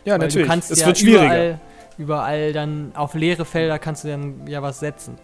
Ja, 0.05 0.13
weil 0.13 0.19
natürlich. 0.19 0.45
Du 0.45 0.51
kannst 0.51 0.69
es 0.71 0.79
ja 0.81 0.87
wird 0.87 0.99
schwieriger. 0.99 1.25
Überall, 1.25 1.59
überall 1.97 2.53
dann 2.53 2.91
auf 2.95 3.15
leere 3.15 3.45
Felder 3.45 3.79
kannst 3.79 4.03
du 4.03 4.09
dann 4.09 4.47
ja 4.47 4.61
was 4.61 4.79
setzen. 4.79 5.17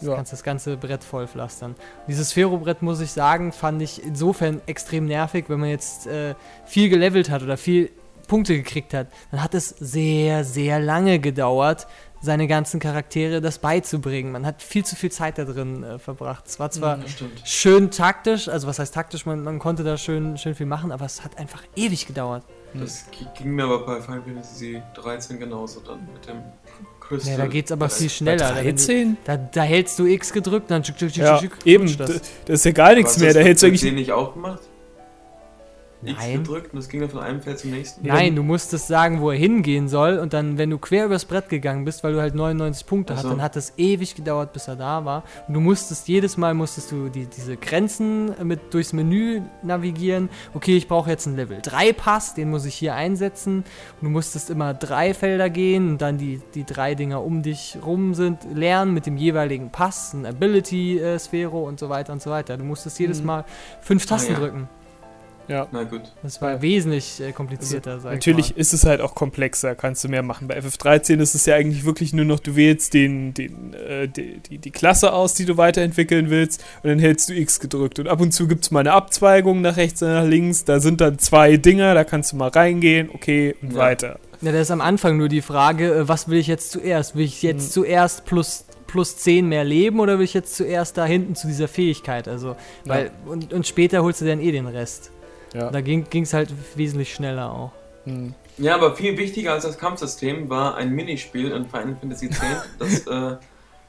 Du 0.00 0.10
Ja. 0.10 0.16
kannst 0.16 0.32
das 0.32 0.42
ganze 0.42 0.76
Brett 0.76 1.04
vollpflastern. 1.04 1.76
Dieses 2.08 2.30
Sphärobrett, 2.30 2.82
muss 2.82 3.00
ich 3.00 3.12
sagen, 3.12 3.52
fand 3.52 3.80
ich 3.80 4.04
insofern 4.04 4.60
extrem 4.66 5.06
nervig, 5.06 5.44
wenn 5.48 5.60
man 5.60 5.68
jetzt 5.70 6.08
äh, 6.08 6.34
viel 6.66 6.88
gelevelt 6.88 7.30
hat 7.30 7.42
oder 7.42 7.56
viel 7.56 7.90
Punkte 8.26 8.56
gekriegt 8.56 8.92
hat. 8.94 9.06
Dann 9.30 9.42
hat 9.42 9.54
es 9.54 9.68
sehr, 9.68 10.44
sehr 10.44 10.80
lange 10.80 11.20
gedauert, 11.20 11.86
seine 12.24 12.48
ganzen 12.48 12.80
Charaktere 12.80 13.40
das 13.40 13.58
beizubringen. 13.58 14.32
Man 14.32 14.44
hat 14.46 14.62
viel 14.62 14.84
zu 14.84 14.96
viel 14.96 15.12
Zeit 15.12 15.38
da 15.38 15.44
drin 15.44 15.82
äh, 15.84 15.98
verbracht. 15.98 16.46
Es 16.46 16.58
war 16.58 16.70
zwar 16.70 16.96
Mhm. 16.96 17.02
Das 17.02 17.10
stimmt. 17.12 17.42
schön 17.44 17.90
taktisch, 17.90 18.48
also 18.48 18.66
was 18.66 18.78
heißt 18.78 18.92
taktisch, 18.94 19.26
man, 19.26 19.42
man 19.44 19.58
konnte 19.58 19.84
da 19.84 19.96
schön, 19.96 20.36
schön 20.38 20.54
viel 20.54 20.66
machen, 20.66 20.90
aber 20.90 21.04
es 21.04 21.22
hat 21.22 21.38
einfach 21.38 21.62
ewig 21.76 22.06
gedauert. 22.06 22.42
Das 22.72 23.04
gi- 23.12 23.26
ging 23.38 23.52
mir 23.54 23.64
aber 23.64 23.86
bei 23.86 24.00
Final 24.00 24.22
Fantasy 24.22 24.82
13 24.94 25.38
genauso 25.38 25.78
dann 25.80 26.00
mit 26.12 26.26
dem 26.26 26.38
Crystal. 26.98 27.32
Ja, 27.32 27.38
da 27.38 27.46
geht's 27.46 27.70
aber 27.70 27.88
viel 27.88 28.10
schneller. 28.10 28.38
Da, 28.38 28.54
du- 28.54 28.62
13? 28.62 29.16
Da, 29.24 29.36
da 29.36 29.62
hältst 29.62 29.98
du 29.98 30.06
X 30.06 30.32
gedrückt, 30.32 30.70
dann 30.70 30.82
tschuk, 30.82 30.96
tschuk, 30.96 31.10
tschuk, 31.12 31.22
Ja, 31.22 31.38
tschuk, 31.38 31.52
eben. 31.66 31.86
Das. 31.98 32.08
das 32.08 32.20
ist 32.46 32.64
ja 32.64 32.72
gar 32.72 32.94
nichts 32.94 33.18
mehr. 33.18 33.32
Da 33.34 33.40
hältst 33.40 33.62
du 33.62 33.66
eigentlich. 33.68 33.82
10 33.82 33.94
nicht 33.94 34.10
auch 34.12 34.32
gemacht? 34.34 34.60
X 36.06 36.20
Nein. 36.20 36.38
gedrückt 36.38 36.72
und 36.72 36.76
das 36.78 36.88
ging 36.88 37.00
dann 37.00 37.10
von 37.10 37.20
einem 37.20 37.40
Feld 37.40 37.58
zum 37.58 37.70
nächsten? 37.70 38.06
Nein, 38.06 38.36
du 38.36 38.42
musstest 38.42 38.86
sagen, 38.86 39.20
wo 39.20 39.30
er 39.30 39.38
hingehen 39.38 39.88
soll 39.88 40.18
und 40.18 40.32
dann, 40.32 40.58
wenn 40.58 40.70
du 40.70 40.78
quer 40.78 41.06
übers 41.06 41.24
Brett 41.24 41.48
gegangen 41.48 41.84
bist, 41.84 42.04
weil 42.04 42.12
du 42.12 42.20
halt 42.20 42.34
99 42.34 42.86
Punkte 42.86 43.14
Ach 43.14 43.18
hast, 43.18 43.24
dann 43.24 43.42
hat 43.42 43.56
es 43.56 43.72
ewig 43.76 44.14
gedauert, 44.14 44.52
bis 44.52 44.68
er 44.68 44.76
da 44.76 45.04
war. 45.04 45.24
Und 45.48 45.54
du 45.54 45.60
musstest, 45.60 46.06
jedes 46.08 46.36
Mal 46.36 46.54
musstest 46.54 46.92
du 46.92 47.08
die, 47.08 47.26
diese 47.26 47.56
Grenzen 47.56 48.32
mit 48.46 48.72
durchs 48.72 48.92
Menü 48.92 49.42
navigieren. 49.62 50.28
Okay, 50.54 50.76
ich 50.76 50.86
brauche 50.86 51.10
jetzt 51.10 51.26
einen 51.26 51.36
Level 51.36 51.58
3 51.62 51.92
Pass, 51.92 52.34
den 52.34 52.50
muss 52.50 52.64
ich 52.64 52.74
hier 52.74 52.94
einsetzen. 52.94 53.64
Und 54.00 54.02
du 54.02 54.10
musstest 54.10 54.50
immer 54.50 54.74
drei 54.74 55.14
Felder 55.14 55.50
gehen 55.50 55.90
und 55.90 56.02
dann 56.02 56.18
die, 56.18 56.40
die 56.54 56.64
drei 56.64 56.94
Dinger 56.94 57.22
um 57.24 57.42
dich 57.42 57.78
rum 57.84 58.14
sind, 58.14 58.38
lernen 58.54 58.94
mit 58.94 59.06
dem 59.06 59.16
jeweiligen 59.16 59.70
Pass, 59.70 60.12
ein 60.14 60.24
Ability-Sphäre 60.24 61.56
und 61.56 61.80
so 61.80 61.88
weiter 61.88 62.12
und 62.12 62.22
so 62.22 62.30
weiter. 62.30 62.56
Du 62.56 62.64
musstest 62.64 62.98
jedes 62.98 63.20
Mhm. 63.20 63.26
Mal 63.26 63.44
fünf 63.80 64.06
Tasten 64.06 64.32
ja. 64.32 64.38
drücken. 64.38 64.68
Ja. 65.48 65.66
Na 65.72 65.82
gut. 65.84 66.02
Das 66.22 66.40
war 66.40 66.62
wesentlich 66.62 67.20
äh, 67.20 67.32
komplizierter, 67.32 68.00
sag 68.00 68.12
ich 68.12 68.16
Natürlich 68.16 68.50
mal. 68.54 68.60
ist 68.60 68.72
es 68.72 68.84
halt 68.86 69.00
auch 69.00 69.14
komplexer, 69.14 69.74
kannst 69.74 70.02
du 70.04 70.08
mehr 70.08 70.22
machen. 70.22 70.48
Bei 70.48 70.58
FF13 70.58 71.20
ist 71.20 71.34
es 71.34 71.44
ja 71.46 71.54
eigentlich 71.56 71.84
wirklich 71.84 72.12
nur 72.12 72.24
noch, 72.24 72.40
du 72.40 72.56
wählst 72.56 72.94
den, 72.94 73.34
den, 73.34 73.74
äh, 73.74 74.08
die, 74.08 74.38
die, 74.40 74.58
die 74.58 74.70
Klasse 74.70 75.12
aus, 75.12 75.34
die 75.34 75.44
du 75.44 75.56
weiterentwickeln 75.56 76.30
willst, 76.30 76.64
und 76.82 76.88
dann 76.90 76.98
hältst 76.98 77.28
du 77.28 77.34
X 77.34 77.60
gedrückt. 77.60 77.98
Und 77.98 78.08
ab 78.08 78.20
und 78.20 78.32
zu 78.32 78.48
gibt 78.48 78.64
es 78.64 78.70
mal 78.70 78.80
eine 78.80 78.92
Abzweigung 78.92 79.60
nach 79.60 79.76
rechts 79.76 80.02
und 80.02 80.08
nach 80.08 80.24
links. 80.26 80.64
Da 80.64 80.80
sind 80.80 81.00
dann 81.00 81.18
zwei 81.18 81.56
Dinger, 81.56 81.94
da 81.94 82.04
kannst 82.04 82.32
du 82.32 82.36
mal 82.36 82.48
reingehen, 82.48 83.10
okay, 83.12 83.54
und 83.62 83.72
Ja. 83.72 83.78
weiter. 83.78 84.18
Ja, 84.40 84.52
da 84.52 84.60
ist 84.60 84.70
am 84.70 84.80
Anfang 84.80 85.16
nur 85.16 85.28
die 85.28 85.42
Frage, 85.42 85.92
äh, 85.94 86.08
was 86.08 86.28
will 86.28 86.38
ich 86.38 86.46
jetzt 86.46 86.70
zuerst? 86.72 87.16
Will 87.16 87.24
ich 87.24 87.42
jetzt 87.42 87.64
Hm. 87.66 87.70
zuerst 87.70 88.24
plus, 88.26 88.64
plus 88.86 89.16
10 89.16 89.48
mehr 89.48 89.64
leben 89.64 90.00
oder 90.00 90.18
will 90.18 90.24
ich 90.24 90.34
jetzt 90.34 90.54
zuerst 90.54 90.96
da 90.98 91.04
hinten 91.06 91.34
zu 91.34 91.46
dieser 91.46 91.66
Fähigkeit? 91.68 92.28
Also, 92.28 92.54
weil, 92.84 93.10
und, 93.26 93.52
und 93.52 93.66
später 93.66 94.02
holst 94.02 94.20
du 94.20 94.24
dann 94.26 94.40
eh 94.40 94.52
den 94.52 94.66
Rest. 94.66 95.10
Ja. 95.54 95.70
Da 95.70 95.80
ging 95.80 96.06
es 96.12 96.34
halt 96.34 96.50
wesentlich 96.76 97.14
schneller 97.14 97.52
auch. 97.52 97.72
Hm. 98.04 98.34
Ja, 98.58 98.74
aber 98.74 98.94
viel 98.94 99.16
wichtiger 99.16 99.52
als 99.52 99.64
das 99.64 99.78
Kampfsystem 99.78 100.48
war 100.48 100.76
ein 100.76 100.90
Minispiel 100.90 101.50
in 101.50 101.66
Final 101.66 101.96
Fantasy 102.00 102.26
X, 102.26 102.40
das 102.78 103.06
äh, 103.06 103.36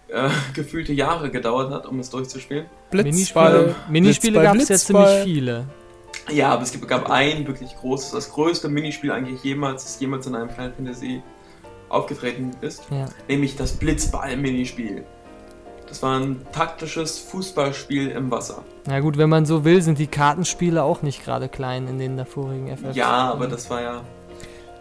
äh, 0.08 0.30
gefühlte 0.54 0.94
Jahre 0.94 1.30
gedauert 1.30 1.72
hat, 1.72 1.86
um 1.86 2.00
es 2.00 2.10
durchzuspielen. 2.10 2.66
Blitzball. 2.92 3.76
Minispiele 3.90 4.42
gab 4.42 4.56
es 4.56 4.70
ja 4.70 4.76
ziemlich 4.78 5.24
viele. 5.24 5.66
Ja, 6.32 6.50
aber 6.54 6.64
es 6.64 6.88
gab 6.88 7.10
ein 7.12 7.46
wirklich 7.46 7.76
großes, 7.76 8.12
das 8.12 8.32
größte 8.32 8.70
Minispiel 8.70 9.12
eigentlich 9.12 9.44
jemals, 9.44 9.84
das 9.84 10.00
jemals 10.00 10.26
in 10.26 10.36
einem 10.36 10.50
Final 10.50 10.74
Fantasy 10.74 11.22
aufgetreten 11.90 12.52
ist, 12.62 12.84
Ja. 12.90 13.06
nämlich 13.28 13.56
das 13.56 13.74
Blitzball-Minispiel. 13.74 15.04
Das 15.88 16.02
war 16.02 16.20
ein 16.20 16.42
taktisches 16.52 17.20
Fußballspiel 17.20 18.10
im 18.10 18.32
Wasser. 18.32 18.64
Na 18.88 19.00
gut, 19.00 19.18
wenn 19.18 19.30
man 19.30 19.46
so 19.46 19.64
will, 19.64 19.82
sind 19.82 20.00
die 20.00 20.08
Kartenspiele 20.08 20.82
auch 20.84 21.02
nicht 21.04 21.24
gerade 21.24 21.48
klein 21.48 21.88
in 21.88 22.00
den 22.00 22.18
davorigen 22.18 22.76
FF. 22.76 22.96
Ja, 22.96 23.32
aber 23.32 23.48
das 23.48 23.70
war 23.70 23.82
ja. 23.82 24.02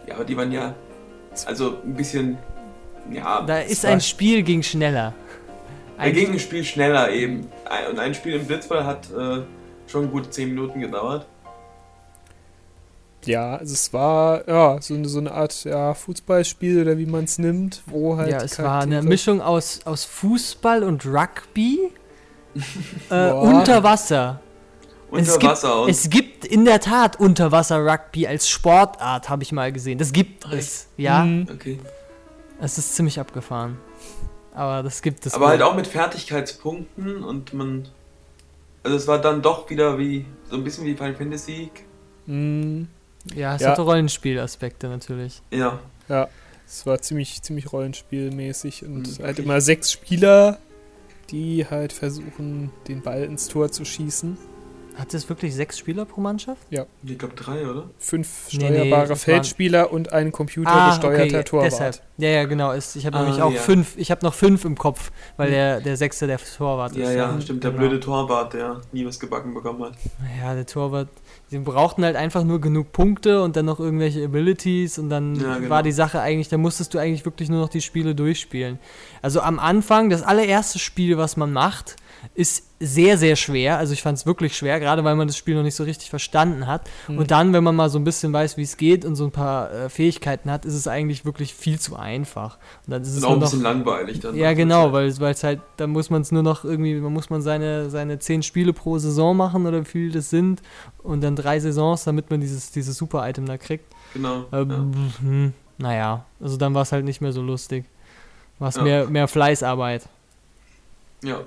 Ja, 0.07 0.15
aber 0.15 0.25
die 0.25 0.35
waren 0.35 0.51
ja. 0.51 0.73
Also 1.45 1.77
ein 1.85 1.93
bisschen. 1.93 2.37
Ja. 3.11 3.41
Da 3.43 3.59
ist 3.59 3.85
ein 3.85 4.01
Spiel 4.01 4.41
ging 4.43 4.63
schneller. 4.63 5.13
Da 5.97 6.09
ging 6.09 6.31
ein 6.33 6.39
Spiel 6.39 6.63
schneller 6.63 7.11
eben. 7.11 7.47
Ein- 7.69 7.91
Und 7.91 7.99
ein 7.99 8.13
Spiel 8.13 8.33
im 8.33 8.45
Blitzball 8.45 8.85
hat 8.85 9.07
äh, 9.11 9.41
schon 9.87 10.11
gut 10.11 10.33
10 10.33 10.49
Minuten 10.49 10.81
gedauert. 10.81 11.25
Ja, 13.25 13.55
also 13.57 13.73
es 13.73 13.91
war 13.93 14.47
ja 14.47 14.81
so 14.81 14.93
eine, 14.93 15.07
so 15.09 15.19
eine 15.19 15.31
Art 15.31 15.63
ja, 15.65 15.93
Fußballspiel 15.93 16.81
oder 16.81 16.97
wie 16.97 17.05
man 17.05 17.23
es 17.25 17.37
nimmt, 17.37 17.81
wo 17.87 18.17
halt. 18.17 18.31
ja, 18.31 18.41
es 18.41 18.57
war 18.59 18.81
eine 18.81 19.01
Mischung 19.01 19.41
aus, 19.41 19.81
aus 19.85 20.05
Fußball 20.05 20.83
und 20.83 21.05
Rugby 21.05 21.91
äh, 23.09 23.31
unter 23.31 23.83
Wasser. 23.83 24.39
Unter 25.11 25.23
es 25.31 25.39
gibt, 25.39 25.51
Wasser 25.51 25.81
und. 25.83 25.89
Es 25.89 26.09
gibt 26.09 26.45
in 26.45 26.65
der 26.65 26.79
Tat 26.79 27.19
Unterwasser-Rugby 27.19 28.27
als 28.27 28.49
Sportart, 28.49 29.29
habe 29.29 29.43
ich 29.43 29.51
mal 29.51 29.71
gesehen. 29.71 29.97
Das 29.97 30.11
gibt 30.11 30.45
es. 30.51 30.87
Ja, 30.97 31.23
Mhm. 31.23 31.47
okay. 31.53 31.79
es 32.59 32.77
ist 32.77 32.95
ziemlich 32.95 33.19
abgefahren. 33.19 33.77
Aber 34.53 34.83
das 34.83 35.01
gibt 35.01 35.25
es. 35.25 35.33
Aber 35.33 35.45
wohl. 35.45 35.49
halt 35.51 35.61
auch 35.61 35.75
mit 35.75 35.87
Fertigkeitspunkten 35.87 37.23
und 37.23 37.53
man. 37.53 37.87
Also 38.83 38.97
es 38.97 39.07
war 39.07 39.19
dann 39.19 39.41
doch 39.41 39.69
wieder 39.69 39.97
wie. 39.97 40.25
So 40.49 40.55
ein 40.55 40.63
bisschen 40.63 40.85
wie 40.85 40.95
Final 40.95 41.15
Fantasy. 41.15 41.71
Mhm. 42.25 42.87
Ja, 43.33 43.55
es 43.55 43.61
Ja. 43.61 43.71
hatte 43.71 43.81
Rollenspielaspekte 43.81 44.87
natürlich. 44.87 45.41
Ja. 45.51 45.79
Ja, 46.07 46.27
es 46.67 46.85
war 46.85 47.01
ziemlich, 47.01 47.41
ziemlich 47.41 47.71
rollenspielmäßig 47.73 48.83
und 48.85 49.19
Mhm. 49.19 49.23
halt 49.23 49.39
immer 49.39 49.61
sechs 49.61 49.91
Spieler, 49.91 50.59
die 51.31 51.65
halt 51.69 51.91
versuchen, 51.93 52.71
den 52.87 53.01
Ball 53.01 53.23
ins 53.23 53.47
Tor 53.47 53.71
zu 53.71 53.83
schießen. 53.85 54.37
Hat 54.97 55.13
es 55.13 55.27
wirklich 55.27 55.53
sechs 55.53 55.77
Spieler 55.77 56.05
pro 56.05 56.21
Mannschaft? 56.21 56.61
Ich 56.69 57.17
glaube 57.17 57.35
drei, 57.35 57.67
oder? 57.67 57.89
Fünf 57.97 58.47
Nee, 58.53 58.69
nee, 58.69 58.75
steuerbare 58.77 59.07
das 59.09 59.23
Feldspieler 59.25 59.91
und 59.91 60.13
ein 60.13 60.31
computergesteuerter 60.31 61.25
ja, 61.25 61.43
Torwart. 61.43 61.65
deshalb. 61.71 62.01
Ja, 62.17 62.29
ja, 62.29 62.45
genau. 62.45 62.71
Ist, 62.71 62.95
ich 62.95 63.05
habe 63.05 63.17
Ah, 63.17 63.23
nämlich 63.23 63.41
auch 63.41 63.51
ja. 63.51 63.59
fünf, 63.59 63.97
ich 63.97 64.09
habe 64.09 64.25
noch 64.25 64.33
fünf 64.33 64.63
im 64.63 64.77
Kopf, 64.77 65.11
weil 65.35 65.47
Hm. 65.47 65.53
der, 65.53 65.81
der 65.81 65.97
Sechste 65.97 66.27
der 66.27 66.37
Torwart 66.39 66.95
Ja, 66.95 67.09
ist. 67.09 67.15
ja, 67.15 67.41
stimmt. 67.41 67.63
Der 67.65 67.71
Genau. 67.71 67.81
blöde 67.81 67.99
Torwart, 67.99 68.53
der 68.53 68.81
nie 68.93 69.05
was 69.05 69.19
gebacken 69.19 69.53
bekommen 69.53 69.83
hat. 69.83 69.93
Ja, 70.41 70.53
der 70.55 70.65
Torwart, 70.65 71.09
die 71.51 71.59
brauchten 71.59 72.05
halt 72.05 72.15
einfach 72.15 72.45
nur 72.45 72.61
genug 72.61 72.93
Punkte 72.93 73.41
und 73.43 73.57
dann 73.57 73.65
noch 73.65 73.81
irgendwelche 73.81 74.23
Abilities 74.23 74.97
und 74.97 75.09
dann 75.09 75.35
Ja, 75.35 75.57
genau. 75.57 75.69
war 75.69 75.83
die 75.83 75.91
Sache 75.91 76.21
eigentlich, 76.21 76.47
da 76.47 76.57
musstest 76.57 76.93
du 76.93 76.99
eigentlich 76.99 77.25
wirklich 77.25 77.49
nur 77.49 77.59
noch 77.59 77.69
die 77.69 77.81
Spiele 77.81 78.15
durchspielen. 78.15 78.79
Also 79.21 79.41
am 79.41 79.59
Anfang, 79.59 80.09
das 80.09 80.23
allererste 80.23 80.79
Spiel, 80.79 81.17
was 81.17 81.35
man 81.35 81.51
macht, 81.51 81.97
ist 82.33 82.63
sehr, 82.79 83.17
sehr 83.17 83.35
schwer. 83.35 83.77
Also 83.77 83.93
ich 83.93 84.01
fand 84.01 84.17
es 84.17 84.25
wirklich 84.25 84.55
schwer, 84.57 84.79
gerade 84.79 85.03
weil 85.03 85.15
man 85.15 85.27
das 85.27 85.37
Spiel 85.37 85.55
noch 85.55 85.63
nicht 85.63 85.75
so 85.75 85.83
richtig 85.83 86.09
verstanden 86.09 86.67
hat. 86.67 86.89
Hm. 87.07 87.17
Und 87.19 87.31
dann, 87.31 87.53
wenn 87.53 87.63
man 87.63 87.75
mal 87.75 87.89
so 87.89 87.97
ein 87.97 88.03
bisschen 88.03 88.33
weiß, 88.33 88.57
wie 88.57 88.63
es 88.63 88.77
geht 88.77 89.05
und 89.05 89.15
so 89.15 89.23
ein 89.25 89.31
paar 89.31 89.71
äh, 89.71 89.89
Fähigkeiten 89.89 90.51
hat, 90.51 90.65
ist 90.65 90.73
es 90.73 90.87
eigentlich 90.87 91.23
wirklich 91.25 91.53
viel 91.53 91.79
zu 91.79 91.95
einfach. 91.95 92.57
Und 92.85 92.91
dann 92.91 93.01
ist 93.01 93.09
es 93.09 93.17
Ist 93.17 93.23
auch 93.23 93.31
ein 93.33 93.39
noch 93.39 93.45
bisschen 93.47 93.61
langweilig 93.61 94.19
dann. 94.19 94.35
ja, 94.35 94.53
genau, 94.53 94.91
weil 94.91 95.17
weil 95.19 95.31
es 95.33 95.43
halt, 95.43 95.61
da 95.77 95.87
muss 95.87 96.09
man 96.09 96.21
es 96.23 96.31
nur 96.31 96.43
noch 96.43 96.63
irgendwie, 96.65 96.95
man 96.95 97.13
muss 97.13 97.29
man 97.29 97.41
seine, 97.41 97.89
seine 97.89 98.19
zehn 98.19 98.43
Spiele 98.43 98.73
pro 98.73 98.97
Saison 98.97 99.37
machen 99.37 99.65
oder 99.65 99.81
wie 99.81 99.85
viel 99.89 100.11
das 100.11 100.29
sind 100.29 100.61
und 101.03 101.21
dann 101.21 101.35
drei 101.35 101.59
Saisons, 101.59 102.03
damit 102.03 102.29
man 102.29 102.41
dieses, 102.41 102.71
dieses 102.71 102.97
Super-Item 102.97 103.45
da 103.45 103.57
kriegt. 103.57 103.85
Genau. 104.13 104.45
Ähm, 104.51 104.69
ja. 104.69 105.19
hm, 105.21 105.53
naja, 105.77 106.25
also 106.41 106.57
dann 106.57 106.73
war 106.73 106.81
es 106.83 106.91
halt 106.91 107.05
nicht 107.05 107.21
mehr 107.21 107.31
so 107.33 107.41
lustig. 107.41 107.85
War 108.59 108.69
es 108.69 108.75
Ja. 108.75 108.83
mehr, 108.83 109.09
mehr 109.09 109.27
Fleißarbeit. 109.27 110.07
ja. 111.23 111.41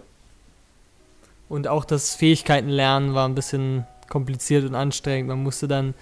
Und 1.49 1.68
auch 1.68 1.84
das 1.84 2.14
Fähigkeiten 2.14 2.68
lernen 2.68 3.14
war 3.14 3.26
ein 3.26 3.34
bisschen 3.34 3.86
kompliziert 4.09 4.64
und 4.64 4.74
anstrengend. 4.74 5.28
Man 5.28 5.42
musste 5.42 5.68
dann 5.68 5.94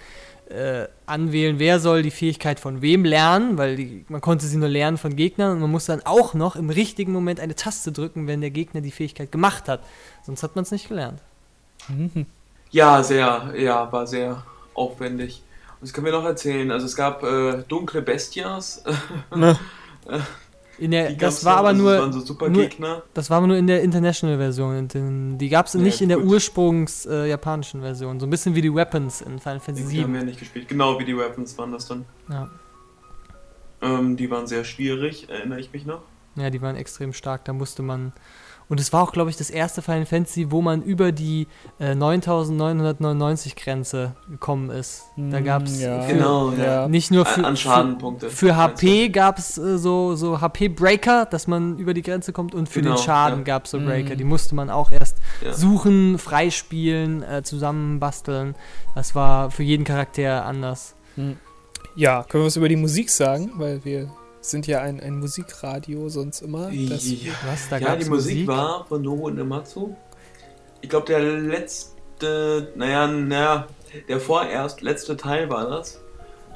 äh, 0.49 0.87
anwählen, 1.05 1.59
wer 1.59 1.79
soll 1.79 2.03
die 2.03 2.11
Fähigkeit 2.11 2.59
von 2.59 2.81
wem 2.81 3.03
lernen, 3.03 3.57
weil 3.57 3.75
die, 3.75 4.05
man 4.07 4.21
konnte 4.21 4.45
sie 4.45 4.57
nur 4.57 4.69
lernen 4.69 4.97
von 4.97 5.15
Gegnern 5.15 5.53
und 5.53 5.59
man 5.59 5.71
musste 5.71 5.91
dann 5.91 6.05
auch 6.05 6.33
noch 6.33 6.55
im 6.55 6.69
richtigen 6.69 7.11
Moment 7.11 7.39
eine 7.39 7.55
Taste 7.55 7.91
drücken, 7.91 8.27
wenn 8.27 8.41
der 8.41 8.51
Gegner 8.51 8.81
die 8.81 8.91
Fähigkeit 8.91 9.31
gemacht 9.31 9.67
hat. 9.67 9.81
Sonst 10.25 10.43
hat 10.43 10.55
man 10.55 10.63
es 10.63 10.71
nicht 10.71 10.87
gelernt. 10.87 11.19
Mhm. 11.89 12.25
Ja, 12.71 13.03
sehr, 13.03 13.53
ja, 13.57 13.91
war 13.91 14.07
sehr 14.07 14.43
aufwendig. 14.73 15.41
Und 15.79 15.87
das 15.87 15.93
können 15.93 16.05
wir 16.05 16.13
noch 16.13 16.25
erzählen. 16.25 16.71
Also 16.71 16.85
es 16.85 16.95
gab 16.95 17.23
äh, 17.23 17.63
dunkle 17.67 18.01
Bestias. 18.01 18.83
Na, 19.33 19.57
In 20.79 20.91
der, 20.91 21.13
das 21.13 21.43
war 21.43 21.57
aber 21.57 21.73
nur, 21.73 21.91
Das 21.93 22.01
waren 22.01 22.11
so 22.11 22.49
nur- 22.49 23.03
das 23.13 23.29
war 23.31 23.37
aber 23.37 23.47
nur 23.47 23.57
in 23.57 23.65
der 23.65 23.81
International-Version. 23.81 25.37
Die 25.39 25.49
gab 25.49 25.65
es 25.65 25.73
Ja, 25.73 25.79
nicht 25.79 26.01
in 26.01 26.09
der 26.09 26.19
ursprungs-japanischen 26.21 27.81
Version. 27.81 28.19
So 28.19 28.27
ein 28.27 28.29
bisschen 28.29 28.53
wie 28.53 28.61
die 28.61 28.73
Weapons 28.73 29.21
in 29.21 29.39
Final 29.39 29.59
Fantasy 29.59 29.95
Die 29.95 30.03
haben 30.03 30.13
wir 30.13 30.19
VII. 30.21 30.25
nicht 30.27 30.39
gespielt. 30.39 30.67
Genau 30.67 30.99
wie 30.99 31.05
die 31.05 31.17
Weapons 31.17 31.57
waren 31.57 31.71
das 31.71 31.87
dann. 31.87 32.05
Ja. 32.29 32.49
Ähm, 33.81 34.17
die 34.17 34.29
waren 34.29 34.47
sehr 34.47 34.63
schwierig, 34.63 35.29
erinnere 35.29 35.59
ich 35.59 35.71
mich 35.73 35.85
noch. 35.85 36.01
Ja, 36.35 36.49
die 36.49 36.61
waren 36.61 36.75
extrem 36.75 37.13
stark. 37.13 37.45
Da 37.45 37.53
musste 37.53 37.81
man. 37.81 38.13
Und 38.69 38.79
es 38.81 38.91
war 38.91 39.01
auch, 39.03 39.13
glaube 39.13 39.29
ich, 39.29 39.37
das 39.37 39.49
erste 39.49 39.81
Final 39.81 40.05
Fantasy, 40.05 40.51
wo 40.51 40.61
man 40.61 40.81
über 40.81 41.13
die 41.13 41.47
äh, 41.79 41.95
9999 41.95 43.55
Grenze 43.55 44.13
gekommen 44.29 44.69
ist. 44.69 45.03
Da 45.15 45.39
gab 45.41 45.63
es 45.63 45.79
Mm, 45.79 45.81
ja. 45.83 46.05
Genau, 46.07 46.51
ja. 46.51 46.87
nicht 46.87 47.11
nur 47.11 47.25
für, 47.25 47.45
An 47.45 47.55
Schadenpunkte. 47.55 48.29
für, 48.29 48.47
für 48.47 48.55
HP 48.57 49.09
gab 49.09 49.37
es 49.37 49.57
äh, 49.57 49.77
so, 49.77 50.15
so 50.15 50.41
HP-Breaker, 50.41 51.25
dass 51.25 51.47
man 51.47 51.77
über 51.77 51.93
die 51.93 52.01
Grenze 52.01 52.33
kommt 52.33 52.53
und 52.53 52.67
für 52.67 52.81
Genau, 52.81 52.95
den 52.95 53.03
Schaden 53.03 53.39
ja. 53.39 53.43
gab 53.45 53.65
es 53.65 53.71
so 53.71 53.79
Mhm. 53.79 53.85
Breaker. 53.85 54.15
Die 54.15 54.23
musste 54.25 54.53
man 54.55 54.69
auch 54.69 54.91
erst 54.91 55.17
Ja. 55.41 55.53
suchen, 55.53 56.17
freispielen, 56.17 57.23
äh, 57.23 57.43
zusammenbasteln. 57.43 58.55
Das 58.95 59.15
war 59.15 59.49
für 59.51 59.63
jeden 59.63 59.85
Charakter 59.85 60.45
anders. 60.45 60.95
Ja, 61.95 62.23
können 62.23 62.43
wir 62.43 62.47
was 62.47 62.57
über 62.57 62.69
die 62.69 62.75
Musik 62.75 63.09
sagen? 63.09 63.51
Weil 63.55 63.83
wir 63.85 64.09
sind 64.49 64.67
ja 64.67 64.81
ein, 64.81 64.99
ein 64.99 65.19
Musikradio 65.19 66.09
sonst 66.09 66.41
immer. 66.41 66.71
Das, 66.89 67.05
Ja, 67.05 67.33
Was? 67.45 67.69
Da 67.69 67.77
ja 67.77 67.95
die 67.95 68.05
Musik, 68.05 68.47
war 68.47 68.85
von 68.85 69.01
Nobu 69.01 69.27
Uematsu. 69.27 69.95
Ich 70.81 70.89
glaube, 70.89 71.07
der 71.07 71.19
letzte, 71.19 72.71
naja, 72.75 73.07
naja, 73.07 73.67
der 74.07 74.19
vorerst 74.19 74.81
letzte 74.81 75.17
Teil 75.17 75.49
war 75.49 75.69
das. 75.69 75.99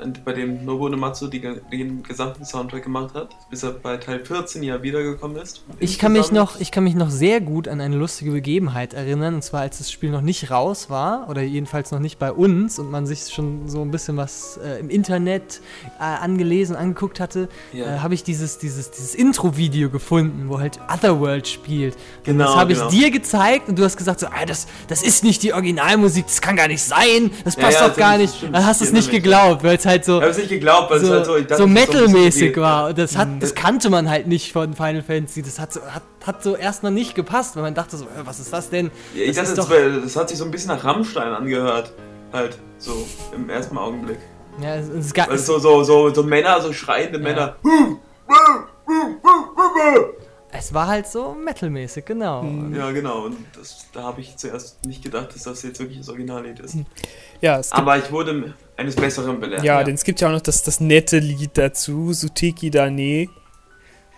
Und 0.02 0.26
bei 0.26 0.34
dem 0.34 0.66
Nobu 0.66 0.86
Uematsu 0.88 1.28
die, 1.28 1.42
den 1.72 2.04
gesamten 2.04 2.44
Soundtrack 2.46 2.84
gemacht 2.84 3.14
hat, 3.14 3.30
bis 3.50 3.64
er 3.64 3.72
bei 3.72 3.98
Teil 3.98 4.26
14 4.26 4.64
ja 4.64 4.82
wiedergekommen 4.82 5.38
ist. 5.38 5.62
Ich 5.80 6.00
kann 6.00 6.14
mich 6.14 6.32
noch, 6.32 6.60
ich 6.60 6.72
kann 6.72 6.84
mich 6.84 6.96
noch 6.96 7.10
sehr 7.10 7.40
gut 7.42 7.68
an 7.68 7.80
eine 7.82 7.96
lustige 7.96 8.32
Begebenheit 8.32 8.94
erinnern, 8.94 9.36
und 9.36 9.44
zwar 9.44 9.62
als 9.62 9.78
das 9.78 9.92
Spiel 9.92 10.10
noch 10.10 10.22
nicht 10.22 10.50
raus 10.50 10.90
war 10.90 11.28
oder 11.30 11.42
jedenfalls 11.42 11.92
noch 11.92 12.00
nicht 12.00 12.18
bei 12.18 12.32
uns 12.32 12.80
und 12.80 12.90
man 12.90 13.06
sich 13.06 13.32
schon 13.34 13.70
so 13.70 13.82
ein 13.82 13.92
bisschen 13.92 14.18
was 14.18 14.58
äh, 14.64 14.80
im 14.80 14.90
Internet 14.90 15.62
äh, 16.00 16.04
angelesen, 16.04 16.76
angeguckt 16.76 17.20
hatte, 17.20 17.48
Ja. 17.72 17.98
äh, 17.98 18.00
habe 18.00 18.14
ich 18.16 18.24
dieses, 18.24 18.58
dieses, 18.58 18.90
dieses 18.92 19.14
Intro-Video 19.14 19.90
gefunden, 19.90 20.50
wo 20.50 20.60
halt 20.60 20.80
Otherworld 20.92 21.48
spielt. 21.48 21.96
Und 21.96 22.02
Genau, 22.24 22.46
das 22.46 22.56
habe 22.56 22.74
genau. 22.74 22.88
ich 22.88 22.98
dir 22.98 23.12
gezeigt 23.12 23.70
und 23.70 23.78
du 23.78 23.84
hast 23.84 23.98
gesagt 23.98 24.20
so, 24.20 24.28
ah, 24.28 24.46
das, 24.48 24.68
das 24.88 25.04
ist 25.04 25.24
nicht 25.24 25.44
die 25.44 25.54
Originalmusik, 25.54 26.26
das 26.26 26.42
kann 26.42 26.56
gar 26.56 26.68
nicht 26.68 26.82
sein, 26.84 27.30
das 27.44 27.56
Ja, 27.56 27.64
passt 27.64 27.80
ja, 27.80 27.88
doch 27.90 27.96
gar 27.98 28.18
nicht. 28.18 28.34
Dann 28.52 28.66
hast 28.66 28.82
du 28.82 28.86
es 28.86 28.92
nicht 28.94 29.12
geglaubt, 29.12 29.64
weil 29.64 29.78
es 29.78 29.86
halt 29.86 29.91
so 30.06 30.16
Ich 30.18 30.22
habe 30.22 30.32
es 30.32 30.38
nicht 30.38 30.50
geglaubt, 30.50 30.90
weil 30.92 30.98
es 30.98 31.04
so, 31.08 31.14
halt 31.14 31.26
so, 31.26 31.40
dachte, 31.40 31.48
so 31.48 31.54
es 31.54 31.60
ist 31.60 31.66
ein 31.66 31.74
bisschen 31.74 32.02
metalmäßig 32.04 32.56
wie- 32.56 32.62
war. 32.62 32.88
Und 32.90 32.98
das, 32.98 33.18
hat, 33.18 33.28
Mhm. 33.28 33.40
das 33.40 33.56
kannte 33.56 33.90
man 33.90 34.10
halt 34.10 34.28
nicht 34.28 34.52
von 34.54 34.74
Final 34.74 35.04
Fantasy. 35.04 35.42
Das 35.42 35.60
hat 35.60 35.74
so, 35.74 35.82
hat, 35.82 36.04
hat 36.26 36.44
so 36.44 36.56
erstmal 36.56 36.92
nicht 36.92 37.16
gepasst, 37.16 37.56
weil 37.56 37.64
man 37.64 37.74
dachte 37.76 37.98
so, 37.98 38.06
äh, 38.06 38.08
was 38.26 38.40
ist 38.40 38.52
das 38.54 38.70
denn? 38.70 38.92
Ja, 39.14 39.24
ich 39.24 39.36
das 39.36 39.54
dachte, 39.54 39.70
doch- 39.96 40.02
das 40.04 40.16
hat 40.16 40.30
sich 40.30 40.38
so 40.38 40.46
ein 40.46 40.52
bisschen 40.52 40.70
nach 40.70 40.84
Rammstein 40.84 41.32
angehört. 41.34 41.92
Halt, 42.34 42.58
so 42.78 43.06
im 43.36 43.50
ersten 43.50 43.78
Augenblick. 43.78 44.18
Ja, 44.62 44.76
es, 44.76 44.88
es, 44.90 45.14
ga- 45.14 45.28
Weil 45.28 45.36
es 45.36 45.46
so, 45.46 45.60
so, 45.60 45.84
so, 45.84 46.14
so 46.14 46.24
Männer, 46.24 46.62
so 46.62 46.72
schreiende 46.74 47.20
Männer. 47.20 47.56
Es 50.52 50.74
war 50.74 50.88
halt 50.88 51.08
so 51.08 51.34
metalmäßig, 51.34 52.06
genau. 52.06 52.44
Mhm. 52.44 52.76
Ja, 52.76 52.92
genau. 52.92 53.26
Und 53.26 53.38
das, 53.56 53.88
da 53.94 54.04
habe 54.04 54.22
ich 54.22 54.38
zuerst 54.38 54.86
nicht 54.86 55.04
gedacht, 55.04 55.34
dass 55.34 55.44
das 55.44 55.64
jetzt 55.64 55.80
wirklich 55.80 56.00
das 56.00 56.10
Originallied 56.10 56.60
ist. 56.60 56.78
ja, 57.42 57.60
es 57.60 57.72
Aber 57.72 57.98
ich 57.98 58.12
wurde 58.12 58.54
eines 58.78 58.96
Besseren 58.96 59.40
belehrt. 59.40 59.64
ja, 59.64 59.84
denn 59.84 59.96
es 59.96 60.04
gibt 60.04 60.22
ja 60.22 60.28
auch 60.28 60.34
noch 60.34 60.42
das, 60.42 60.64
das 60.64 60.80
nette 60.80 61.20
Lied 61.20 61.52
dazu, 61.58 62.14
Suteki 62.14 62.70
Dane, 62.70 63.28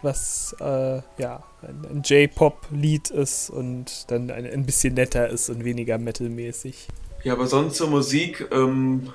was 0.02 0.56
äh, 0.60 1.02
ja 1.18 1.44
ein, 1.62 1.86
ein 1.90 2.02
J-Pop-Lied 2.04 3.10
ist 3.12 3.50
und 3.50 4.12
dann 4.12 4.30
ein, 4.32 4.46
ein 4.46 4.66
bisschen 4.66 4.96
netter 4.96 5.30
ist 5.30 5.50
und 5.50 5.64
weniger 5.64 5.98
metalmäßig. 5.98 6.88
Ja, 7.24 7.34
aber 7.34 7.48
sonst 7.48 7.78
zur 7.78 7.90
Musik, 7.90 8.48
ähm, 8.52 9.14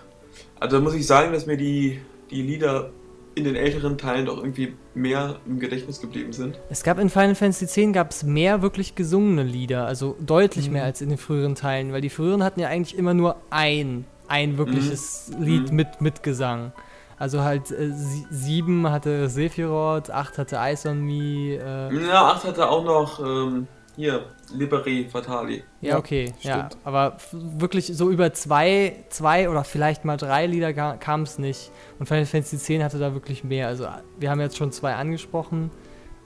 also 0.58 0.76
da 0.78 0.82
muss 0.82 0.94
ich 0.94 1.06
sagen, 1.06 1.32
dass 1.32 1.46
mir 1.46 1.56
die, 1.56 2.00
die 2.30 2.42
Lieder 2.42 2.90
in 3.34 3.44
den 3.44 3.54
älteren 3.54 3.98
Teilen 3.98 4.26
doch 4.26 4.38
irgendwie 4.38 4.74
mehr 5.00 5.36
im 5.46 5.58
Gedächtnis 5.58 6.00
geblieben 6.00 6.32
sind. 6.32 6.58
Es 6.70 6.82
gab 6.82 6.98
in 6.98 7.08
Final 7.10 7.34
Fantasy 7.34 7.64
X 7.64 7.92
gab 7.92 8.10
es 8.10 8.22
mehr 8.22 8.62
wirklich 8.62 8.94
gesungene 8.94 9.42
Lieder, 9.42 9.86
also 9.86 10.16
deutlich 10.20 10.66
Mhm. 10.66 10.72
mehr 10.74 10.84
als 10.84 11.00
in 11.00 11.08
den 11.08 11.18
früheren 11.18 11.54
Teilen, 11.54 11.92
weil 11.92 12.00
die 12.00 12.10
früheren 12.10 12.42
hatten 12.42 12.60
ja 12.60 12.68
eigentlich 12.68 12.96
immer 12.98 13.14
nur 13.14 13.36
ein, 13.50 14.04
ein 14.26 14.58
wirkliches 14.58 15.30
Lied 15.38 15.70
Mhm. 15.70 15.76
mit, 15.76 16.00
mit 16.00 16.22
Gesang. 16.22 16.72
Also 17.18 17.42
halt 17.42 17.70
äh, 17.72 17.90
sie, 17.92 18.26
sieben 18.30 18.88
hatte 18.90 19.28
Sephiroth, 19.28 20.10
acht 20.10 20.38
hatte 20.38 20.56
Ice 20.60 20.88
on 20.88 21.00
Me, 21.00 21.56
äh, 21.56 22.06
Ja, 22.06 22.26
8 22.32 22.44
hatte 22.44 22.68
auch 22.68 22.84
noch, 22.84 23.18
ähm, 23.20 23.66
hier, 23.98 24.26
Liberi 24.54 25.08
Fatali. 25.10 25.64
Ja, 25.80 25.90
Ja, 25.90 25.98
okay, 25.98 26.32
ja. 26.40 26.54
stimmt. 26.68 26.78
Aber 26.84 27.14
f- 27.16 27.34
wirklich 27.34 27.86
so 27.88 28.10
über 28.10 28.32
zwei, 28.32 29.04
zwei 29.10 29.50
oder 29.50 29.64
vielleicht 29.64 30.04
mal 30.04 30.16
drei 30.16 30.46
Lieder 30.46 30.72
kam 30.72 31.22
es 31.22 31.38
nicht. 31.38 31.70
Und 31.98 32.06
Final 32.06 32.24
Fantasy 32.24 32.56
X 32.74 32.82
hatte 32.84 32.98
da 32.98 33.12
wirklich 33.12 33.42
mehr. 33.44 33.66
Also 33.66 33.88
wir 34.18 34.30
haben 34.30 34.40
jetzt 34.40 34.56
schon 34.56 34.70
zwei 34.72 34.94
angesprochen. 34.94 35.70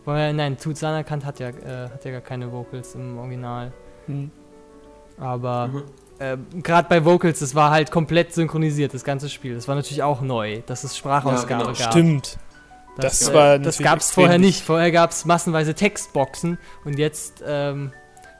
Weil, 0.04 0.34
nein, 0.34 0.58
Tutsanakant 0.58 1.24
hat 1.24 1.38
ja, 1.40 1.48
äh, 1.48 1.88
hat 1.88 2.04
ja 2.04 2.10
gar 2.10 2.20
keine 2.20 2.50
Vocals 2.52 2.94
im 2.96 3.16
Original. 3.18 3.72
Hm. 4.06 4.30
Aber 5.18 5.68
Mhm. 5.68 5.82
äh, 6.18 6.36
gerade 6.60 6.88
bei 6.88 7.04
Vocals, 7.04 7.38
das 7.38 7.54
war 7.54 7.70
halt 7.70 7.90
komplett 7.90 8.34
synchronisiert, 8.34 8.92
das 8.94 9.04
ganze 9.04 9.28
Spiel. 9.28 9.54
Das 9.54 9.68
war 9.68 9.74
natürlich 9.76 10.02
auch 10.02 10.20
neu, 10.20 10.60
dass 10.66 10.84
es 10.84 10.96
Sprachausgabe 10.96 11.64
Ja, 11.64 11.70
genau. 11.72 11.78
gab. 11.78 11.92
Stimmt. 11.92 12.38
Das 12.98 13.28
äh, 13.28 13.34
war 13.34 13.58
das 13.58 13.78
gab 13.78 13.98
es 14.00 14.10
vorher 14.10 14.38
nicht. 14.38 14.62
Vorher 14.62 14.90
gab 14.92 15.10
es 15.10 15.24
massenweise 15.24 15.74
Textboxen 15.74 16.58
und 16.84 16.98
jetzt 16.98 17.42
ähm, 17.46 17.92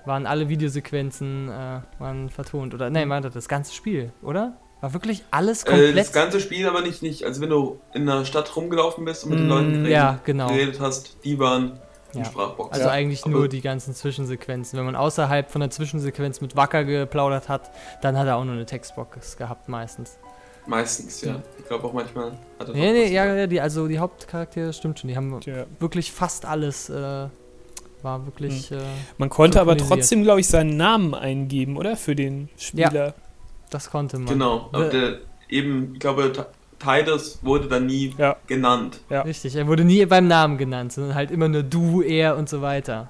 waren 0.04 0.26
alle 0.26 0.48
Videosequenzen 0.48 1.48
äh, 1.48 1.80
waren 1.98 2.28
vertont. 2.28 2.74
Oder 2.74 2.90
nein, 2.90 3.08
warte, 3.08 3.30
das 3.30 3.48
ganze 3.48 3.74
Spiel, 3.74 4.12
oder? 4.22 4.56
War 4.80 4.92
wirklich 4.94 5.22
alles 5.30 5.62
Äh, 5.62 5.66
komplett. 5.70 5.96
das 5.96 6.12
ganze 6.12 6.40
Spiel 6.40 6.66
aber 6.68 6.80
nicht, 6.82 7.02
nicht, 7.02 7.24
also 7.24 7.40
wenn 7.40 7.50
du 7.50 7.78
in 7.94 8.04
der 8.04 8.24
Stadt 8.24 8.54
rumgelaufen 8.56 9.04
bist 9.04 9.22
und 9.24 9.30
mit 9.30 9.38
den 9.38 9.46
Mm, 9.46 9.50
Leuten 9.50 9.70
geredet, 9.74 9.90
ja, 9.92 10.18
genau. 10.24 10.48
geredet 10.48 10.80
hast, 10.80 11.24
die 11.24 11.38
waren 11.38 11.78
in 12.12 12.18
Ja. 12.20 12.24
Sprachbox. 12.26 12.72
Also 12.72 12.86
Ja, 12.88 12.92
eigentlich 12.92 13.22
aber- 13.22 13.30
nur 13.30 13.48
die 13.48 13.60
ganzen 13.60 13.94
Zwischensequenzen. 13.94 14.76
Wenn 14.78 14.84
man 14.84 14.96
außerhalb 14.96 15.50
von 15.50 15.60
der 15.60 15.70
Zwischensequenz 15.70 16.40
mit 16.40 16.56
Wacker 16.56 16.84
geplaudert 16.84 17.48
hat, 17.48 17.70
dann 18.02 18.18
hat 18.18 18.26
er 18.26 18.36
auch 18.36 18.44
nur 18.44 18.54
eine 18.54 18.66
Textbox 18.66 19.36
gehabt 19.36 19.68
meistens. 19.68 20.18
Meistens, 20.66 21.20
ja. 21.22 21.42
Ich 21.58 21.66
glaube 21.66 21.86
auch 21.86 21.92
manchmal 21.92 22.32
hat 22.58 22.68
er 22.68 22.74
Nee, 22.74 22.86
noch 22.86 22.92
nee, 22.92 23.04
was 23.04 23.10
ja, 23.10 23.34
ja, 23.34 23.46
die, 23.46 23.60
also 23.60 23.88
die 23.88 23.98
Hauptcharaktere 23.98 24.72
stimmt 24.72 25.00
schon. 25.00 25.08
Die 25.08 25.16
haben 25.16 25.40
Ja. 25.44 25.64
wirklich 25.80 26.12
fast 26.12 26.44
alles 26.46 26.88
äh, 26.88 27.26
War 28.02 28.26
wirklich. 28.26 28.70
Äh, 28.72 28.78
Man 29.18 29.28
konnte 29.28 29.60
aber 29.60 29.76
trotzdem, 29.76 30.22
glaube 30.24 30.40
ich, 30.40 30.48
seinen 30.48 30.76
Namen 30.76 31.14
eingeben, 31.14 31.76
oder? 31.76 31.96
Für 31.96 32.16
den 32.16 32.48
Spieler. 32.56 33.14
das 33.70 33.90
konnte 33.90 34.18
man. 34.18 34.26
Genau, 34.26 34.68
aber 34.72 34.90
The- 34.90 34.98
der, 34.98 35.18
eben, 35.48 35.92
ich 35.94 36.00
glaube, 36.00 36.32
Titus 36.80 37.38
wurde 37.42 37.68
dann 37.68 37.86
nie 37.86 38.12
Ja. 38.18 38.36
genannt. 38.48 38.98
Ja. 39.08 39.22
Richtig, 39.22 39.54
er 39.54 39.66
wurde 39.68 39.84
nie 39.84 40.04
beim 40.06 40.26
Namen 40.26 40.58
genannt, 40.58 40.92
sondern 40.92 41.14
halt 41.14 41.30
immer 41.30 41.46
nur 41.48 41.62
du, 41.62 42.02
er 42.02 42.36
und 42.36 42.48
so 42.48 42.60
weiter. 42.60 43.08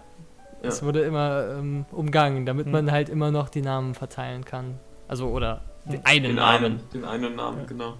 Ja. 0.62 0.68
Es 0.68 0.82
wurde 0.82 1.00
immer 1.02 1.56
ähm, 1.58 1.86
umgangen, 1.90 2.44
damit 2.44 2.66
Hm. 2.66 2.72
man 2.72 2.92
halt 2.92 3.08
immer 3.08 3.30
noch 3.30 3.48
die 3.48 3.62
Namen 3.62 3.94
verteilen 3.94 4.44
kann. 4.44 4.78
Also, 5.08 5.28
oder 5.28 5.62
den 5.84 6.04
einen 6.04 6.22
Den 6.24 6.34
Namen. 6.36 6.64
einen, 6.64 6.80
den 6.94 7.04
einen 7.04 7.34
Namen, 7.36 7.58
Ja. 7.60 7.64
genau. 7.66 7.94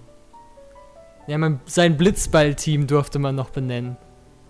Ja, 1.27 1.37
man, 1.37 1.61
sein 1.65 1.95
Blitzball-Team 1.97 2.87
durfte 2.87 3.17
man 3.19 3.35
noch 3.35 3.49
benennen, 3.49 3.97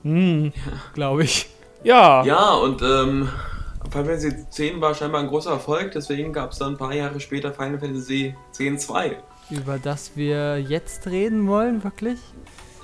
Hm. 0.03 0.51
glaube 0.93 1.23
ich. 1.23 1.47
Ja. 1.83 2.23
Ja, 2.25 2.53
und 2.53 2.81
ähm, 2.81 3.29
Final 3.91 4.05
Fantasy 4.19 4.27
X 4.29 4.81
war 4.81 4.95
scheinbar 4.95 5.21
ein 5.21 5.27
großer 5.27 5.51
Erfolg, 5.51 5.91
deswegen 5.91 6.33
gab 6.33 6.51
es 6.51 6.57
dann 6.59 6.73
ein 6.73 6.77
paar 6.77 6.93
Jahre 6.93 7.19
später 7.19 7.53
Final 7.53 7.77
Fantasy 7.79 8.33
X-2, 8.57 9.11
Über 9.51 9.77
das 9.77 10.11
wir 10.15 10.59
jetzt 10.59 11.05
reden 11.07 11.47
wollen, 11.47 11.83
wirklich? 11.83 12.19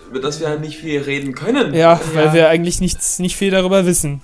über 0.09 0.19
das 0.19 0.39
wir 0.39 0.49
halt 0.49 0.61
nicht 0.61 0.77
viel 0.79 1.01
reden 1.01 1.33
können. 1.35 1.71
Ja, 1.75 1.99
weil 2.13 2.25
Ja. 2.27 2.33
wir 2.33 2.49
eigentlich 2.49 2.81
nichts, 2.81 3.19
nicht 3.19 3.35
viel 3.37 3.51
darüber 3.51 3.85
wissen. 3.85 4.21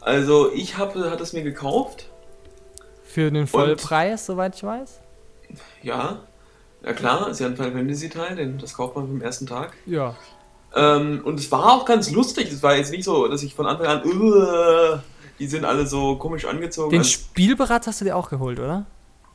Also 0.00 0.52
ich 0.54 0.76
habe, 0.78 1.10
hat 1.10 1.20
es 1.20 1.32
mir 1.32 1.42
gekauft, 1.42 2.08
Für 3.04 3.30
den 3.32 3.46
Vollpreis, 3.48 4.26
soweit 4.26 4.54
ich 4.56 4.62
weiß. 4.62 5.00
Ja. 5.82 6.20
Ja 6.84 6.92
klar, 6.92 7.28
ist 7.28 7.40
ja 7.40 7.46
ein 7.48 7.56
Final 7.56 7.72
Fantasy 7.72 8.08
Teil, 8.08 8.36
den, 8.36 8.58
das 8.58 8.74
kauft 8.74 8.94
man 8.94 9.06
vom 9.08 9.20
ersten 9.20 9.46
Tag. 9.46 9.72
Ja. 9.86 10.14
Ähm, 10.76 11.22
und 11.24 11.40
es 11.40 11.50
war 11.50 11.72
auch 11.72 11.84
ganz 11.84 12.10
lustig. 12.12 12.52
Es 12.52 12.62
war 12.62 12.76
jetzt 12.76 12.92
nicht 12.92 13.04
so, 13.04 13.26
dass 13.26 13.42
ich 13.42 13.54
von 13.54 13.66
Anfang 13.66 13.86
an, 13.86 14.02
"Uah", 14.04 15.02
die 15.40 15.46
sind 15.48 15.64
alle 15.64 15.86
so 15.86 16.16
komisch 16.16 16.44
angezogen. 16.44 16.90
Den 16.90 17.00
als- 17.00 17.10
Spielberat 17.10 17.86
hast 17.86 18.00
du 18.00 18.04
dir 18.04 18.14
auch 18.16 18.30
geholt, 18.30 18.58
oder? 18.60 18.86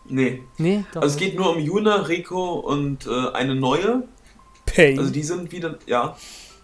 nee. 0.08 0.42
Nee, 0.58 0.84
doch. 0.94 1.02
Also 1.02 1.16
es 1.16 1.20
geht 1.20 1.36
nur 1.38 1.50
um 1.56 1.60
Yuna, 1.60 1.96
Rico 2.08 2.54
und 2.60 3.08
äh, 3.08 3.30
eine 3.34 3.56
neue. 3.56 4.04
Pain. 4.66 4.98
Also 5.00 5.12
die 5.12 5.24
sind 5.24 5.52
wieder, 5.52 5.78
ja, 5.86 6.16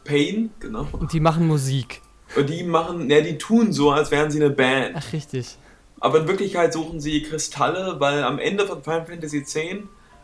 Pain, 0.06 0.52
genau. 0.60 0.88
Und 0.94 1.12
die 1.14 1.20
machen 1.20 1.46
Musik. 1.48 2.02
Und 2.36 2.50
die 2.50 2.64
machen, 2.64 3.10
ja, 3.10 3.22
die 3.22 3.38
tun 3.38 3.74
so, 3.74 3.92
als 3.92 4.12
wären 4.12 4.32
sie 4.32 4.40
eine 4.42 4.50
Band. 4.54 4.96
Ach, 4.98 5.14
richtig. 5.14 5.58
Aber 6.00 6.20
in 6.20 6.28
Wirklichkeit 6.28 6.74
suchen 6.74 7.00
sie 7.00 7.22
Kristalle, 7.24 8.00
weil 8.00 8.24
am 8.24 8.40
Ende 8.40 8.66
von 8.68 8.84
Final 8.84 9.06
Fantasy 9.06 9.38
X 9.40 9.56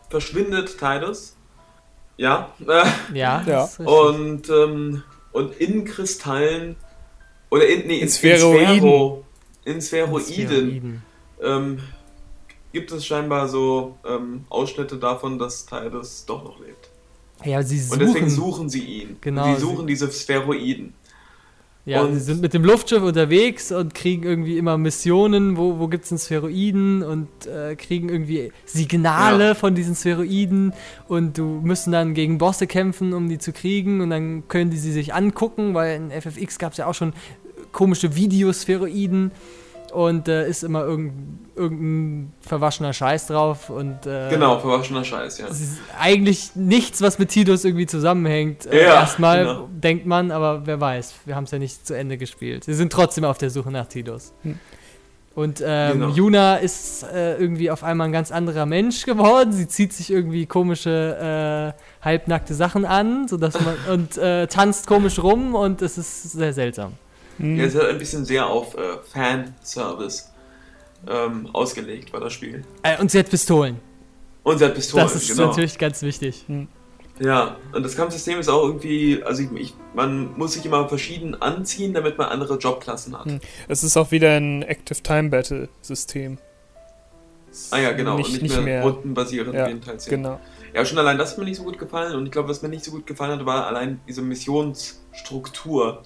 verschwindet 0.10 0.78
Tidus. 0.80 1.36
Ja. 2.18 2.54
Ja, 3.14 3.44
Ja. 3.46 3.70
und, 3.84 4.50
ähm, 4.50 5.04
und 5.32 5.54
in 5.60 5.84
Kristallen, 5.86 6.76
oder 7.50 7.68
in, 7.68 7.88
nee, 7.88 7.98
in, 7.98 8.04
In 8.04 8.10
Spheroiden. 8.10 8.70
in, 8.70 8.80
Sphero, 8.80 9.24
in 9.66 9.82
Spheroiden 9.82 11.02
ähm, 11.42 11.80
gibt 12.72 12.92
es 12.92 13.06
scheinbar 13.06 13.48
so 13.50 13.98
ähm, 14.08 14.46
Ausschnitte 14.50 14.98
davon, 14.98 15.38
dass 15.40 15.66
Tidus 15.66 16.26
doch 16.26 16.44
noch 16.44 16.60
lebt. 16.60 16.90
Ja, 17.44 17.62
sie 17.62 17.82
Und 17.92 18.00
deswegen 18.02 18.30
suchen. 18.30 18.52
suchen 18.54 18.70
sie 18.70 18.84
ihn. 18.86 19.18
Genau, 19.20 19.54
Sie 19.54 19.60
suchen 19.60 19.86
diese 19.88 20.10
Spheroiden. 20.12 20.94
Ja, 21.88 22.02
Und- 22.02 22.16
sie 22.16 22.20
sind 22.20 22.42
mit 22.42 22.54
dem 22.56 22.64
Luftschiff 22.64 23.04
unterwegs 23.04 23.72
und 23.72 23.94
kriegen 23.94 24.24
irgendwie 24.24 24.58
immer 24.58 24.76
Missionen, 24.78 25.56
wo, 25.56 25.78
wo 25.78 25.88
gibt 25.88 26.04
es 26.06 26.10
denn 26.10 26.18
Spheroiden? 26.18 27.04
Und 27.04 27.28
äh, 27.46 27.76
kriegen 27.76 28.10
irgendwie 28.10 28.52
Signale 28.66 29.50
Ja. 29.50 29.54
von 29.54 29.76
diesen 29.76 29.94
Spheroiden. 29.96 30.74
Und 31.08 31.38
du 31.38 31.62
müssen 31.64 31.92
dann 31.92 32.16
gegen 32.16 32.40
Bosse 32.40 32.66
kämpfen, 32.66 33.14
um 33.14 33.30
die 33.30 33.38
zu 33.38 33.54
kriegen. 33.54 34.02
Und 34.02 34.10
dann 34.10 34.48
können 34.48 34.72
die 34.72 34.78
sie 34.78 34.92
sich 34.92 35.14
angucken, 35.14 35.76
weil 35.76 35.96
in 35.98 36.10
FFX 36.12 36.58
gab 36.58 36.72
es 36.72 36.80
ja 36.80 36.88
auch 36.88 36.96
schon 36.96 37.14
komische 37.72 38.16
Videospheroiden 38.16 39.32
und 39.96 40.28
äh, 40.28 40.48
ist 40.48 40.64
immer 40.64 40.82
irgendein, 40.84 41.40
irgendein 41.56 42.34
verwaschener 42.42 42.92
Scheiß 42.92 43.28
drauf 43.28 43.70
und 43.70 44.06
äh, 44.06 44.30
Genau, 44.30 44.60
verwaschener 44.60 45.04
Scheiß, 45.06 45.38
ja. 45.38 45.48
es 45.48 45.62
ist 45.62 45.78
eigentlich 46.00 46.52
nichts, 46.56 47.02
was 47.02 47.18
mit 47.18 47.30
Tidus 47.30 47.64
irgendwie 47.64 47.86
zusammenhängt. 47.86 48.66
Äh, 48.66 48.84
Ja, 48.84 48.96
Erstmal 48.96 49.46
genau. 49.46 49.70
denkt 49.72 50.06
man, 50.06 50.32
aber 50.32 50.66
wer 50.66 50.82
weiß. 50.82 51.14
Wir 51.26 51.36
haben 51.36 51.46
es 51.46 51.52
ja 51.52 51.60
nicht 51.60 51.88
zu 51.88 51.94
Ende 51.94 52.18
gespielt. 52.18 52.68
Wir 52.68 52.76
sind 52.76 52.92
trotzdem 52.92 53.24
auf 53.24 53.38
der 53.38 53.50
Suche 53.50 53.72
nach 53.72 53.88
Tidus. 53.88 54.34
Hm. 54.44 54.60
Und 55.34 55.62
ähm, 55.66 56.00
Genau. 56.00 56.10
Yuna 56.14 56.56
ist 56.58 57.04
äh, 57.04 57.36
irgendwie 57.38 57.70
auf 57.72 57.84
einmal 57.84 58.08
ein 58.08 58.14
ganz 58.14 58.32
anderer 58.32 58.66
Mensch 58.66 59.06
geworden. 59.06 59.52
Sie 59.52 59.68
zieht 59.68 59.92
sich 59.94 60.10
irgendwie 60.12 60.46
komische, 60.46 61.74
äh, 61.76 62.06
halbnackte 62.06 62.54
Sachen 62.54 62.86
an, 62.86 63.28
sodass 63.28 63.56
man 63.60 63.76
und 63.94 64.18
äh, 64.18 64.48
tanzt 64.48 64.88
komisch 64.88 65.20
rum 65.22 65.56
und 65.56 65.82
es 65.82 65.98
ist 65.98 66.32
sehr 66.32 66.54
seltsam. 66.54 66.94
Hm. 67.38 67.58
Ja, 67.58 67.66
es 67.66 67.74
ist 67.74 67.82
halt 67.82 67.92
ein 67.92 67.98
bisschen 67.98 68.26
sehr 68.26 68.48
auf 68.48 68.76
äh, 68.76 68.98
Fanservice 69.04 70.32
ähm, 71.08 71.50
ausgelegt, 71.54 72.14
war 72.14 72.20
das 72.20 72.34
Spiel. 72.34 72.64
Äh, 72.84 73.00
und 73.00 73.12
sie 73.12 73.20
hat 73.20 73.30
Pistolen. 73.30 73.80
Und 74.44 74.60
sie 74.60 74.66
hat 74.66 74.76
Pistolen, 74.76 75.06
das 75.06 75.16
ist 75.16 75.30
genau. 75.30 75.48
natürlich 75.48 75.78
ganz 75.78 76.02
wichtig. 76.02 76.46
Ja, 77.20 77.58
und 77.74 77.84
das 77.84 77.96
Kampfsystem 77.96 78.40
ist 78.40 78.50
auch 78.50 78.64
irgendwie, 78.64 79.24
also 79.24 79.42
ich, 79.42 79.52
ich, 79.54 79.74
man 79.94 80.38
muss 80.38 80.54
sich 80.54 80.66
immer 80.66 80.88
verschieden 80.90 81.42
anziehen, 81.42 81.94
damit 81.94 82.18
man 82.18 82.28
andere 82.28 82.58
Jobklassen 82.58 83.18
hat. 83.18 83.26
Hm. 83.26 83.40
Es 83.68 83.84
ist 83.84 83.96
auch 83.98 84.12
wieder 84.12 84.36
ein 84.36 84.64
Active 84.64 85.02
Time 85.02 85.30
Battle 85.30 85.70
System. 85.82 86.38
Ah 87.72 87.80
ja, 87.80 87.92
genau, 87.94 88.18
Nicht, 88.18 88.28
und 88.28 88.34
nicht, 88.34 88.42
nicht 88.44 88.56
mehr, 88.56 88.64
mehr. 88.64 88.84
rundenbasierend 88.84 89.56
Ja, 89.56 89.68
wie 89.68 89.72
in 89.72 89.82
Teil 89.82 89.98
10. 89.98 90.10
Genau. 90.12 90.40
Ja, 90.74 90.84
schon 90.84 90.98
allein 90.98 91.18
das 91.18 91.32
hat 91.32 91.38
mir 91.38 91.46
nicht 91.46 91.56
so 91.56 91.64
gut 91.64 91.80
gefallen 91.80 92.16
und 92.16 92.26
ich 92.26 92.32
glaube, 92.32 92.50
was 92.50 92.62
mir 92.62 92.68
nicht 92.68 92.84
so 92.84 92.92
gut 92.92 93.08
gefallen 93.08 93.40
hat, 93.40 93.46
war 93.46 93.66
allein 93.68 94.02
diese 94.08 94.22
Missionsstruktur, 94.22 96.04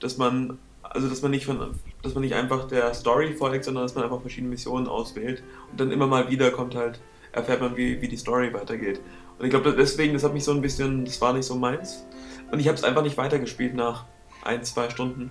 dass 0.00 0.16
man, 0.18 0.58
also 0.82 1.08
dass 1.08 1.22
man 1.22 1.30
nicht 1.30 1.46
von, 1.46 1.74
dass 2.02 2.14
man 2.14 2.22
nicht 2.22 2.34
einfach 2.34 2.66
der 2.68 2.92
Story 2.94 3.34
folgt, 3.34 3.64
sondern 3.64 3.84
dass 3.84 3.94
man 3.94 4.04
einfach 4.04 4.20
verschiedene 4.20 4.50
Missionen 4.50 4.88
auswählt 4.88 5.42
und 5.70 5.80
dann 5.80 5.90
immer 5.90 6.06
mal 6.06 6.30
wieder 6.30 6.50
kommt 6.50 6.74
halt, 6.74 7.00
erfährt 7.32 7.60
man, 7.60 7.76
wie, 7.76 8.00
wie 8.00 8.08
die 8.08 8.16
Story 8.16 8.52
weitergeht. 8.52 9.00
Und 9.38 9.46
ich 9.46 9.50
glaube, 9.50 9.72
deswegen, 9.72 10.14
das 10.14 10.24
hat 10.24 10.34
mich 10.34 10.44
so 10.44 10.52
ein 10.52 10.60
bisschen, 10.60 11.04
das 11.04 11.20
war 11.20 11.32
nicht 11.32 11.46
so 11.46 11.54
meins. 11.54 12.04
Und 12.50 12.60
ich 12.60 12.66
habe 12.68 12.76
es 12.76 12.84
einfach 12.84 13.02
nicht 13.02 13.16
weitergespielt 13.16 13.74
nach 13.74 14.04
ein, 14.42 14.64
zwei 14.64 14.90
Stunden. 14.90 15.30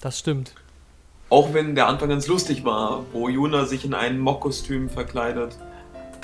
Das 0.00 0.18
stimmt. 0.18 0.54
Auch 1.30 1.52
wenn 1.52 1.74
der 1.74 1.88
Anfang 1.88 2.10
ganz 2.10 2.26
lustig 2.26 2.64
war, 2.64 3.04
wo 3.12 3.28
Juna 3.28 3.64
sich 3.66 3.84
in 3.84 3.94
ein 3.94 4.18
Mock-Kostüm 4.18 4.88
verkleidet. 4.88 5.58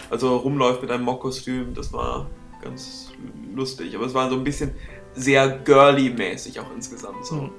Also 0.09 0.37
rumläuft 0.37 0.83
mit 0.83 0.91
einem 0.91 1.05
Mock-Kostüm, 1.05 1.75
das 1.75 1.93
war 1.93 2.27
ganz 2.63 3.11
lustig. 3.55 3.97
Aber 3.97 4.07
es 4.07 4.15
war 4.15 4.31
so 4.31 4.37
ein 4.37 4.45
bisschen 4.45 4.73
sehr 5.15 5.59
girly-mäßig 5.65 6.61
auch 6.61 6.71
insgesamt. 6.75 7.27
So, 7.27 7.35
Mhm. 7.35 7.51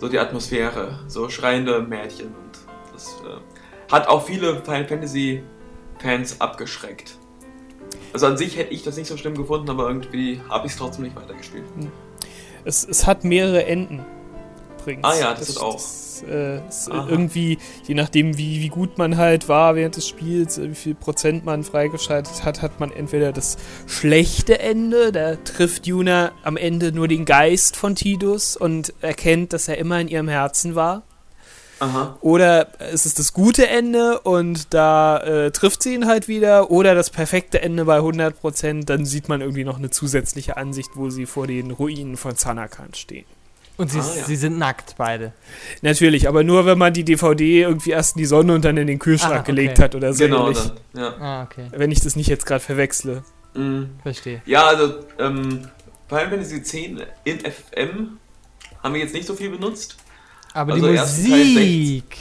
So 0.00 0.08
die 0.08 0.18
Atmosphäre, 0.18 0.98
so 1.06 1.28
schreiende 1.28 1.82
Mädchen. 1.82 2.28
Und 2.28 2.58
das 2.92 3.08
äh, 3.26 3.92
hat 3.92 4.08
auch 4.08 4.24
viele 4.24 4.62
Final 4.62 4.88
Fantasy-Fans 4.88 6.40
abgeschreckt. 6.40 7.18
Also 8.12 8.26
an 8.26 8.36
sich 8.36 8.56
hätte 8.56 8.72
ich 8.72 8.82
das 8.82 8.96
nicht 8.96 9.08
so 9.08 9.16
schlimm 9.16 9.36
gefunden, 9.36 9.68
aber 9.68 9.88
irgendwie 9.88 10.40
habe 10.48 10.66
ich 10.66 10.72
es 10.72 10.78
trotzdem 10.78 11.04
nicht 11.04 11.16
weitergespielt. 11.16 11.64
Es, 12.64 12.86
es 12.88 13.06
hat 13.06 13.24
mehrere 13.24 13.66
Enden. 13.66 14.04
Übrigens. 14.80 15.04
Ah 15.04 15.18
ja, 15.18 15.34
das 15.34 15.50
ist 15.50 15.58
auch. 15.58 15.74
Das, 15.74 16.09
äh, 16.22 16.66
ist 16.68 16.90
Aha. 16.90 17.08
irgendwie, 17.08 17.58
je 17.86 17.94
nachdem, 17.94 18.36
wie, 18.38 18.60
wie 18.60 18.68
gut 18.68 18.98
man 18.98 19.16
halt 19.16 19.48
war 19.48 19.74
während 19.74 19.96
des 19.96 20.08
Spiels, 20.08 20.58
äh, 20.58 20.70
wie 20.70 20.74
viel 20.74 20.94
Prozent 20.94 21.44
man 21.44 21.64
freigeschaltet 21.64 22.44
hat, 22.44 22.62
hat 22.62 22.80
man 22.80 22.92
entweder 22.92 23.32
das 23.32 23.56
schlechte 23.86 24.58
Ende, 24.58 25.12
da 25.12 25.36
trifft 25.36 25.86
Juna 25.86 26.32
am 26.42 26.56
Ende 26.56 26.92
nur 26.92 27.08
den 27.08 27.24
Geist 27.24 27.76
von 27.76 27.94
Tidus 27.94 28.56
und 28.56 28.92
erkennt, 29.00 29.52
dass 29.52 29.68
er 29.68 29.78
immer 29.78 30.00
in 30.00 30.08
ihrem 30.08 30.28
Herzen 30.28 30.74
war. 30.74 31.02
Aha. 31.80 32.18
Oder 32.20 32.68
es 32.78 33.06
ist 33.06 33.18
das 33.18 33.32
gute 33.32 33.66
Ende 33.66 34.20
und 34.20 34.74
da 34.74 35.16
äh, 35.18 35.50
trifft 35.50 35.82
sie 35.82 35.94
ihn 35.94 36.06
halt 36.06 36.28
wieder. 36.28 36.70
Oder 36.70 36.94
das 36.94 37.08
perfekte 37.08 37.62
Ende 37.62 37.86
bei 37.86 37.98
100%, 37.98 38.84
dann 38.84 39.06
sieht 39.06 39.28
man 39.30 39.40
irgendwie 39.40 39.64
noch 39.64 39.78
eine 39.78 39.88
zusätzliche 39.88 40.58
Ansicht, 40.58 40.90
wo 40.94 41.08
sie 41.08 41.24
vor 41.24 41.46
den 41.46 41.70
Ruinen 41.70 42.18
von 42.18 42.36
Zanakan 42.36 42.92
stehen. 42.94 43.24
Und 43.80 43.90
sie, 43.90 43.98
Ah, 43.98 44.14
ja. 44.18 44.24
sie 44.24 44.36
sind 44.36 44.58
nackt, 44.58 44.94
beide. 44.98 45.32
Natürlich, 45.80 46.28
aber 46.28 46.44
nur 46.44 46.66
wenn 46.66 46.76
man 46.76 46.92
die 46.92 47.02
DVD 47.04 47.62
irgendwie 47.62 47.90
erst 47.90 48.16
in 48.16 48.20
die 48.20 48.26
Sonne 48.26 48.54
und 48.54 48.64
dann 48.64 48.76
in 48.76 48.86
den 48.86 48.98
Kühlschrank 48.98 49.32
Ah, 49.36 49.40
okay. 49.40 49.52
gelegt 49.52 49.78
hat 49.78 49.94
oder 49.94 50.12
so 50.12 50.22
Genau, 50.24 50.48
ähnlich. 50.48 50.58
dann. 50.92 51.02
Ja. 51.02 51.14
Ah, 51.18 51.42
okay. 51.44 51.66
Wenn 51.70 51.90
ich 51.90 52.00
das 52.00 52.14
nicht 52.14 52.28
jetzt 52.28 52.44
gerade 52.44 52.60
verwechsle. 52.62 53.24
Mhm. 53.54 53.90
Verstehe. 54.02 54.42
Ja, 54.44 54.66
also 54.66 54.94
ähm, 55.18 55.66
Final 56.08 56.28
Fantasy 56.30 56.56
X 56.56 56.74
in 56.74 56.98
FM 57.40 58.18
haben 58.82 58.94
wir 58.94 59.00
jetzt 59.00 59.14
nicht 59.14 59.26
so 59.26 59.34
viel 59.34 59.50
benutzt. 59.50 59.96
Aber 60.52 60.74
Also 60.74 60.86
die 60.88 60.98
Musik. 60.98 62.16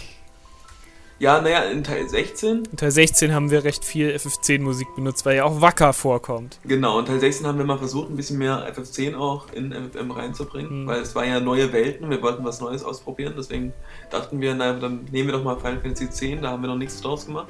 Ja, 1.19 1.41
naja, 1.41 1.63
in 1.63 1.83
Teil 1.83 2.07
16, 2.07 2.63
In 2.71 2.77
Teil 2.77 2.91
16 2.91 3.33
haben 3.33 3.51
wir 3.51 3.65
recht 3.65 3.83
viel 3.83 4.09
FF10-Musik 4.15 4.95
benutzt, 4.95 5.25
weil 5.25 5.35
ja 5.35 5.43
auch 5.43 5.59
Wacker 5.59 5.91
vorkommt. 5.91 6.59
genau, 6.65 6.97
in 6.99 7.05
Teil 7.05 7.19
16 7.19 7.45
haben 7.45 7.57
wir 7.57 7.65
mal 7.65 7.77
versucht, 7.77 8.09
ein 8.09 8.15
bisschen 8.15 8.37
mehr 8.37 8.65
FF10 8.73 9.17
auch 9.17 9.51
in 9.51 9.73
FFM 9.73 10.11
reinzubringen, 10.11 10.83
Mhm. 10.83 10.87
weil 10.87 11.01
es 11.01 11.13
war 11.15 11.25
ja 11.25 11.41
neue 11.41 11.73
Welten, 11.73 12.09
wir 12.09 12.21
wollten 12.21 12.45
was 12.45 12.61
Neues 12.61 12.85
ausprobieren, 12.85 13.33
deswegen 13.37 13.73
dachten 14.09 14.39
wir, 14.39 14.55
na, 14.55 14.71
dann 14.73 15.05
nehmen 15.11 15.27
wir 15.27 15.33
doch 15.33 15.43
mal 15.43 15.57
Final 15.57 15.81
Fantasy 15.81 16.05
X, 16.05 16.41
da 16.41 16.51
haben 16.51 16.63
wir 16.63 16.69
noch 16.69 16.77
nichts 16.77 17.01
draus 17.01 17.25
gemacht. 17.25 17.47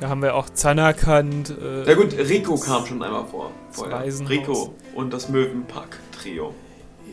Da 0.00 0.08
haben 0.08 0.22
wir 0.22 0.34
auch 0.34 0.48
Zanakant. 0.48 1.50
Äh, 1.62 1.86
Ja 1.90 1.94
gut, 1.94 2.16
Rico 2.16 2.56
kam 2.56 2.86
schon 2.86 3.02
einmal 3.02 3.26
vor. 3.26 3.50
Vorher. 3.70 4.02
Rico 4.30 4.72
und 4.94 5.12
das 5.12 5.28
Möwenpack-Trio. 5.28 6.54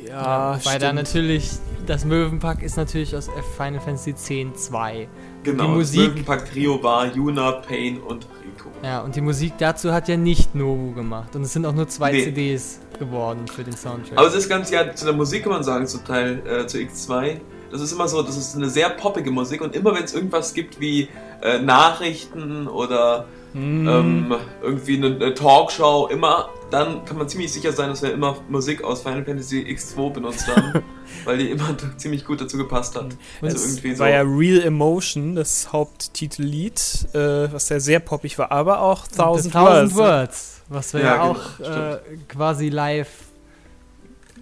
Ja, 0.08 0.60
Weil 0.64 0.80
da 0.80 0.94
natürlich, 0.94 1.50
das 1.86 2.06
Möwenpack 2.06 2.62
ist 2.64 2.78
natürlich 2.78 3.16
aus 3.16 3.30
Final 3.58 3.80
Fantasy 3.80 4.12
X 4.12 4.66
2. 4.68 5.08
Genau, 5.44 5.64
Die 5.64 5.68
das 5.70 5.78
Musik- 5.78 6.10
Möwenpack-Trio 6.14 6.84
war 6.84 7.08
Yuna, 7.14 7.52
Pain 7.54 7.98
und 8.00 8.28
Rico. 8.44 8.70
Ja, 8.84 9.02
und 9.02 9.16
die 9.16 9.22
Musik 9.22 9.54
dazu 9.58 9.94
hat 9.94 10.08
ja 10.08 10.18
nicht 10.18 10.56
Nobu 10.56 10.94
gemacht. 10.94 11.36
Und 11.36 11.44
es 11.44 11.54
sind 11.54 11.66
auch 11.66 11.74
nur 11.74 11.88
zwei 11.88 12.12
Nee. 12.12 12.24
CDs 12.24 12.80
geworden 13.00 13.48
für 13.48 13.64
den 13.64 13.76
Soundtrack. 13.76 14.18
Aber 14.18 14.28
es 14.28 14.36
ist 14.36 14.50
ganz, 14.50 14.70
ja, 14.72 14.94
zu 14.94 15.06
der 15.06 15.14
Musik 15.14 15.44
kann 15.44 15.54
man 15.54 15.64
sagen, 15.64 15.88
zum 15.88 16.04
Teil 16.06 16.42
äh, 16.48 16.68
zu 16.68 16.78
X2. 16.78 17.40
Das 17.72 17.82
ist 17.82 17.92
immer 17.92 18.08
so, 18.08 18.22
das 18.22 18.38
ist 18.38 18.56
eine 18.56 18.70
sehr 18.70 18.90
poppige 18.90 19.30
Musik 19.32 19.62
und 19.62 19.76
immer 19.76 19.94
wenn 19.94 20.04
es 20.04 20.14
irgendwas 20.14 20.54
gibt 20.54 20.80
wie 20.80 21.10
äh, 21.42 21.60
Nachrichten 21.60 22.68
oder 22.68 23.26
Hm, 23.54 23.88
ähm, 23.88 24.36
irgendwie 24.62 24.98
eine, 24.98 25.08
eine 25.16 25.34
Talkshow, 25.34 26.08
immer, 26.12 26.50
dann 26.70 27.06
kann 27.06 27.18
man 27.18 27.30
ziemlich 27.30 27.52
sicher 27.54 27.72
sein, 27.72 27.90
dass 27.90 28.02
wir 28.02 28.12
immer 28.14 28.38
Musik 28.50 28.84
aus 28.84 29.02
Final 29.02 29.24
Fantasy 29.24 29.60
X2 29.60 30.12
benutzt 30.14 30.48
haben, 30.48 30.84
weil 31.26 31.38
die 31.38 31.50
immer 31.52 31.76
ziemlich 31.98 32.26
gut 32.26 32.42
dazu 32.42 32.58
gepasst 32.58 32.96
hat. 32.96 33.04
Und 33.06 33.18
Also 33.42 33.56
es 33.58 33.66
irgendwie 33.68 33.94
so. 33.96 34.00
war 34.00 34.10
ja 34.10 34.22
Real 34.22 34.62
Emotion, 34.64 35.36
das 35.36 35.72
Haupttitellied, 35.72 37.08
äh, 37.14 37.52
was 37.54 37.70
ja 37.70 37.80
sehr 37.80 38.00
poppig 38.00 38.38
war, 38.38 38.52
aber 38.52 38.82
auch 38.82 39.08
Thousand, 39.08 39.54
Thousand 39.54 39.96
Words. 39.96 39.96
Words. 39.96 40.62
Was 40.70 40.94
wir 40.94 41.00
ja, 41.02 41.06
Ja, 41.06 41.34
genau, 41.34 41.40
auch 41.40 41.94
äh, 41.94 42.00
quasi 42.28 42.68
live 42.70 43.08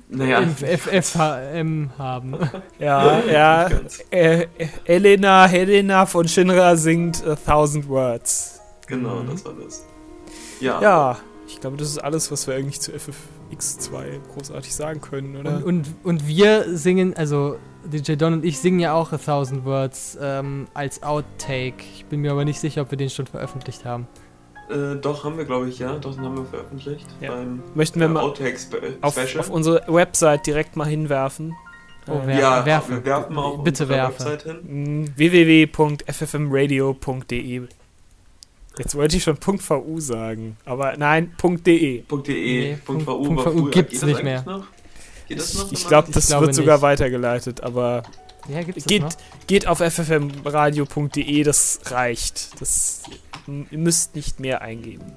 Naja, 0.09 0.39
im 0.39 0.55
FFM 0.55 1.91
haben. 1.97 2.37
Ja, 2.79 3.19
ja. 3.25 3.67
ganz. 3.69 3.99
Äh, 4.09 4.47
Elena, 4.85 5.45
Helena 5.45 6.05
von 6.07 6.27
Shinra 6.27 6.75
singt 6.75 7.23
A 7.27 7.35
Thousand 7.35 7.87
Words. 7.87 8.59
genau, 8.87 9.17
Mhm. 9.21 9.29
das 9.31 9.45
war 9.45 9.53
das. 9.63 9.85
Ja. 10.59 10.81
Ja, 10.81 11.17
ich 11.55 11.61
glaube, 11.61 11.77
das 11.77 11.87
ist 11.89 11.97
alles, 11.97 12.31
was 12.31 12.45
wir 12.47 12.53
eigentlich 12.55 12.79
zu 12.81 12.91
FFX2 12.91 14.19
großartig 14.33 14.75
sagen 14.75 14.99
können, 15.01 15.35
oder? 15.37 15.55
Und, 15.57 15.63
und, 15.63 15.87
und 16.03 16.27
wir 16.27 16.77
singen, 16.77 17.15
also 17.15 17.55
DJ 17.85 18.15
Don 18.15 18.33
und 18.33 18.43
ich 18.45 18.59
singen 18.59 18.79
ja 18.81 18.93
auch 18.93 19.11
A 19.13 19.17
Thousand 19.17 19.63
Words 19.65 20.17
ähm, 20.21 20.67
als 20.73 21.01
Outtake. 21.01 21.75
Ich 21.95 22.05
bin 22.05 22.19
mir 22.21 22.31
aber 22.31 22.43
nicht 22.45 22.59
sicher, 22.59 22.81
ob 22.81 22.91
wir 22.91 22.97
den 22.97 23.09
schon 23.09 23.25
veröffentlicht 23.27 23.85
haben. 23.85 24.07
Äh, 24.69 24.95
doch, 24.97 25.23
haben 25.23 25.37
wir, 25.37 25.45
glaube 25.45 25.69
ich, 25.69 25.79
ja. 25.79 25.95
Doch, 25.97 26.13
den 26.15 26.25
haben 26.25 26.37
wir 26.37 26.45
veröffentlicht. 26.45 27.05
Ja. 27.21 27.33
Beim 27.35 27.63
Möchten 27.73 27.99
wir 27.99 28.07
äh, 28.07 28.09
mal 28.09 28.21
Outtake-Special. 28.23 28.97
auf, 29.01 29.17
auf 29.39 29.49
unsere 29.49 29.83
Website 29.87 30.45
direkt 30.47 30.75
mal 30.75 30.87
hinwerfen. 30.87 31.53
Oh, 32.07 32.13
Äh, 32.13 32.21
wer- 32.25 32.39
ja, 32.39 32.65
werfen. 32.65 32.95
wir 32.97 33.05
werfen 33.05 33.37
auf 33.37 33.63
Bitte 33.63 33.83
unsere 33.83 33.89
werfe. 33.99 34.25
Website 34.25 34.43
hin. 34.43 35.03
mh, 35.03 35.07
www.ffmradio.de 35.15 37.61
Jetzt 38.77 38.95
wollte 38.95 39.15
ich 39.17 39.23
schon 39.23 39.37
.vu 39.41 39.99
sagen, 39.99 40.57
aber 40.65 40.95
nein, 40.97 41.33
.de. 41.41 42.03
.de, 42.03 42.03
Nee, 42.71 42.77
Punkt 42.85 43.07
.vu, 43.07 43.35
.vu 43.35 43.69
gibt's 43.69 43.99
das 44.01 44.09
nicht 44.09 44.23
mehr. 44.23 44.43
Noch? 44.45 44.65
Geht 45.27 45.39
das 45.39 45.53
noch? 45.55 45.71
Ich 45.71 45.87
glaube, 45.87 46.07
man- 46.07 46.13
das 46.13 46.27
glaube 46.27 46.45
wird 46.47 46.55
sogar 46.55 46.75
nicht. 46.77 46.81
weitergeleitet, 46.83 47.61
aber 47.63 48.03
Ja, 48.49 48.61
gibt's 48.61 48.83
das 48.83 48.85
geht, 48.85 49.01
noch? 49.03 49.11
geht 49.47 49.67
auf 49.67 49.79
ffmradio.de, 49.79 51.43
das 51.43 51.79
reicht. 51.85 52.59
Das, 52.61 53.03
ihr 53.47 53.77
müsst 53.77 54.15
nicht 54.15 54.39
mehr 54.39 54.61
eingeben. 54.61 55.13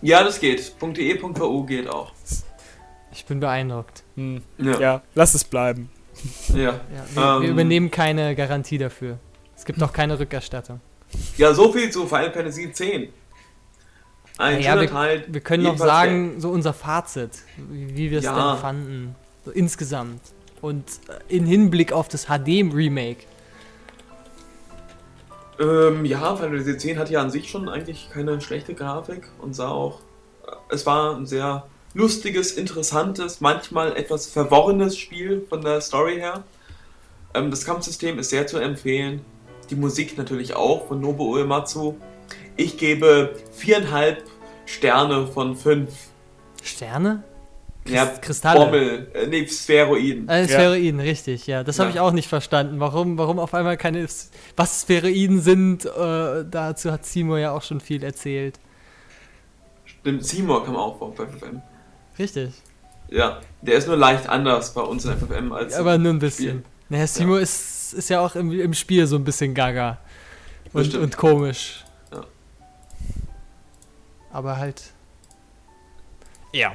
Ja, 0.00 0.24
das 0.24 0.40
geht. 0.40 0.74
.de, 0.80 1.20
.vu 1.22 1.64
geht 1.64 1.88
auch. 1.88 2.12
Ich 3.12 3.24
bin 3.26 3.40
beeindruckt. 3.40 4.02
Hm. 4.16 4.42
Ja. 4.58 4.80
Ja, 4.80 5.02
lass 5.14 5.34
es 5.34 5.44
bleiben. 5.44 5.90
Ja, 6.48 6.56
Ja, 6.56 6.80
wir, 7.14 7.22
wir 7.40 7.44
Ähm. 7.48 7.52
übernehmen 7.52 7.90
keine 7.90 8.34
Garantie 8.34 8.78
dafür. 8.78 9.18
Es 9.56 9.64
gibt 9.64 9.82
auch 9.82 9.92
keine 9.92 10.18
Rückerstattung. 10.18 10.80
Ja 11.36 11.54
so 11.54 11.72
viel 11.72 11.90
zu 11.90 12.06
Final 12.06 12.32
Fantasy 12.32 12.64
X. 12.64 12.80
Ein 12.80 13.10
Naja, 14.38 14.74
schöner 14.74 14.86
Teil. 14.90 15.24
Wir 15.28 15.40
können 15.40 15.62
noch 15.62 15.78
sagen, 15.78 16.40
so 16.40 16.50
unser 16.50 16.72
Fazit, 16.72 17.30
wie, 17.56 18.10
wir 18.10 18.18
es 18.18 18.24
Ja. 18.24 18.52
denn 18.52 18.60
fanden. 18.60 19.14
So 19.44 19.50
insgesamt. 19.50 20.20
Und 20.60 20.84
äh, 21.08 21.36
in 21.36 21.44
Hinblick 21.46 21.92
auf 21.92 22.08
das 22.08 22.26
HD-Remake. 22.26 23.24
Ähm, 25.60 26.04
ja, 26.04 26.34
Final 26.36 26.58
Fantasy 26.62 26.88
X 26.90 26.98
hatte 26.98 27.12
ja 27.12 27.20
an 27.20 27.30
sich 27.30 27.50
schon 27.50 27.68
eigentlich 27.68 28.08
keine 28.12 28.40
schlechte 28.40 28.74
Grafik 28.74 29.28
und 29.38 29.54
sah 29.54 29.68
auch. 29.68 30.00
äh, 30.46 30.52
Es 30.74 30.86
war 30.86 31.16
ein 31.16 31.26
sehr 31.26 31.66
lustiges, 31.94 32.52
interessantes, 32.52 33.40
manchmal 33.40 33.96
etwas 33.96 34.26
verworrenes 34.26 34.96
Spiel 34.96 35.44
von 35.48 35.60
der 35.62 35.80
Story 35.82 36.16
her. 36.16 36.42
Ähm, 37.34 37.50
das 37.50 37.64
Kampfsystem 37.64 38.18
ist 38.18 38.30
sehr 38.30 38.46
zu 38.46 38.58
empfehlen. 38.58 39.20
Die 39.72 39.78
Musik 39.80 40.18
natürlich 40.18 40.54
auch 40.54 40.86
von 40.88 41.00
Nobuo 41.00 41.32
Uematsu. 41.32 41.94
Ich 42.58 42.76
gebe 42.76 43.34
viereinhalb 43.52 44.22
Sterne 44.66 45.26
von 45.26 45.56
fünf. 45.56 45.88
Sterne? 46.62 47.22
Ja, 47.88 48.04
Kristalle. 48.04 48.66
Bommel, 48.66 49.10
äh, 49.14 49.26
nee, 49.28 49.48
Spheroiden. 49.48 50.28
Äh, 50.28 50.42
Ja. 50.42 50.48
Spheroiden, 50.48 51.00
richtig, 51.00 51.46
ja. 51.46 51.64
Das 51.64 51.78
habe 51.78 51.88
Ja. 51.88 51.94
ich 51.94 52.00
auch 52.00 52.12
nicht 52.12 52.28
verstanden. 52.28 52.80
Warum, 52.80 53.16
warum 53.16 53.38
auf 53.38 53.54
einmal 53.54 53.78
keine. 53.78 54.06
Was 54.56 54.82
Spheroiden 54.82 55.40
sind, 55.40 55.86
äh, 55.86 56.44
dazu 56.50 56.92
hat 56.92 57.06
Seymour 57.06 57.38
ja 57.38 57.52
auch 57.52 57.62
schon 57.62 57.80
viel 57.80 58.04
erzählt. 58.04 58.60
Stimmt, 59.86 60.22
Seymour 60.26 60.66
kam 60.66 60.76
auch 60.76 60.98
vor 60.98 61.14
bei 61.14 61.24
FFM. 61.24 61.62
Richtig. 62.18 62.50
Ja, 63.08 63.40
der 63.62 63.76
ist 63.76 63.86
nur 63.88 63.96
leicht 63.96 64.28
anders 64.28 64.74
bei 64.74 64.82
uns 64.82 65.06
in 65.06 65.12
FFM 65.12 65.50
als. 65.50 65.72
Aber 65.72 65.96
nur 65.96 66.12
ein 66.12 66.16
Spiel. 66.16 66.28
bisschen. 66.28 66.64
Naja, 66.90 67.06
Seymour 67.06 67.40
ist, 67.40 67.81
ist 67.92 68.10
ja 68.10 68.20
auch 68.20 68.34
im, 68.34 68.52
im 68.52 68.74
Spiel 68.74 69.06
so 69.06 69.16
ein 69.16 69.24
bisschen 69.24 69.54
gaga. 69.54 69.98
Und, 70.72 70.94
und 70.94 71.16
komisch. 71.16 71.84
Ja. 72.10 72.24
Aber 74.32 74.56
halt. 74.56 74.82
Ja. 76.52 76.72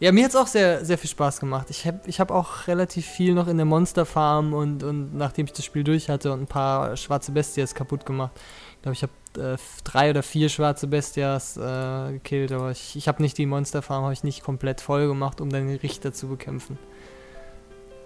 Ja, 0.00 0.12
mir 0.12 0.24
hat 0.24 0.30
es 0.30 0.36
auch 0.36 0.46
sehr, 0.46 0.84
sehr 0.84 0.96
viel 0.96 1.10
Spaß 1.10 1.40
gemacht. 1.40 1.70
Ich 1.70 1.84
habe 1.84 2.00
ich 2.06 2.20
hab 2.20 2.30
auch 2.30 2.68
relativ 2.68 3.04
viel 3.04 3.34
noch 3.34 3.48
in 3.48 3.56
der 3.56 3.66
Monster 3.66 4.06
Farm 4.06 4.54
und, 4.54 4.84
und 4.84 5.16
nachdem 5.16 5.46
ich 5.46 5.52
das 5.52 5.64
Spiel 5.64 5.82
durch 5.82 6.08
hatte 6.08 6.32
und 6.32 6.42
ein 6.42 6.46
paar 6.46 6.96
schwarze 6.96 7.32
Bestias 7.32 7.74
kaputt 7.74 8.06
gemacht. 8.06 8.30
Ich 8.76 8.82
glaube, 8.82 8.94
ich 8.94 9.02
habe 9.02 9.54
äh, 9.54 9.58
drei 9.82 10.10
oder 10.10 10.22
vier 10.22 10.50
schwarze 10.50 10.86
Bestias 10.86 11.56
äh, 11.56 12.12
gekillt, 12.12 12.52
aber 12.52 12.70
ich, 12.70 12.94
ich 12.94 13.08
habe 13.08 13.20
nicht 13.22 13.36
die 13.38 13.46
Monster 13.46 13.82
Farm, 13.82 14.04
habe 14.04 14.12
ich 14.12 14.22
nicht 14.22 14.44
komplett 14.44 14.80
voll 14.80 15.08
gemacht, 15.08 15.40
um 15.40 15.50
dann 15.50 15.66
den 15.66 15.78
Richter 15.78 16.12
zu 16.12 16.28
bekämpfen. 16.28 16.78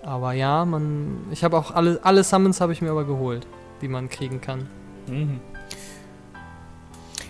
Aber 0.02 0.32
ja, 0.32 0.64
man, 0.64 1.26
ich 1.30 1.44
habe 1.44 1.56
auch 1.56 1.70
alle, 1.70 2.00
alle 2.02 2.24
Summons 2.24 2.60
habe 2.60 2.72
ich 2.72 2.82
mir 2.82 2.90
aber 2.90 3.04
geholt, 3.04 3.46
die 3.80 3.88
man 3.88 4.08
kriegen 4.08 4.40
kann. 4.40 4.68
Mhm. 5.06 5.40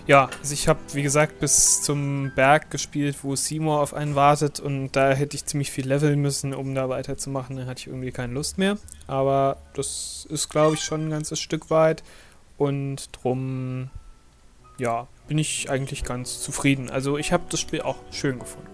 Ja, 0.06 0.28
also 0.40 0.52
ich 0.52 0.66
habe, 0.66 0.80
wie 0.94 1.02
gesagt, 1.02 1.38
bis 1.38 1.82
zum 1.82 2.32
Berg 2.34 2.70
gespielt, 2.70 3.18
wo 3.22 3.36
Seymour 3.36 3.80
auf 3.80 3.94
einen 3.94 4.16
wartet 4.16 4.58
und 4.58 4.92
da 4.92 5.12
hätte 5.12 5.36
ich 5.36 5.46
ziemlich 5.46 5.70
viel 5.70 5.86
leveln 5.86 6.20
müssen, 6.20 6.54
um 6.54 6.74
da 6.74 6.88
weiterzumachen. 6.88 7.56
Da 7.56 7.66
hatte 7.66 7.80
ich 7.80 7.86
irgendwie 7.86 8.10
keine 8.10 8.32
Lust 8.32 8.58
mehr. 8.58 8.78
Aber 9.06 9.58
das 9.74 10.26
ist, 10.28 10.48
glaube 10.48 10.74
ich, 10.74 10.82
schon 10.82 11.06
ein 11.06 11.10
ganzes 11.10 11.38
Stück 11.38 11.70
weit 11.70 12.02
und 12.58 13.10
drum, 13.12 13.90
ja, 14.76 15.06
bin 15.28 15.38
ich 15.38 15.70
eigentlich 15.70 16.02
ganz 16.02 16.40
zufrieden. 16.42 16.90
Also 16.90 17.16
ich 17.16 17.32
habe 17.32 17.44
das 17.48 17.60
Spiel 17.60 17.82
auch 17.82 17.98
schön 18.10 18.40
gefunden. 18.40 18.71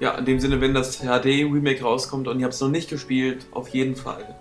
Ja, 0.00 0.12
in 0.16 0.24
dem 0.24 0.38
Sinne, 0.38 0.60
wenn 0.60 0.74
das 0.74 0.98
HD-Remake 1.00 1.82
rauskommt 1.82 2.28
und 2.28 2.38
ihr 2.38 2.44
habt 2.44 2.54
es 2.54 2.60
noch 2.60 2.68
nicht 2.68 2.88
gespielt, 2.88 3.46
auf 3.50 3.68
jeden 3.68 3.96
Fall. 3.96 4.34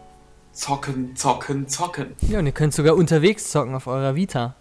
Zocken, 0.54 1.16
zocken, 1.16 1.68
zocken. 1.68 2.16
Ja, 2.30 2.40
und 2.40 2.46
ihr 2.46 2.52
könnt 2.52 2.74
sogar 2.74 2.96
unterwegs 2.96 3.52
zocken 3.52 3.74
auf 3.76 3.88
eurer 3.88 4.16
Vita. 4.16 4.56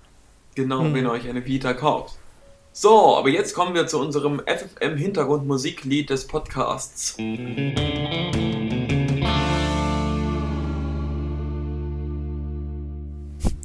Genau, 0.55 0.83
Mhm. 0.85 0.95
wenn 0.95 1.05
ihr 1.05 1.11
euch 1.11 1.29
eine 1.29 1.45
Vita 1.45 1.75
kauft. 1.75 2.15
So, 2.73 3.17
aber 3.17 3.29
jetzt 3.31 3.55
kommen 3.55 3.75
wir 3.75 3.87
zu 3.87 3.99
unserem 3.99 4.41
FFM-Hintergrundmusiklied 4.47 6.11
des 6.11 6.27
Podcasts. 6.27 7.17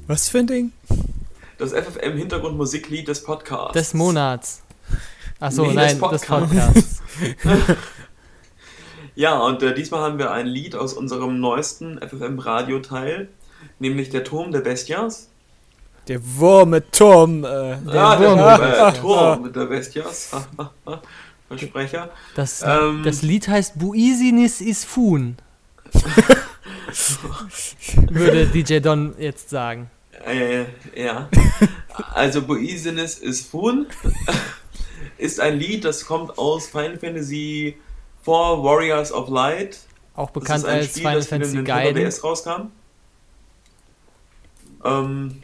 Was 0.08 0.30
für 0.30 0.40
ein 0.40 0.48
Ding? 0.48 0.72
Das 1.58 1.72
FFM-Hintergrundmusiklied 1.74 3.08
des 3.08 3.24
Podcasts. 3.24 3.74
Des 3.74 3.94
Monats. 3.94 4.62
Achso, 5.40 5.66
Nee, 5.66 5.74
nein, 5.74 6.00
des 6.00 6.10
des 6.10 6.26
Podcasts. 6.26 7.01
Ja, 9.15 9.38
und 9.39 9.61
äh, 9.61 9.74
diesmal 9.74 10.01
haben 10.01 10.17
wir 10.17 10.32
ein 10.32 10.47
Lied 10.47 10.76
aus 10.76 10.93
unserem 10.93 11.39
neuesten 11.39 11.99
FFM-Radio-Teil, 11.99 13.28
nämlich 13.80 14.09
Der 14.09 14.24
Turm 14.24 14.51
der 14.51 14.61
Bestias. 14.61 15.28
Der 16.07 16.19
Wurm 16.38 16.72
mit 16.72 16.91
Turm. 16.93 17.43
Äh, 17.43 17.47
Der 17.47 17.80
ah, 17.93 18.19
Wurm 18.19 18.38
der 18.38 18.57
der 18.57 18.65
äh, 18.67 18.69
Bestias. 18.69 18.99
Turm 19.01 19.53
der 19.53 19.65
Bestias. 19.65 20.32
Versprecher. 21.49 22.09
Das, 22.36 22.63
Ähm. 22.65 23.01
das 23.03 23.22
Lied 23.22 23.47
heißt 23.49 23.78
Buisinis 23.78 24.61
is 24.61 24.86
Fun. 24.86 25.36
Würde 28.09 28.47
DJ 28.47 28.80
Don 28.80 29.13
jetzt 29.19 29.49
sagen. 29.49 29.91
Äh, 30.26 30.63
ja. 30.95 31.28
Also 32.13 32.41
Boisinis 32.43 33.19
is 33.19 33.41
Fun 33.41 33.88
ist 35.18 35.39
ein 35.39 35.58
Lied, 35.58 35.86
das 35.86 36.06
kommt 36.06 36.38
aus 36.38 36.68
Final 36.68 36.97
Fantasy 36.97 37.76
IV 38.22 38.28
Warriors 38.28 39.12
of 39.12 39.30
Light. 39.30 39.80
Auch 40.16 40.30
bekannt 40.32 40.66
als 40.66 40.89
Spiel, 40.89 41.02
Final 41.04 41.22
Fantasy 41.22 41.64
Gaiden. 41.64 42.04
DS 42.04 42.24
rauskam. 42.24 42.72
Ähm, 44.84 45.41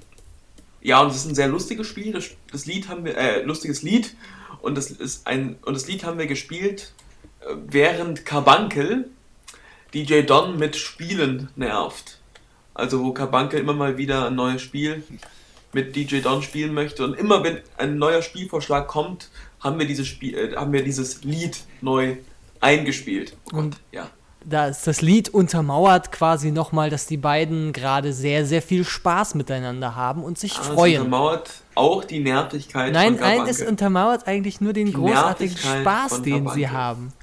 ja, 0.82 1.02
und 1.02 1.10
es 1.10 1.18
ist 1.18 1.26
ein 1.26 1.36
sehr 1.36 1.48
lustiges 1.48 1.88
Spiel. 1.88 2.14
Das, 2.14 2.26
das 2.52 2.66
Lied 2.66 2.90
haben 2.90 3.06
wir, 3.06 3.18
äh, 3.18 3.42
lustiges 3.44 3.82
Lied. 3.82 4.16
Und 4.62 4.76
das 4.76 4.92
ist 4.92 5.28
ein, 5.28 5.58
und 5.64 5.74
das 5.74 5.88
Lied 5.88 6.04
haben 6.04 6.18
wir 6.18 6.28
gespielt 6.28 6.94
äh, 7.42 7.56
während 7.68 8.26
Carbuncle 8.26 9.10
DJ 9.94 10.22
Don 10.22 10.58
mit 10.58 10.76
Spielen 10.76 11.50
nervt. 11.56 12.20
Also 12.74 13.04
wo 13.04 13.12
Carbuncle 13.12 13.60
immer 13.60 13.74
mal 13.74 13.98
wieder 13.98 14.28
ein 14.28 14.36
neues 14.36 14.62
Spiel 14.62 15.04
mit 15.74 15.96
DJ 15.96 16.22
Don 16.22 16.42
spielen 16.42 16.74
möchte 16.74 17.04
und 17.04 17.14
immer 17.14 17.44
wenn 17.44 17.60
ein 17.78 17.98
neuer 17.98 18.22
Spielvorschlag 18.22 18.88
kommt, 18.88 19.30
haben 19.60 19.80
wir 19.80 19.88
dieses 19.88 20.08
Spiel, 20.08 20.38
äh, 20.38 20.56
haben 20.56 20.72
wir 20.74 20.84
dieses 20.84 21.24
Lied 21.24 21.60
neu 21.82 22.18
eingespielt. 22.60 23.36
Und 23.52 23.78
Ja. 23.92 24.10
da 24.44 24.68
ist 24.68 24.88
das 24.88 25.02
Lied 25.02 25.30
untermauert 25.30 26.12
quasi 26.12 26.52
nochmal, 26.52 26.90
dass 26.90 27.06
die 27.06 27.18
beiden 27.18 27.74
gerade 27.74 28.14
sehr, 28.14 28.46
sehr 28.46 28.62
viel 28.62 28.84
Spaß 28.84 29.36
miteinander 29.36 29.96
haben 29.96 30.24
und 30.24 30.38
sich 30.38 30.54
es 30.58 30.68
freuen. 30.68 31.02
untermauert 31.02 31.52
auch 31.76 32.04
die 32.04 32.20
Nervigkeit 32.20 32.94
Nein, 32.94 33.18
von 33.18 33.28
nein, 33.28 33.42
es 33.48 33.62
untermauert 33.62 34.28
eigentlich 34.28 34.62
nur 34.62 34.74
den 34.74 34.88
Die 34.88 34.94
großartigen 34.94 35.58
Spaß, 35.58 36.22
den 36.22 36.48
sie 36.50 36.70
haben. 36.70 37.14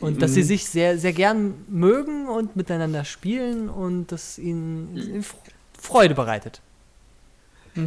Und 0.00 0.22
dass 0.22 0.34
sie 0.34 0.44
sich 0.44 0.68
sehr, 0.68 0.96
sehr 0.96 1.12
gern 1.12 1.64
mögen 1.68 2.28
und 2.28 2.54
miteinander 2.54 3.04
spielen 3.04 3.68
und 3.68 4.12
das 4.12 4.38
ihnen 4.38 4.96
ihnen 4.96 5.24
Freude 5.80 6.14
bereitet. 6.14 6.60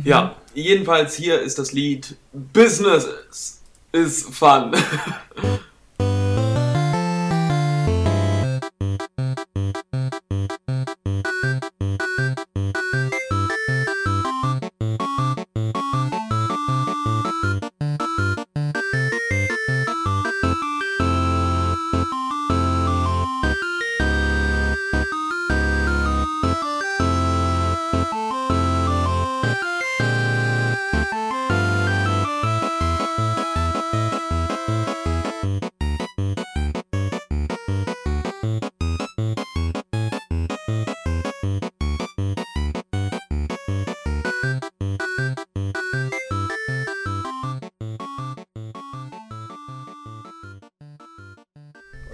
Ja, 0.03 0.35
jedenfalls 0.53 1.15
hier 1.15 1.39
ist 1.41 1.57
das 1.59 1.71
Lied 1.73 2.15
Business 2.33 3.60
is 3.93 4.23
fun. 4.23 4.73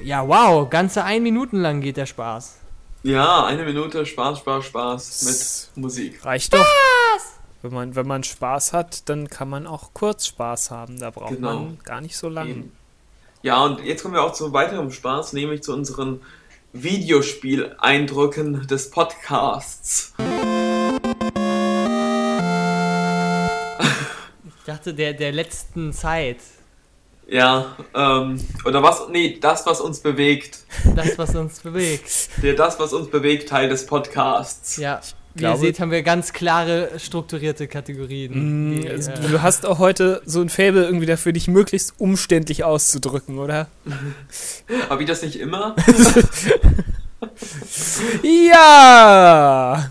Ja, 0.07 0.25
wow, 0.25 0.69
ganze 0.69 1.03
ein 1.03 1.21
Minuten 1.21 1.57
lang 1.59 1.81
geht 1.81 1.97
der 1.97 2.05
Spaß. 2.05 2.59
Ja, 3.03 3.43
eine 3.45 3.65
Minute 3.65 4.05
Spaß, 4.05 4.39
Spaß, 4.39 4.63
Spaß 4.67 5.23
mit 5.75 5.83
Musik. 5.83 6.23
Reicht 6.23 6.53
doch. 6.53 6.65
Wenn 7.61 7.73
man, 7.73 7.93
wenn 7.93 8.07
man 8.07 8.23
Spaß 8.23 8.71
hat, 8.71 9.09
dann 9.09 9.27
kann 9.29 9.49
man 9.49 9.67
auch 9.67 9.89
kurz 9.93 10.27
Spaß 10.27 10.71
haben. 10.71 10.97
Da 10.97 11.09
braucht 11.09 11.35
Genau. 11.35 11.55
man 11.55 11.77
gar 11.83 11.99
nicht 11.99 12.15
so 12.15 12.29
lange. 12.29 12.51
Eben. 12.51 12.71
Ja, 13.41 13.61
und 13.65 13.83
jetzt 13.83 14.01
kommen 14.01 14.13
wir 14.13 14.23
auch 14.23 14.31
zu 14.31 14.53
weiterem 14.53 14.91
Spaß, 14.91 15.33
nämlich 15.33 15.61
zu 15.61 15.73
unseren 15.73 16.21
Videospieleindrücken 16.71 18.65
des 18.65 18.89
Podcasts. 18.89 20.13
Ich 24.47 24.63
dachte, 24.65 24.93
der, 24.93 25.11
der 25.13 25.33
letzten 25.33 25.91
Zeit. 25.91 26.37
Ja, 27.29 27.75
ähm, 27.93 28.39
oder 28.63 28.81
was? 28.81 29.09
Nee, 29.09 29.37
das, 29.41 29.65
was 29.65 29.81
uns 29.81 29.99
bewegt. 29.99 30.59
Das, 30.95 31.17
was 31.17 31.35
uns 31.35 31.59
bewegt. 31.59 32.29
Der 32.41 32.53
das, 32.53 32.79
was 32.79 32.93
uns 32.93 33.09
bewegt, 33.09 33.49
Teil 33.49 33.67
des 33.67 33.85
Podcasts. 33.85 34.77
Ja, 34.77 35.01
wie 35.33 35.39
glaube- 35.39 35.55
ihr 35.57 35.59
seht, 35.59 35.79
haben 35.81 35.91
wir 35.91 36.03
ganz 36.03 36.31
klare, 36.31 36.91
strukturierte 36.97 37.67
Kategorien. 37.67 38.75
Mm, 38.77 38.81
die, 38.81 38.89
also, 38.89 39.11
äh, 39.11 39.27
Du 39.29 39.41
hast 39.41 39.65
auch 39.65 39.77
heute 39.79 40.21
so 40.25 40.39
ein 40.41 40.47
Faible 40.49 40.85
irgendwie 40.85 41.05
dafür, 41.05 41.33
dich 41.33 41.49
möglichst 41.49 41.95
umständlich 41.99 42.63
auszudrücken, 42.63 43.39
oder? 43.39 43.67
Habe 44.89 45.03
ich 45.03 45.09
das 45.09 45.21
nicht 45.21 45.37
immer? 45.39 45.75
Ja! 48.23 49.89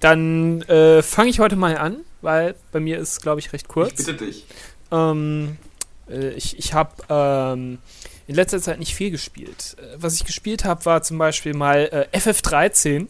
Dann 0.00 0.62
äh, 0.62 1.02
fange 1.02 1.30
ich 1.30 1.38
heute 1.40 1.56
mal 1.56 1.76
an, 1.76 1.98
weil 2.20 2.54
bei 2.72 2.80
mir 2.80 2.98
ist, 2.98 3.22
glaube 3.22 3.40
ich, 3.40 3.52
recht 3.52 3.66
Ich 3.66 3.72
kurz. 3.72 3.94
bitte 3.96 4.14
dich. 4.14 4.44
Ähm, 4.90 5.56
äh, 5.73 5.73
ich 6.08 6.58
ich 6.58 6.74
habe 6.74 6.90
ähm, 7.08 7.78
in 8.26 8.34
letzter 8.34 8.60
Zeit 8.60 8.78
nicht 8.78 8.94
viel 8.94 9.10
gespielt. 9.10 9.76
Äh, 9.78 9.96
was 9.96 10.14
ich 10.14 10.24
gespielt 10.24 10.64
habe, 10.64 10.84
war 10.84 11.02
zum 11.02 11.18
Beispiel 11.18 11.54
mal 11.54 12.08
äh, 12.12 12.16
FF13. 12.16 13.08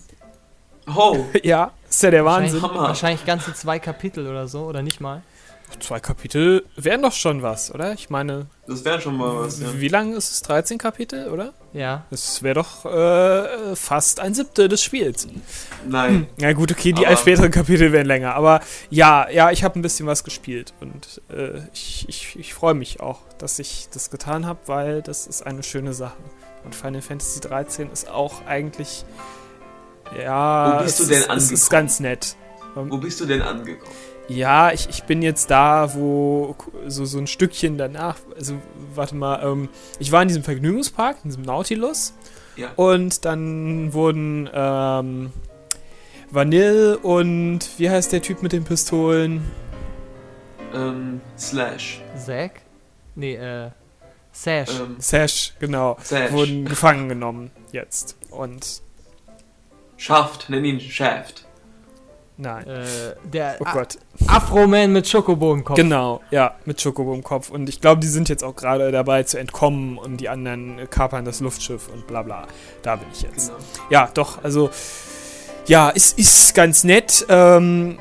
Oh, 0.95 1.25
ja, 1.43 1.73
ist 1.89 2.03
ja 2.03 2.11
der 2.11 2.25
wahrscheinlich, 2.25 2.53
Wahnsinn. 2.55 2.71
Hammer. 2.71 2.89
wahrscheinlich 2.89 3.25
ganze 3.25 3.55
zwei 3.55 3.79
Kapitel 3.79 4.27
oder 4.27 4.49
so, 4.49 4.65
oder 4.65 4.83
nicht 4.83 5.01
mal. 5.01 5.23
Zwei 5.81 6.01
Kapitel 6.01 6.65
wären 6.77 7.03
doch 7.03 7.13
schon 7.13 7.43
was, 7.43 7.75
oder? 7.75 7.93
Ich 7.93 8.09
meine, 8.11 8.47
das 8.67 8.85
wäre 8.85 9.01
schon 9.01 9.17
mal 9.17 9.37
was. 9.37 9.61
Ja. 9.61 9.69
wie 9.81 9.89
lang 9.89 10.13
ist 10.15 10.31
es? 10.31 10.43
13 10.43 10.79
Kapitel, 10.79 11.29
oder? 11.29 11.53
Ja. 11.73 12.05
Das 12.11 12.43
wäre 12.43 12.55
doch 12.55 12.85
äh, 12.87 13.75
fast 13.77 14.21
ein 14.21 14.33
Siebtel 14.35 14.69
des 14.69 14.83
Spiels. 14.83 15.27
Nein. 15.87 16.27
Ja 16.41 16.53
gut, 16.53 16.71
okay, 16.73 16.93
die 16.93 17.07
Aber- 17.07 17.17
späteren 17.17 17.51
Kapitel 17.51 17.93
werden 17.93 18.07
länger, 18.07 18.35
aber 18.35 18.61
ja, 18.91 19.29
ja, 19.29 19.51
ich 19.51 19.65
habe 19.65 19.79
ein 19.79 19.83
bisschen 19.83 20.07
was 20.07 20.25
gespielt 20.25 20.73
und 20.81 21.21
äh, 21.31 21.61
ich, 21.73 22.07
ich, 22.09 22.37
ich 22.39 22.55
freue 22.55 22.75
mich 22.75 23.01
auch, 23.01 23.21
dass 23.39 23.59
ich 23.59 23.89
das 23.93 24.11
getan 24.11 24.47
habe, 24.47 24.61
weil 24.67 25.03
das 25.03 25.27
ist 25.27 25.47
eine 25.47 25.63
schöne 25.63 25.93
Sache. 25.93 26.17
Und 26.65 26.75
Final 26.75 27.03
Fantasy 27.03 27.41
13 27.41 27.91
ist 27.93 28.09
auch 28.09 28.47
eigentlich 28.47 29.05
ja, 30.19 30.79
Wo 30.79 30.85
bist 30.85 31.01
es, 31.01 31.07
du 31.09 31.13
denn 31.15 31.23
ist- 31.23 31.29
es 31.31 31.51
ist 31.51 31.63
angekommen? 31.65 31.71
ganz 31.71 32.01
nett. 32.01 32.37
Wo 32.75 32.99
bist 32.99 33.21
du 33.21 33.27
denn 33.27 33.43
angekommen? 33.43 33.91
Ja, 34.29 34.73
ich, 34.73 34.89
ich 34.89 35.03
bin 35.05 35.21
jetzt 35.21 35.51
da, 35.51 35.95
wo 35.95 36.57
so, 36.87 37.05
so 37.05 37.19
ein 37.19 37.27
Stückchen 37.27 37.77
danach, 37.77 38.17
also 38.37 38.55
warte 38.95 39.15
mal, 39.15 39.43
ähm, 39.45 39.69
ich 39.99 40.13
war 40.13 40.23
in 40.23 40.29
diesem 40.29 40.43
Vergnügungspark, 40.43 41.19
in 41.25 41.31
diesem 41.31 41.43
Nautilus 41.43 42.15
Ja. 42.57 42.71
und 42.77 43.25
dann 43.27 43.93
wurden 43.93 44.49
ähm, 44.53 45.31
Vanille 46.31 46.99
und 46.99 47.61
wie 47.79 47.91
heißt 47.91 48.13
der 48.13 48.23
Typ 48.23 48.43
mit 48.43 48.53
den 48.53 48.65
Pistolen? 48.65 49.43
Ähm, 50.75 51.21
Slash. 51.39 52.01
Zack? 52.17 52.63
Nee, 53.15 53.35
äh, 53.37 53.71
Sash. 54.33 54.71
Ähm, 54.81 54.97
Sash, 54.99 55.53
genau, 55.61 55.97
Sash. 56.03 56.33
wurden 56.33 56.65
gefangen 56.65 57.09
genommen 57.11 57.51
jetzt. 57.73 58.17
Und 58.31 58.81
Schaft, 59.97 60.49
nenn 60.51 60.65
ihn 60.65 60.81
Shaft. 60.81 61.45
Nein. 62.37 62.67
äh, 62.67 63.15
der 63.25 63.57
Oh 63.61 63.65
Gott. 63.73 63.99
Afro-Man 64.27 64.93
mit 64.93 65.09
Schokobo 65.09 65.53
im 65.55 65.65
Kopf. 65.65 65.77
Genau, 65.77 66.21
ja, 66.31 66.55
mit 66.65 66.83
Chocobo 66.83 67.15
im 67.15 67.23
Kopf. 67.25 67.51
Und 67.51 67.69
ich 67.69 67.81
glaube, 67.81 68.01
die 68.01 68.09
sind 68.09 68.29
jetzt 68.29 68.43
auch 68.45 68.57
gerade 68.57 68.91
dabei 68.93 69.23
zu 69.23 69.39
entkommen 69.39 69.99
und 69.99 70.19
die 70.19 70.29
anderen 70.29 70.89
kapern 70.91 71.25
das 71.25 71.41
Luftschiff 71.41 71.89
und 71.89 72.07
bla 72.07 72.23
bla. 72.23 72.47
Da 72.83 72.97
bin 72.97 73.09
ich 73.13 73.23
jetzt. 73.23 73.49
Genau. 73.49 73.59
Ja, 73.91 74.11
doch, 74.15 74.43
also 74.43 74.71
ja, 75.67 75.91
es 75.95 76.13
ist 76.13 76.55
ganz 76.55 76.85
nett. 76.85 77.25
Ähm, 77.29 77.99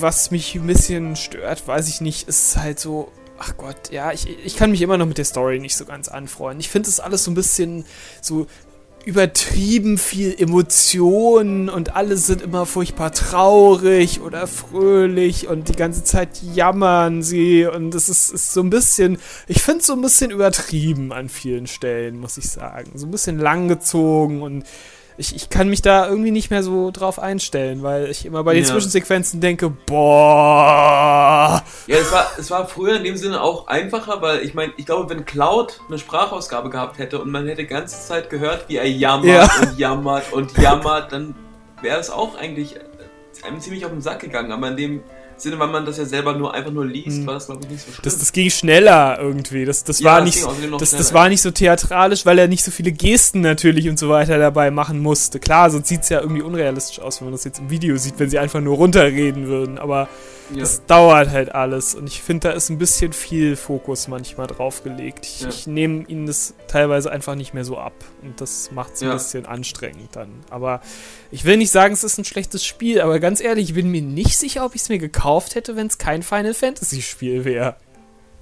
was 0.00 0.30
mich 0.30 0.54
ein 0.54 0.66
bisschen 0.66 1.16
stört, 1.16 1.66
weiß 1.66 1.88
ich 1.88 2.00
nicht, 2.00 2.28
ist 2.28 2.56
halt 2.56 2.78
so, 2.78 3.10
ach 3.38 3.56
Gott, 3.56 3.90
ja, 3.90 4.12
ich, 4.12 4.28
ich 4.44 4.56
kann 4.56 4.70
mich 4.70 4.82
immer 4.82 4.98
noch 4.98 5.06
mit 5.06 5.18
der 5.18 5.24
Story 5.24 5.58
nicht 5.58 5.76
so 5.76 5.84
ganz 5.84 6.08
anfreuen. 6.08 6.60
Ich 6.60 6.68
finde 6.68 6.88
es 6.88 7.00
alles 7.00 7.24
so 7.24 7.30
ein 7.30 7.34
bisschen 7.34 7.84
so 8.20 8.46
übertrieben 9.06 9.98
viel 9.98 10.34
Emotionen 10.36 11.68
und 11.68 11.94
alle 11.94 12.16
sind 12.16 12.42
immer 12.42 12.66
furchtbar 12.66 13.12
traurig 13.12 14.20
oder 14.20 14.48
fröhlich 14.48 15.46
und 15.46 15.68
die 15.68 15.76
ganze 15.76 16.02
Zeit 16.02 16.42
jammern 16.42 17.22
sie 17.22 17.66
und 17.66 17.94
es 17.94 18.08
ist, 18.08 18.30
ist 18.30 18.52
so 18.52 18.62
ein 18.62 18.68
bisschen, 18.68 19.18
ich 19.46 19.62
finde 19.62 19.78
es 19.80 19.86
so 19.86 19.92
ein 19.92 20.00
bisschen 20.00 20.32
übertrieben 20.32 21.12
an 21.12 21.28
vielen 21.28 21.68
Stellen, 21.68 22.18
muss 22.18 22.36
ich 22.36 22.50
sagen. 22.50 22.90
So 22.96 23.06
ein 23.06 23.12
bisschen 23.12 23.38
langgezogen 23.38 24.42
und 24.42 24.64
ich, 25.18 25.34
ich 25.34 25.48
kann 25.48 25.68
mich 25.68 25.80
da 25.82 26.08
irgendwie 26.08 26.30
nicht 26.30 26.50
mehr 26.50 26.62
so 26.62 26.90
drauf 26.90 27.18
einstellen, 27.18 27.82
weil 27.82 28.10
ich 28.10 28.26
immer 28.26 28.44
bei 28.44 28.54
den 28.54 28.64
Ja. 28.64 28.70
Zwischensequenzen 28.70 29.40
denke, 29.40 29.70
boah. 29.70 31.62
Ja, 31.86 31.96
es 31.96 32.12
war, 32.12 32.26
es 32.38 32.50
war 32.50 32.66
früher 32.66 32.96
in 32.96 33.04
dem 33.04 33.16
Sinne 33.16 33.40
auch 33.40 33.66
einfacher, 33.66 34.20
weil 34.20 34.40
ich 34.40 34.54
meine, 34.54 34.72
ich 34.76 34.86
glaube, 34.86 35.08
wenn 35.10 35.24
Cloud 35.24 35.80
eine 35.88 35.98
Sprachausgabe 35.98 36.70
gehabt 36.70 36.98
hätte 36.98 37.18
und 37.20 37.30
man 37.30 37.46
hätte 37.46 37.62
die 37.62 37.68
ganze 37.68 38.00
Zeit 38.06 38.28
gehört, 38.30 38.68
wie 38.68 38.76
er 38.76 38.88
jammert 38.88 39.26
Ja. 39.26 39.48
und 39.68 39.78
jammert 39.78 40.32
und 40.32 40.56
jammert, 40.58 41.12
dann 41.12 41.34
wäre 41.82 41.98
es 42.00 42.10
auch 42.10 42.36
eigentlich 42.36 42.74
einem 43.46 43.60
ziemlich 43.60 43.84
auf 43.84 43.92
den 43.92 44.00
Sack 44.00 44.20
gegangen. 44.20 44.50
Aber 44.52 44.68
in 44.68 44.76
dem 44.76 45.02
Sinne, 45.38 45.58
weil 45.58 45.68
man 45.68 45.84
das 45.84 45.98
ja 45.98 46.04
selber 46.04 46.34
nur 46.36 46.54
einfach 46.54 46.70
nur 46.72 46.86
liest, 46.86 47.18
Hm. 47.18 47.26
war 47.26 47.34
das 47.34 47.46
glaube 47.46 47.62
ich 47.64 47.70
nicht 47.70 47.80
so 47.84 47.92
schlimm. 47.92 48.00
Das, 48.04 48.18
das 48.18 48.32
ging 48.32 48.48
schneller 48.50 49.18
irgendwie. 49.20 49.64
Das, 49.64 49.84
das, 49.84 50.00
Ja, 50.00 50.12
war 50.12 50.20
das 50.24 50.34
nicht, 50.34 50.80
das, 50.80 50.90
das 50.92 51.12
war 51.14 51.28
nicht 51.28 51.42
so 51.42 51.50
theatralisch, 51.50 52.24
weil 52.26 52.38
er 52.38 52.48
nicht 52.48 52.64
so 52.64 52.70
viele 52.70 52.92
Gesten 52.92 53.40
natürlich 53.42 53.88
und 53.88 53.98
so 53.98 54.08
weiter 54.08 54.38
dabei 54.38 54.70
machen 54.70 54.98
musste. 55.00 55.38
Klar, 55.40 55.70
sonst 55.70 55.88
sieht 55.88 56.02
es 56.02 56.08
ja 56.08 56.20
irgendwie 56.20 56.42
unrealistisch 56.42 57.00
aus, 57.00 57.20
wenn 57.20 57.26
man 57.26 57.32
das 57.32 57.44
jetzt 57.44 57.58
im 57.58 57.70
Video 57.70 57.96
sieht, 57.96 58.18
wenn 58.18 58.30
sie 58.30 58.38
einfach 58.38 58.60
nur 58.60 58.76
runterreden 58.76 59.46
würden. 59.46 59.78
Aber 59.78 60.08
ja. 60.54 60.60
das 60.60 60.86
dauert 60.86 61.30
halt 61.30 61.54
alles. 61.54 61.94
Und 61.94 62.06
ich 62.06 62.22
finde, 62.22 62.48
da 62.48 62.54
ist 62.54 62.68
ein 62.70 62.78
bisschen 62.78 63.12
viel 63.12 63.56
Fokus 63.56 64.08
manchmal 64.08 64.46
draufgelegt. 64.46 65.26
Ich, 65.26 65.40
Ja. 65.42 65.48
ich 65.48 65.66
nehme 65.66 66.04
ihnen 66.08 66.26
das 66.26 66.54
teilweise 66.68 67.10
einfach 67.10 67.34
nicht 67.34 67.52
mehr 67.52 67.64
so 67.64 67.78
ab. 67.78 67.92
Und 68.22 68.40
das 68.40 68.70
macht 68.72 68.94
es 68.94 69.02
ein 69.02 69.10
bisschen 69.10 69.44
anstrengend 69.44 70.10
dann. 70.14 70.28
Aber 70.50 70.80
ich 71.32 71.44
will 71.44 71.56
nicht 71.56 71.70
sagen, 71.72 71.92
es 71.92 72.04
ist 72.04 72.16
ein 72.18 72.24
schlechtes 72.24 72.64
Spiel, 72.64 73.00
aber 73.00 73.18
ganz 73.18 73.40
ehrlich, 73.40 73.68
ich 73.70 73.74
bin 73.74 73.90
mir 73.90 74.02
nicht 74.02 74.38
sicher, 74.38 74.64
ob 74.64 74.74
ich 74.76 74.82
es 74.82 74.88
mir 74.88 74.98
gekauft 74.98 75.25
hätte, 75.54 75.76
wenn 75.76 75.86
es 75.88 75.98
kein 75.98 76.22
Final 76.22 76.54
Fantasy 76.54 77.02
Spiel 77.02 77.44
wäre. 77.44 77.76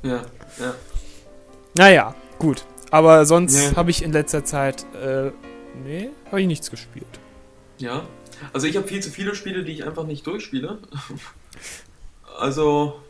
ja, 0.03 0.23
ja. 0.61 0.75
Naja, 1.77 2.15
gut. 2.39 2.65
Aber 2.91 3.27
sonst 3.27 3.55
Nee. 3.55 3.75
habe 3.77 3.91
ich 3.91 4.03
in 4.03 4.13
letzter 4.13 4.45
Zeit, 4.45 4.85
äh, 4.95 5.33
nee, 5.83 6.11
habe 6.27 6.41
ich 6.41 6.47
nichts 6.47 6.71
gespielt. 6.71 7.07
Ja. 7.79 8.07
Also 8.53 8.67
ich 8.69 8.77
habe 8.77 8.87
viel 8.87 9.03
zu 9.03 9.11
viele 9.11 9.35
Spiele, 9.35 9.65
die 9.65 9.73
ich 9.73 9.85
einfach 9.85 10.05
nicht 10.05 10.27
durchspiele. 10.27 10.79
Also, 12.39 13.01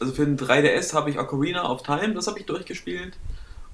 also 0.00 0.12
für 0.12 0.24
den 0.24 0.38
3DS 0.38 0.94
habe 0.94 1.10
ich 1.10 1.18
Ocarina 1.18 1.68
of 1.68 1.82
Time, 1.82 2.14
das 2.14 2.28
habe 2.28 2.38
ich 2.38 2.46
durchgespielt. 2.46 3.16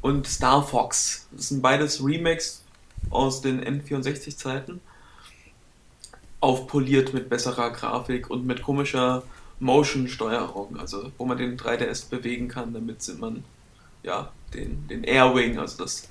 Und 0.01 0.27
Star 0.27 0.67
Fox. 0.67 1.27
Das 1.33 1.49
sind 1.49 1.61
beides 1.61 2.03
Remakes 2.03 2.63
aus 3.11 3.43
den 3.43 3.63
N64-Zeiten. 3.63 4.81
Aufpoliert 6.41 7.13
mit 7.13 7.29
besserer 7.29 7.71
Grafik 7.71 8.31
und 8.31 8.47
mit 8.47 8.63
komischer 8.63 9.23
Motion-Steuerung. 9.59 10.79
Also 10.79 11.13
wo 11.19 11.25
man 11.25 11.39
den 11.39 11.59
3DS 11.59 12.09
bewegen 12.09 12.49
kann, 12.49 12.73
damit 12.73 13.03
man 13.19 13.45
ja 14.03 14.33
den, 14.55 14.87
den 14.89 15.05
Airwing, 15.05 15.59
also 15.59 15.85
das, 15.85 16.09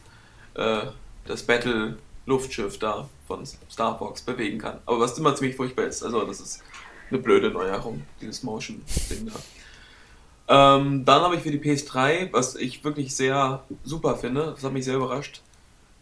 äh, 0.53 0.87
das 1.25 1.43
Battle-Luftschiff 1.43 2.77
da 2.79 3.09
von 3.27 3.45
Star 3.45 3.97
Fox 3.97 4.21
bewegen 4.21 4.59
kann. 4.59 4.79
Aber 4.85 4.99
was 4.99 5.17
immer 5.17 5.35
ziemlich 5.35 5.55
furchtbar 5.55 5.85
ist. 5.85 6.03
Also 6.03 6.25
das 6.25 6.39
ist 6.39 6.63
eine 7.09 7.19
blöde 7.19 7.49
Neuerung, 7.49 8.03
dieses 8.21 8.43
Motion-Ding 8.43 9.27
da. 9.27 9.39
Ähm, 10.51 11.05
dann 11.05 11.21
habe 11.21 11.35
ich 11.35 11.41
für 11.41 11.51
die 11.51 11.59
PS3, 11.59 12.29
was 12.31 12.55
ich 12.55 12.83
wirklich 12.83 13.15
sehr 13.15 13.63
super 13.83 14.17
finde, 14.17 14.53
das 14.55 14.63
hat 14.63 14.73
mich 14.73 14.85
sehr 14.85 14.95
überrascht, 14.95 15.43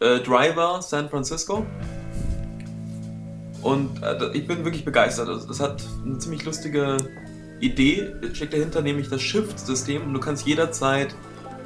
äh, 0.00 0.20
Driver 0.20 0.80
San 0.80 1.10
Francisco. 1.10 1.66
Und 3.62 4.02
äh, 4.02 4.30
ich 4.34 4.46
bin 4.46 4.64
wirklich 4.64 4.84
begeistert. 4.84 5.28
Also, 5.28 5.46
das 5.46 5.60
hat 5.60 5.82
eine 6.04 6.18
ziemlich 6.18 6.44
lustige 6.44 6.96
Idee, 7.60 8.12
steckt 8.32 8.52
dahinter, 8.52 8.82
nämlich 8.82 9.08
das 9.08 9.20
Shift-System. 9.20 10.02
Und 10.02 10.14
du 10.14 10.20
kannst 10.20 10.46
jederzeit 10.46 11.14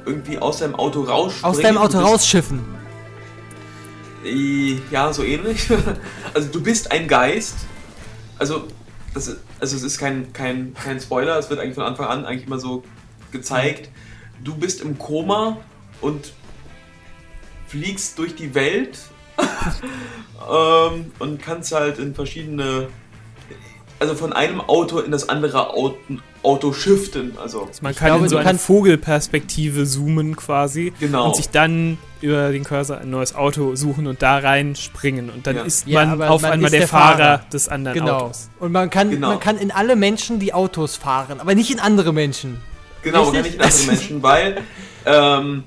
irgendwie 0.05 0.37
aus 0.37 0.59
deinem 0.59 0.75
Auto 0.75 1.01
rausspringen. 1.01 1.55
Aus 1.55 1.61
deinem 1.61 1.77
Auto 1.77 1.99
rausschiffen. 1.99 2.61
Ja, 4.91 5.11
so 5.13 5.23
ähnlich. 5.23 5.67
Also 6.33 6.49
du 6.49 6.63
bist 6.63 6.91
ein 6.91 7.07
Geist. 7.07 7.55
Also, 8.39 8.67
das 9.13 9.27
ist, 9.27 9.39
also 9.59 9.75
es 9.75 9.83
ist 9.83 9.99
kein, 9.99 10.33
kein, 10.33 10.73
kein 10.73 10.99
Spoiler, 10.99 11.37
es 11.37 11.51
wird 11.51 11.59
eigentlich 11.59 11.75
von 11.75 11.83
Anfang 11.83 12.07
an 12.07 12.25
eigentlich 12.25 12.47
immer 12.47 12.59
so 12.59 12.83
gezeigt. 13.31 13.89
Du 14.43 14.55
bist 14.55 14.81
im 14.81 14.97
Koma 14.97 15.57
und 16.01 16.33
fliegst 17.67 18.17
durch 18.17 18.35
die 18.35 18.55
Welt 18.55 18.97
ähm, 20.51 21.11
und 21.19 21.41
kannst 21.41 21.71
halt 21.73 21.99
in 21.99 22.13
verschiedene, 22.15 22.87
also 23.99 24.15
von 24.15 24.33
einem 24.33 24.61
Auto 24.61 24.99
in 24.99 25.11
das 25.11 25.29
andere 25.29 25.69
Auto, 25.71 25.97
Auto 26.43 26.73
shiften. 26.73 27.37
Also 27.41 27.61
Also 27.61 27.79
man 27.81 27.95
kann 27.95 28.07
glaube, 28.07 28.23
in 28.25 28.29
so 28.29 28.37
eine 28.37 28.59
Vogelperspektive 28.59 29.85
zoomen 29.85 30.35
quasi 30.35 30.91
Genau. 30.99 31.27
und 31.27 31.35
sich 31.37 31.49
dann 31.49 31.97
über 32.19 32.51
den 32.51 32.65
Cursor 32.65 32.97
ein 32.97 33.09
neues 33.09 33.33
Auto 33.33 33.75
suchen 33.75 34.07
und 34.07 34.21
da 34.21 34.39
reinspringen. 34.39 35.29
Und 35.29 35.47
dann 35.47 35.55
Ja. 35.57 35.61
ist 35.63 35.87
Ja, 35.87 36.01
man 36.01 36.09
aber 36.09 36.31
auf 36.31 36.41
man 36.41 36.51
einmal 36.51 36.69
der, 36.69 36.81
der 36.81 36.87
Fahrer, 36.89 37.17
Fahrer. 37.17 37.45
des 37.53 37.69
anderen 37.69 37.97
Genau. 37.99 38.17
Autos. 38.25 38.49
Und 38.59 38.73
man 38.73 38.89
kann, 38.89 39.09
Genau. 39.09 39.29
man 39.29 39.39
kann 39.39 39.57
in 39.57 39.71
alle 39.71 39.95
Menschen 39.95 40.39
die 40.39 40.53
Autos 40.53 40.97
fahren, 40.97 41.39
aber 41.39 41.55
nicht 41.55 41.71
in 41.71 41.79
andere 41.79 42.11
Menschen. 42.11 42.57
Genau, 43.03 43.29
Richtig? 43.29 43.43
nicht 43.43 43.55
in 43.55 43.61
andere 43.61 43.85
Menschen, 43.87 44.23
weil 44.23 44.57
ähm, 45.05 45.63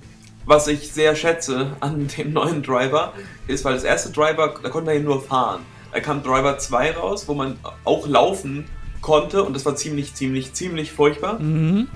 was 0.46 0.68
ich 0.68 0.92
sehr 0.92 1.14
schätze 1.14 1.76
an 1.80 2.08
dem 2.16 2.32
neuen 2.32 2.62
Driver 2.62 3.12
ist, 3.48 3.64
weil 3.64 3.74
das 3.74 3.84
erste 3.84 4.10
Driver, 4.10 4.54
da 4.62 4.68
konnte 4.70 4.86
man 4.86 4.94
ja 4.94 5.00
nur 5.02 5.20
fahren. 5.20 5.60
Da 5.92 6.00
kam 6.00 6.22
Driver 6.22 6.58
2 6.58 6.92
raus, 6.92 7.28
wo 7.28 7.34
man 7.34 7.58
auch 7.84 8.06
laufen 8.06 8.66
konnte 9.02 9.42
und 9.42 9.54
das 9.54 9.66
war 9.66 9.76
ziemlich, 9.76 10.14
ziemlich, 10.14 10.52
ziemlich 10.52 10.92
furchtbar. 10.92 11.38
Mhm. 11.38 11.88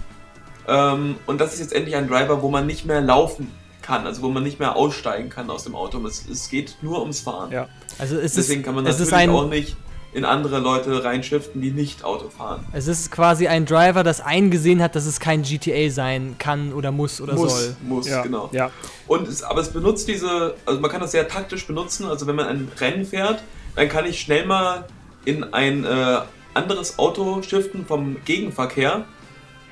Ähm, 0.68 1.16
und 1.26 1.40
das 1.40 1.54
ist 1.54 1.60
jetzt 1.60 1.72
endlich 1.72 1.96
ein 1.96 2.08
Driver, 2.08 2.42
wo 2.42 2.50
man 2.50 2.66
nicht 2.66 2.84
mehr 2.86 3.00
laufen 3.00 3.50
kann, 3.82 4.06
also 4.06 4.22
wo 4.22 4.28
man 4.28 4.42
nicht 4.42 4.58
mehr 4.58 4.76
aussteigen 4.76 5.28
kann 5.30 5.50
aus 5.50 5.64
dem 5.64 5.74
Auto. 5.74 6.04
Es, 6.06 6.28
es 6.28 6.48
geht 6.48 6.76
nur 6.82 7.00
ums 7.00 7.20
Fahren. 7.20 7.50
Ja. 7.50 7.68
Also 7.98 8.18
es 8.18 8.34
Deswegen 8.34 8.60
ist, 8.60 8.66
kann 8.66 8.74
man 8.74 8.86
es 8.86 8.98
natürlich 8.98 9.14
ein, 9.14 9.30
auch 9.30 9.48
nicht 9.48 9.76
in 10.12 10.24
andere 10.24 10.58
Leute 10.58 11.04
reinschiften, 11.04 11.60
die 11.60 11.70
nicht 11.70 12.02
Auto 12.04 12.28
fahren. 12.28 12.66
es 12.72 12.88
ist 12.88 13.12
quasi 13.12 13.46
ein 13.46 13.64
Driver, 13.64 14.02
das 14.02 14.20
eingesehen 14.20 14.82
hat, 14.82 14.96
dass 14.96 15.06
es 15.06 15.20
kein 15.20 15.42
GTA 15.42 15.88
sein 15.90 16.34
kann 16.38 16.72
oder 16.72 16.90
muss 16.90 17.20
oder 17.20 17.34
muss, 17.34 17.52
soll. 17.52 17.76
muss, 17.82 18.08
Ja. 18.08 18.22
genau. 18.22 18.48
Ja. 18.52 18.70
Und 19.06 19.28
es, 19.28 19.42
aber 19.42 19.60
es 19.60 19.72
benutzt 19.72 20.08
diese, 20.08 20.54
also 20.66 20.80
man 20.80 20.90
kann 20.90 21.00
das 21.00 21.12
sehr 21.12 21.28
taktisch 21.28 21.66
benutzen. 21.66 22.06
Also 22.06 22.26
wenn 22.26 22.34
man 22.34 22.46
ein 22.46 22.68
Rennen 22.80 23.04
fährt, 23.06 23.42
dann 23.76 23.88
kann 23.88 24.04
ich 24.04 24.20
schnell 24.20 24.46
mal 24.46 24.84
in 25.24 25.44
ein 25.54 25.84
äh, 25.84 26.18
anderes 26.54 26.98
Auto 26.98 27.42
shiften 27.42 27.86
vom 27.86 28.16
Gegenverkehr. 28.24 29.04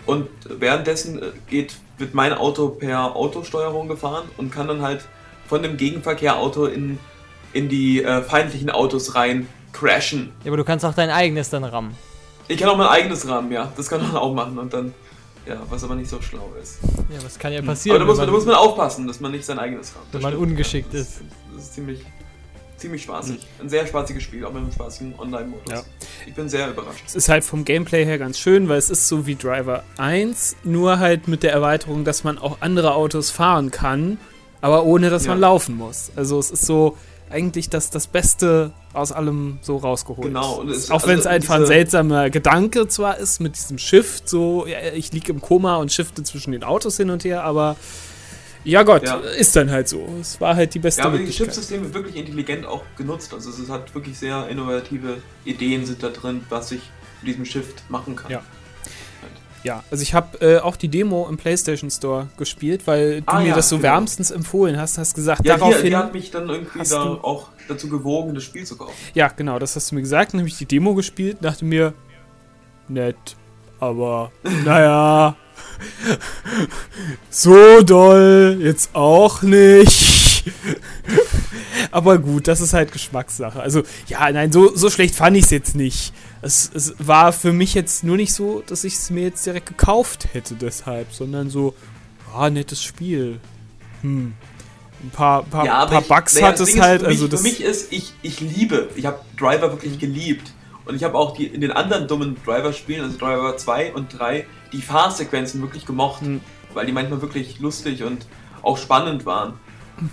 Und 0.07 0.28
währenddessen 0.49 1.20
äh, 1.20 1.26
geht, 1.49 1.74
wird 1.99 2.14
mein 2.14 2.32
Auto 2.32 2.68
per 2.68 3.16
Autosteuerung 3.16 3.89
gefahren 3.89 4.28
und 4.36 4.53
kann 4.53 4.68
dann 4.68 4.82
halt 4.82 5.09
von 5.49 5.62
dem 5.64 5.76
Gegenverkehrauto 5.76 6.66
in, 6.66 6.99
in 7.53 7.68
die 7.68 8.05
äh, 8.05 8.22
feindlichen 8.22 8.70
Autos 8.70 9.16
rein 9.16 9.49
crashen. 9.73 10.33
Ja, 10.45 10.51
aber 10.51 10.57
du 10.57 10.64
kannst 10.64 10.85
auch 10.85 10.95
dein 10.95 11.11
eigenes 11.11 11.51
dann 11.51 11.64
rammen. 11.64 11.95
Ich 12.49 12.59
kann 12.59 12.69
auch 12.71 12.77
mein 12.79 12.89
eigenes 12.89 13.27
Rahmen, 13.29 13.53
ja. 13.53 13.71
Das 13.77 13.89
kann 13.89 14.01
man 14.03 14.16
auch 14.16 14.33
machen 14.33 14.59
und 14.59 14.73
dann, 14.73 14.95
ja, 15.47 15.61
was 15.69 15.85
aber 15.85 15.95
nicht 15.95 16.09
so 16.09 16.21
schlau 16.23 16.51
ist. 16.62 16.79
Ja, 17.11 17.23
was 17.23 17.39
kann 17.39 17.53
ja 17.53 17.61
passieren, 17.62 17.97
aber 17.97 18.05
da 18.05 18.07
muss, 18.07 18.16
man, 18.19 18.27
wenn, 18.27 18.33
da 18.33 18.39
muss 18.39 18.47
man 18.47 18.55
aufpassen, 18.55 19.07
dass 19.07 19.21
man 19.21 19.33
nicht 19.33 19.45
sein 19.45 19.59
eigenes 19.59 19.95
Rahmen. 19.95 20.07
wenn 20.12 20.21
Das 20.21 20.23
man 20.23 20.33
stimmt. 20.33 20.51
ungeschickt 20.51 20.95
Das 20.95 21.01
ist. 21.01 21.21
Das 21.55 21.64
ist 21.64 21.75
ziemlich, 21.75 22.01
ziemlich 22.79 23.03
spaßig. 23.03 23.41
Ein 23.61 23.69
sehr 23.69 23.87
spaßiges 23.87 24.23
Spiel, 24.23 24.45
auch 24.47 24.53
mit 24.53 24.62
einem 24.62 24.73
spaßigen 24.73 25.19
Online-Modus. 25.19 25.71
Ja. 25.73 25.83
Ich 26.27 26.35
bin 26.35 26.49
sehr 26.49 26.71
überrascht. 26.71 27.03
Es 27.07 27.14
ist 27.14 27.29
halt 27.29 27.45
vom 27.45 27.64
Gameplay 27.64 28.05
her 28.05 28.16
ganz 28.19 28.39
schön, 28.39 28.69
weil 28.69 28.79
es 28.79 28.89
ist 28.91 29.09
so 29.09 29.27
wie 29.27 29.35
Driver 29.35 29.83
1, 29.99 30.57
nur 30.64 30.99
halt 31.01 31.29
mit 31.29 31.43
der 31.43 31.53
Erweiterung, 31.53 32.05
dass 32.05 32.25
man 32.25 32.39
auch 32.39 32.59
andere 32.61 32.95
Autos 32.95 33.31
fahren 33.31 33.71
kann, 33.71 34.19
aber 34.62 34.85
ohne 34.85 35.11
dass 35.11 35.25
Ja. 35.27 35.33
man 35.33 35.41
laufen 35.41 35.77
muss. 35.77 36.12
Also 36.16 36.39
es 36.39 36.51
ist 36.51 36.64
so 36.64 36.97
eigentlich 37.31 37.68
das, 37.70 37.91
das 37.91 38.07
Beste 38.07 38.72
aus 38.95 39.12
allem 39.12 39.59
so 39.62 39.76
rausgeholt. 39.76 40.29
Genau, 40.29 40.62
es- 40.64 40.91
auch 40.91 41.07
wenn 41.07 41.18
es 41.18 41.26
also 41.26 41.29
einfach 41.29 41.55
ein 41.57 41.66
seltsamer 41.66 42.31
Gedanke 42.31 42.89
zwar 42.89 43.18
ist 43.18 43.41
mit 43.41 43.57
diesem 43.57 43.79
Shift, 43.79 44.29
so 44.29 44.66
ja, 44.66 44.79
ich 44.95 45.12
liege 45.12 45.33
im 45.33 45.41
Koma 45.41 45.76
und 45.76 45.93
shifte 45.93 46.22
zwischen 46.22 46.53
den 46.53 46.64
Autos 46.64 46.97
hin 46.97 47.11
und 47.11 47.24
her, 47.24 47.45
aber 47.45 47.76
ja 48.64 48.83
Gott, 48.83 49.05
Ja. 49.05 49.16
ist 49.18 49.55
dann 49.57 49.70
halt 49.70 49.89
so. 49.89 50.07
Es 50.20 50.41
war 50.41 50.57
halt 50.57 50.74
die 50.74 50.79
beste 50.79 51.01
Ja, 51.03 51.07
aber 51.07 51.16
die 51.16 51.22
Möglichkeit. 51.24 51.49
Chipsystem 51.49 51.83
wird 51.85 51.95
wirklich 51.95 52.16
intelligent 52.16 52.66
auch 52.66 52.83
genutzt. 52.97 53.33
Also 53.33 53.51
es 53.51 53.68
hat 53.70 53.95
wirklich 53.95 54.18
sehr 54.18 54.49
innovative 54.49 55.18
Ideen 55.45 55.87
sind 55.87 56.03
da 56.03 56.09
drin, 56.09 56.45
was 56.49 56.72
ich 56.72 56.81
mit 57.22 57.33
diesem 57.33 57.45
Shift 57.45 57.83
machen 57.89 58.16
kann. 58.16 58.31
Ja. 58.31 58.43
Ja, 59.65 59.83
also 59.91 60.03
ich 60.03 60.15
habe 60.15 60.41
äh, 60.41 60.59
auch 60.61 60.77
die 60.77 60.89
Demo 60.89 61.27
im 61.29 61.37
PlayStation 61.37 61.91
Store 61.91 62.29
gespielt, 62.37 62.87
weil 62.87 63.23
du 63.23 63.27
Ah, 63.27 63.41
mir 63.41 63.49
ja, 63.49 63.55
das 63.57 63.69
so 63.69 63.77
genau. 63.77 63.89
wärmstens 63.95 64.31
empfohlen 64.31 64.79
hast, 64.79 64.99
hast 64.99 65.15
gesagt, 65.15 65.45
Ja, 65.45 65.57
daraufhin. 65.57 65.87
die 65.87 65.97
hat 65.97 66.13
mich 66.13 66.31
dann 66.31 66.49
irgendwie 66.49 66.79
hast 66.79 66.93
da 66.93 67.05
du- 67.05 67.15
auch 67.25 67.49
dazu 67.67 67.89
gewogen, 67.89 68.35
das 68.35 68.45
Spiel 68.45 68.65
zu 68.65 68.77
kaufen. 68.79 68.95
ja, 69.15 69.29
genau, 69.29 69.59
das 69.59 69.75
hast 69.77 69.91
du 69.91 69.97
mir 69.97 70.03
gesagt. 70.03 70.33
Dann 70.33 70.41
habe 70.41 70.49
ich 70.49 70.57
die 70.59 70.67
Demo 70.67 70.95
gespielt, 70.95 71.39
dachte 71.41 71.65
mir, 71.65 71.93
nett, 72.89 73.17
aber 73.81 74.31
naja, 74.65 75.35
so 77.31 77.83
doll 77.83 78.59
jetzt 78.61 78.95
auch 78.95 79.43
nicht. 79.43 80.28
aber 81.90 82.18
gut, 82.18 82.49
das 82.49 82.61
ist 82.61 82.72
halt 82.74 82.92
Geschmackssache. 82.92 83.61
Also, 83.61 83.82
ja, 84.07 84.30
nein, 84.30 84.53
so, 84.53 84.74
so 84.74 84.90
schlecht 84.90 85.14
fand 85.14 85.36
ich 85.36 85.44
es 85.44 85.51
jetzt 85.51 85.74
nicht. 85.76 86.12
Es, 86.42 86.70
es 86.74 86.94
war 86.99 87.32
für 87.32 87.53
mich 87.53 87.74
jetzt 87.74 88.05
nur 88.05 88.16
nicht 88.16 88.32
so, 88.32 88.62
dass 88.66 88.84
ich 88.84 88.94
es 88.94 89.11
mir 89.11 89.24
jetzt 89.24 89.44
direkt 89.46 89.66
gekauft 89.66 90.28
hätte 90.32 90.55
deshalb, 90.55 91.12
sondern 91.12 91.51
so, 91.51 91.74
ah, 92.34 92.51
nettes 92.51 92.82
Spiel. 92.82 93.40
Hm. 94.03 94.34
Ein 95.03 95.11
paar, 95.11 95.44
paar, 95.44 95.64
paar 95.64 96.01
ich- 96.03 96.09
Bugs 96.09 96.34
naja, 96.34 96.49
hat 96.49 96.61
es 96.61 96.78
halt. 96.80 97.03
Für 97.03 97.09
mich, 97.09 97.16
also 97.16 97.28
das, 97.28 97.40
für 97.40 97.49
mich 97.49 97.61
ist, 97.62 97.92
ich, 97.92 98.12
ich 98.22 98.40
liebe, 98.40 98.88
ich 98.96 99.07
habe 99.07 99.20
Driver 99.38 99.70
wirklich 99.72 99.99
geliebt. 99.99 100.53
Und 100.84 100.94
ich 100.96 101.05
habe 101.05 101.16
auch 101.18 101.36
die, 101.36 101.46
in 101.46 101.61
den 101.61 101.70
anderen 101.70 102.09
dummen 102.09 102.36
Driver-Spielen, 102.46 103.03
also 103.05 103.18
Driver 103.18 103.57
2 103.59 103.92
und 103.92 104.18
3, 104.18 104.46
die 104.72 104.80
Fahrsequenzen 104.80 105.61
wirklich 105.61 105.84
gemocht, 105.84 106.22
Hm. 106.22 106.40
weil 106.72 106.86
die 106.86 106.92
manchmal 106.92 107.20
wirklich 107.20 107.59
lustig 107.61 108.03
und 108.05 108.26
auch 108.62 108.78
spannend 108.78 109.26
waren. 109.26 109.55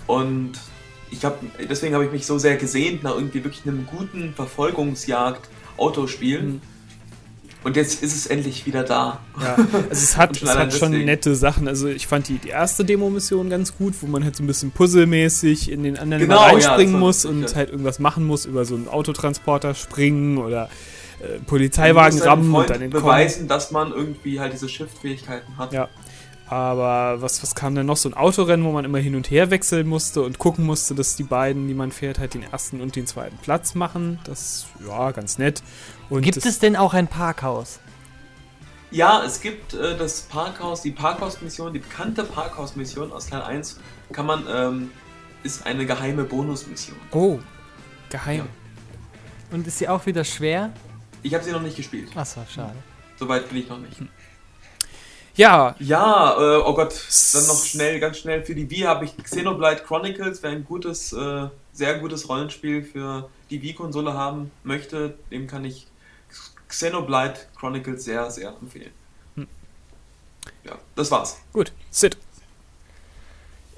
Und 0.06 0.52
ich 1.10 1.24
habe, 1.24 1.38
deswegen 1.68 1.94
habe 1.94 2.04
ich 2.04 2.12
mich 2.12 2.26
so 2.26 2.38
sehr 2.38 2.56
gesehnt 2.56 3.02
nach 3.02 3.14
irgendwie 3.14 3.42
wirklich 3.44 3.66
einem 3.66 3.86
guten 3.86 4.34
Verfolgungsjagd-Autospiel. 4.34 6.40
Hm. 6.40 6.60
Und 7.64 7.74
jetzt 7.74 8.02
ist 8.02 8.14
es 8.14 8.26
endlich 8.26 8.66
wieder 8.66 8.84
da. 8.84 9.20
Ja, 9.40 9.54
also 9.56 9.84
es 9.90 10.16
hat, 10.16 10.40
es 10.42 10.54
hat 10.54 10.72
schon 10.72 10.92
deswegen. 10.92 11.06
nette 11.06 11.34
Sachen. 11.34 11.66
Also 11.66 11.88
ich 11.88 12.06
fand 12.06 12.28
die, 12.28 12.38
die 12.38 12.50
erste 12.50 12.84
Demo-Mission 12.84 13.50
ganz 13.50 13.76
gut, 13.76 13.94
wo 14.02 14.06
man 14.06 14.22
halt 14.22 14.36
so 14.36 14.44
ein 14.44 14.46
bisschen 14.46 14.70
puzzelmäßig 14.70 15.72
in 15.72 15.82
den 15.82 15.98
anderen 15.98 16.22
Genau, 16.22 16.36
ja, 16.36 16.42
reinspringen 16.46 16.94
war 16.94 17.00
muss 17.00 17.24
und 17.24 17.42
ja. 17.42 17.52
halt 17.56 17.70
irgendwas 17.70 17.98
machen 17.98 18.24
muss, 18.24 18.46
über 18.46 18.64
so 18.64 18.76
einen 18.76 18.86
Autotransporter 18.86 19.74
springen 19.74 20.38
oder 20.38 20.70
äh, 21.18 21.40
Polizeiwagen 21.40 22.20
rammen 22.20 22.54
und 22.54 22.70
dann 22.70 22.82
entkommen. 22.82 23.04
beweisen, 23.04 23.48
dass 23.48 23.72
man 23.72 23.90
irgendwie 23.90 24.38
halt 24.38 24.52
diese 24.52 24.68
Shift-Fähigkeiten 24.68 25.58
hat. 25.58 25.72
Ja. 25.72 25.88
Aber 26.48 27.20
was, 27.20 27.42
was 27.42 27.54
kam 27.54 27.74
denn 27.74 27.86
noch? 27.86 27.96
So 27.96 28.08
ein 28.08 28.14
Autorennen, 28.14 28.64
wo 28.64 28.70
man 28.70 28.84
immer 28.84 28.98
hin 28.98 29.16
und 29.16 29.30
her 29.30 29.50
wechseln 29.50 29.88
musste 29.88 30.22
und 30.22 30.38
gucken 30.38 30.64
musste, 30.64 30.94
dass 30.94 31.16
die 31.16 31.24
beiden, 31.24 31.66
die 31.66 31.74
man 31.74 31.90
fährt, 31.90 32.18
halt 32.18 32.34
den 32.34 32.44
ersten 32.44 32.80
und 32.80 32.94
den 32.94 33.06
zweiten 33.06 33.36
Platz 33.38 33.74
machen. 33.74 34.20
Das, 34.24 34.66
ja, 34.86 35.10
ganz 35.10 35.38
nett. 35.38 35.62
Und 36.08 36.22
Gibt 36.22 36.44
es 36.44 36.58
denn 36.60 36.76
auch 36.76 36.94
ein 36.94 37.08
Parkhaus? 37.08 37.80
Ja, 38.92 39.24
es 39.24 39.40
gibt 39.40 39.74
äh, 39.74 39.96
das 39.96 40.22
Parkhaus, 40.22 40.82
die 40.82 40.92
Parkhaus-Mission, 40.92 41.72
die 41.72 41.80
bekannte 41.80 42.22
Parkhaus-Mission 42.22 43.10
aus 43.10 43.26
Teil 43.26 43.42
1, 43.42 43.80
kann 44.12 44.26
man, 44.26 44.44
ähm, 44.48 44.90
ist 45.42 45.66
eine 45.66 45.84
geheime 45.84 46.22
Bonusmission. 46.22 46.96
Oh, 47.10 47.40
geheim. 48.08 48.38
Ja. 48.38 48.46
Und 49.50 49.66
ist 49.66 49.78
sie 49.78 49.88
auch 49.88 50.06
wieder 50.06 50.22
schwer? 50.22 50.72
Ich 51.22 51.34
habe 51.34 51.42
sie 51.42 51.50
noch 51.50 51.62
nicht 51.62 51.76
gespielt. 51.76 52.10
Achso, 52.14 52.40
schade. 52.48 52.74
Soweit 53.18 53.48
bin 53.48 53.58
ich 53.58 53.68
noch 53.68 53.78
nicht. 53.78 54.00
Ja, 55.36 55.76
Ja, 55.78 56.36
äh, 56.38 56.62
oh 56.64 56.74
Gott, 56.74 56.94
dann 57.34 57.46
noch 57.46 57.62
schnell, 57.62 58.00
ganz 58.00 58.18
schnell 58.18 58.42
für 58.42 58.54
die 58.54 58.70
Wii 58.70 58.82
habe 58.82 59.04
ich 59.04 59.16
Xenoblade 59.16 59.82
Chronicles, 59.82 60.42
wer 60.42 60.50
ein 60.50 60.64
gutes, 60.64 61.12
äh, 61.12 61.48
sehr 61.72 61.98
gutes 61.98 62.28
Rollenspiel 62.28 62.82
für 62.82 63.28
die 63.50 63.60
Wii-Konsole 63.60 64.14
haben 64.14 64.50
möchte, 64.64 65.18
dem 65.30 65.46
kann 65.46 65.64
ich 65.64 65.86
Xenoblade 66.68 67.38
Chronicles 67.58 68.04
sehr, 68.04 68.30
sehr 68.30 68.48
empfehlen. 68.60 68.92
Hm. 69.34 69.46
Ja, 70.64 70.78
das 70.94 71.10
war's. 71.10 71.38
gut. 71.52 71.72
Sid. 71.90 72.16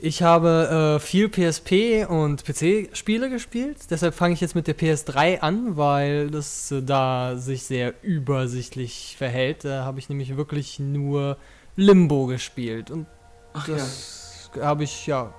Ich 0.00 0.22
habe 0.22 0.98
äh, 0.98 1.00
viel 1.00 1.28
PSP 1.28 2.06
und 2.08 2.44
PC-Spiele 2.44 3.30
gespielt. 3.30 3.78
Deshalb 3.90 4.14
fange 4.14 4.34
ich 4.34 4.40
jetzt 4.40 4.54
mit 4.54 4.68
der 4.68 4.78
PS3 4.78 5.40
an, 5.40 5.76
weil 5.76 6.30
das 6.30 6.70
äh, 6.70 6.82
da 6.82 7.36
sich 7.36 7.64
sehr 7.64 7.94
übersichtlich 8.02 9.16
verhält. 9.18 9.64
Da 9.64 9.84
habe 9.84 9.98
ich 9.98 10.08
nämlich 10.08 10.36
wirklich 10.36 10.78
nur 10.78 11.36
Limbo 11.74 12.26
gespielt. 12.26 12.92
Und 12.92 13.06
Ach 13.54 13.66
das 13.66 14.50
habe 14.60 14.84
ich 14.84 15.08
ja 15.08 15.34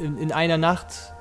in, 0.00 0.18
in 0.18 0.32
einer 0.32 0.58
Nacht 0.58 1.11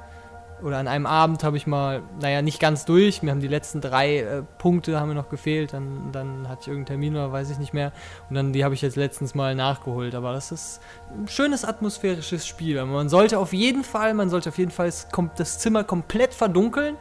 oder 0.63 0.77
an 0.77 0.87
einem 0.87 1.05
Abend 1.05 1.43
habe 1.43 1.57
ich 1.57 1.67
mal, 1.67 2.01
naja, 2.19 2.41
nicht 2.41 2.59
ganz 2.59 2.85
durch. 2.85 3.21
Mir 3.23 3.31
haben 3.31 3.39
die 3.39 3.47
letzten 3.47 3.81
drei 3.81 4.19
äh, 4.19 4.43
Punkte 4.57 4.99
haben 4.99 5.09
mir 5.09 5.15
noch 5.15 5.29
gefehlt. 5.29 5.73
Dann, 5.73 6.11
dann 6.11 6.47
hatte 6.47 6.61
ich 6.61 6.67
irgendeinen 6.67 6.99
Termin 6.99 7.15
oder 7.15 7.31
weiß 7.31 7.49
ich 7.49 7.57
nicht 7.57 7.73
mehr. 7.73 7.91
Und 8.29 8.35
dann 8.35 8.53
die 8.53 8.63
habe 8.63 8.73
ich 8.73 8.81
jetzt 8.81 8.95
letztens 8.95 9.35
mal 9.35 9.55
nachgeholt. 9.55 10.15
Aber 10.15 10.33
das 10.33 10.51
ist 10.51 10.81
ein 11.09 11.27
schönes 11.27 11.65
atmosphärisches 11.65 12.45
Spiel. 12.45 12.83
Man 12.85 13.09
sollte 13.09 13.39
auf 13.39 13.53
jeden 13.53 13.83
Fall, 13.83 14.13
man 14.13 14.29
sollte 14.29 14.49
auf 14.49 14.57
jeden 14.57 14.71
Fall 14.71 14.91
das 15.37 15.59
Zimmer 15.59 15.83
komplett 15.83 16.33
verdunkeln 16.33 16.97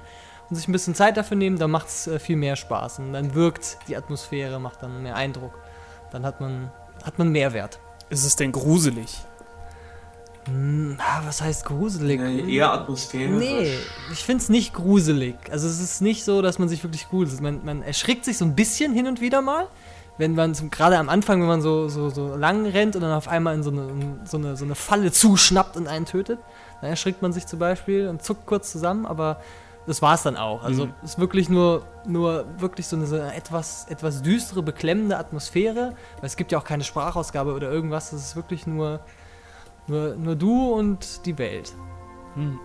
und 0.49 0.57
sich 0.57 0.69
ein 0.69 0.73
bisschen 0.73 0.95
Zeit 0.95 1.17
dafür 1.17 1.37
nehmen. 1.37 1.59
Dann 1.59 1.71
macht 1.71 1.89
es 1.89 2.07
äh, 2.07 2.19
viel 2.19 2.37
mehr 2.37 2.57
Spaß. 2.57 3.01
Und 3.01 3.13
dann 3.13 3.35
wirkt 3.35 3.79
die 3.89 3.97
Atmosphäre, 3.97 4.59
macht 4.59 4.83
dann 4.83 5.03
mehr 5.03 5.17
Eindruck. 5.17 5.59
Dann 6.11 6.25
hat 6.25 6.41
man, 6.41 6.71
hat 7.05 7.19
man 7.19 7.31
Mehrwert. 7.31 7.81
Ist 8.09 8.25
es 8.25 8.37
denn 8.37 8.53
gruselig? 8.53 9.25
Hm, 10.47 10.97
ah, 10.99 11.21
was 11.25 11.43
heißt 11.43 11.65
gruselig? 11.67 12.21
Nee, 12.21 12.57
eher 12.57 12.73
atmosphärisch. 12.73 13.39
Nee, 13.39 13.75
ich 14.13 14.25
finde 14.25 14.43
es 14.43 14.49
nicht 14.49 14.73
gruselig. 14.73 15.37
Also 15.51 15.69
es 15.69 15.81
ist 15.81 16.01
nicht 16.01 16.25
so, 16.25 16.41
dass 16.43 16.59
man 16.59 16.69
sich 16.69 16.83
wirklich 16.83 17.09
gruselt. 17.09 17.41
Man, 17.41 17.65
man 17.65 17.83
erschrickt 17.83 18.25
sich 18.25 18.39
so 18.39 18.45
ein 18.45 18.55
bisschen 18.55 18.93
hin 18.95 19.07
und 19.07 19.21
wieder 19.21 19.43
mal. 19.43 19.67
Wenn 20.19 20.35
man 20.35 20.55
zum- 20.55 20.71
gerade 20.71 20.99
am 20.99 21.09
Anfang, 21.09 21.41
wenn 21.41 21.49
man 21.49 21.63
so, 21.63 21.89
so, 21.89 22.11
so 22.11 22.35
lang 22.37 22.67
rennt 22.67 22.95
und 22.97 23.03
dann 23.03 23.13
auf 23.13 23.29
einmal 23.29 23.55
in 23.55 23.63
so 23.63 23.71
eine, 23.71 23.83
in 23.89 24.21
so, 24.25 24.37
eine, 24.39 24.57
so 24.57 24.65
eine 24.65 24.75
Falle 24.75 25.13
zuschnappt 25.13 25.77
und 25.77 25.87
einen 25.89 26.05
tötet, 26.07 26.39
dann 26.81 26.91
erschrickt 26.91 27.23
man 27.23 27.33
sich 27.33 27.47
zum 27.47 27.59
Beispiel 27.59 28.09
und 28.09 28.23
zuckt 28.23 28.45
kurz 28.47 28.71
zusammen, 28.73 29.07
aber 29.07 29.41
das 29.87 30.03
war 30.03 30.15
es 30.15 30.23
dann 30.23 30.37
auch. 30.37 30.63
Also 30.63 30.87
Mhm. 30.87 30.95
es 31.03 31.13
ist 31.13 31.19
wirklich 31.19 31.49
nur, 31.49 31.85
nur 32.07 32.45
wirklich 32.59 32.87
so 32.87 32.97
eine, 32.97 33.07
so 33.07 33.17
eine 33.17 33.35
etwas, 33.35 33.87
etwas 33.89 34.21
düstere, 34.23 34.63
beklemmende 34.63 35.17
Atmosphäre. 35.17 35.95
Weil 36.21 36.27
es 36.27 36.37
gibt 36.37 36.53
ja 36.53 36.59
auch 36.59 36.65
keine 36.65 36.85
Sprachausgabe 36.85 37.55
oder 37.55 37.71
irgendwas. 37.71 38.13
Es 38.13 38.23
ist 38.23 38.37
wirklich 38.37 38.67
nur, 38.67 39.01
nur, 39.91 40.15
nur 40.15 40.37
du 40.37 40.73
und 40.73 41.27
die 41.27 41.37
Welt. 41.37 41.73
Hm. 42.35 42.59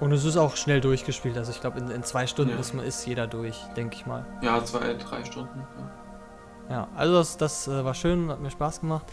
Und 0.00 0.12
es 0.12 0.24
ist 0.24 0.36
auch 0.36 0.56
schnell 0.56 0.80
durchgespielt. 0.80 1.36
Also 1.36 1.50
ich 1.50 1.60
glaube, 1.60 1.78
in, 1.80 1.90
in 1.90 2.02
zwei 2.04 2.26
Stunden 2.26 2.52
Ja. 2.52 2.58
ist, 2.58 2.74
ist 2.74 3.06
jeder 3.06 3.26
durch, 3.26 3.56
denke 3.76 3.96
ich 3.96 4.06
mal. 4.06 4.26
Ja, 4.42 4.64
zwei, 4.64 4.94
drei 4.94 5.24
Stunden. 5.24 5.60
Ja. 5.78 5.90
Ja, 6.70 6.88
also 6.94 7.14
das, 7.14 7.36
das 7.38 7.66
äh, 7.66 7.84
war 7.84 7.94
schön, 7.94 8.28
hat 8.28 8.40
mir 8.40 8.50
Spaß 8.50 8.80
gemacht. 8.80 9.06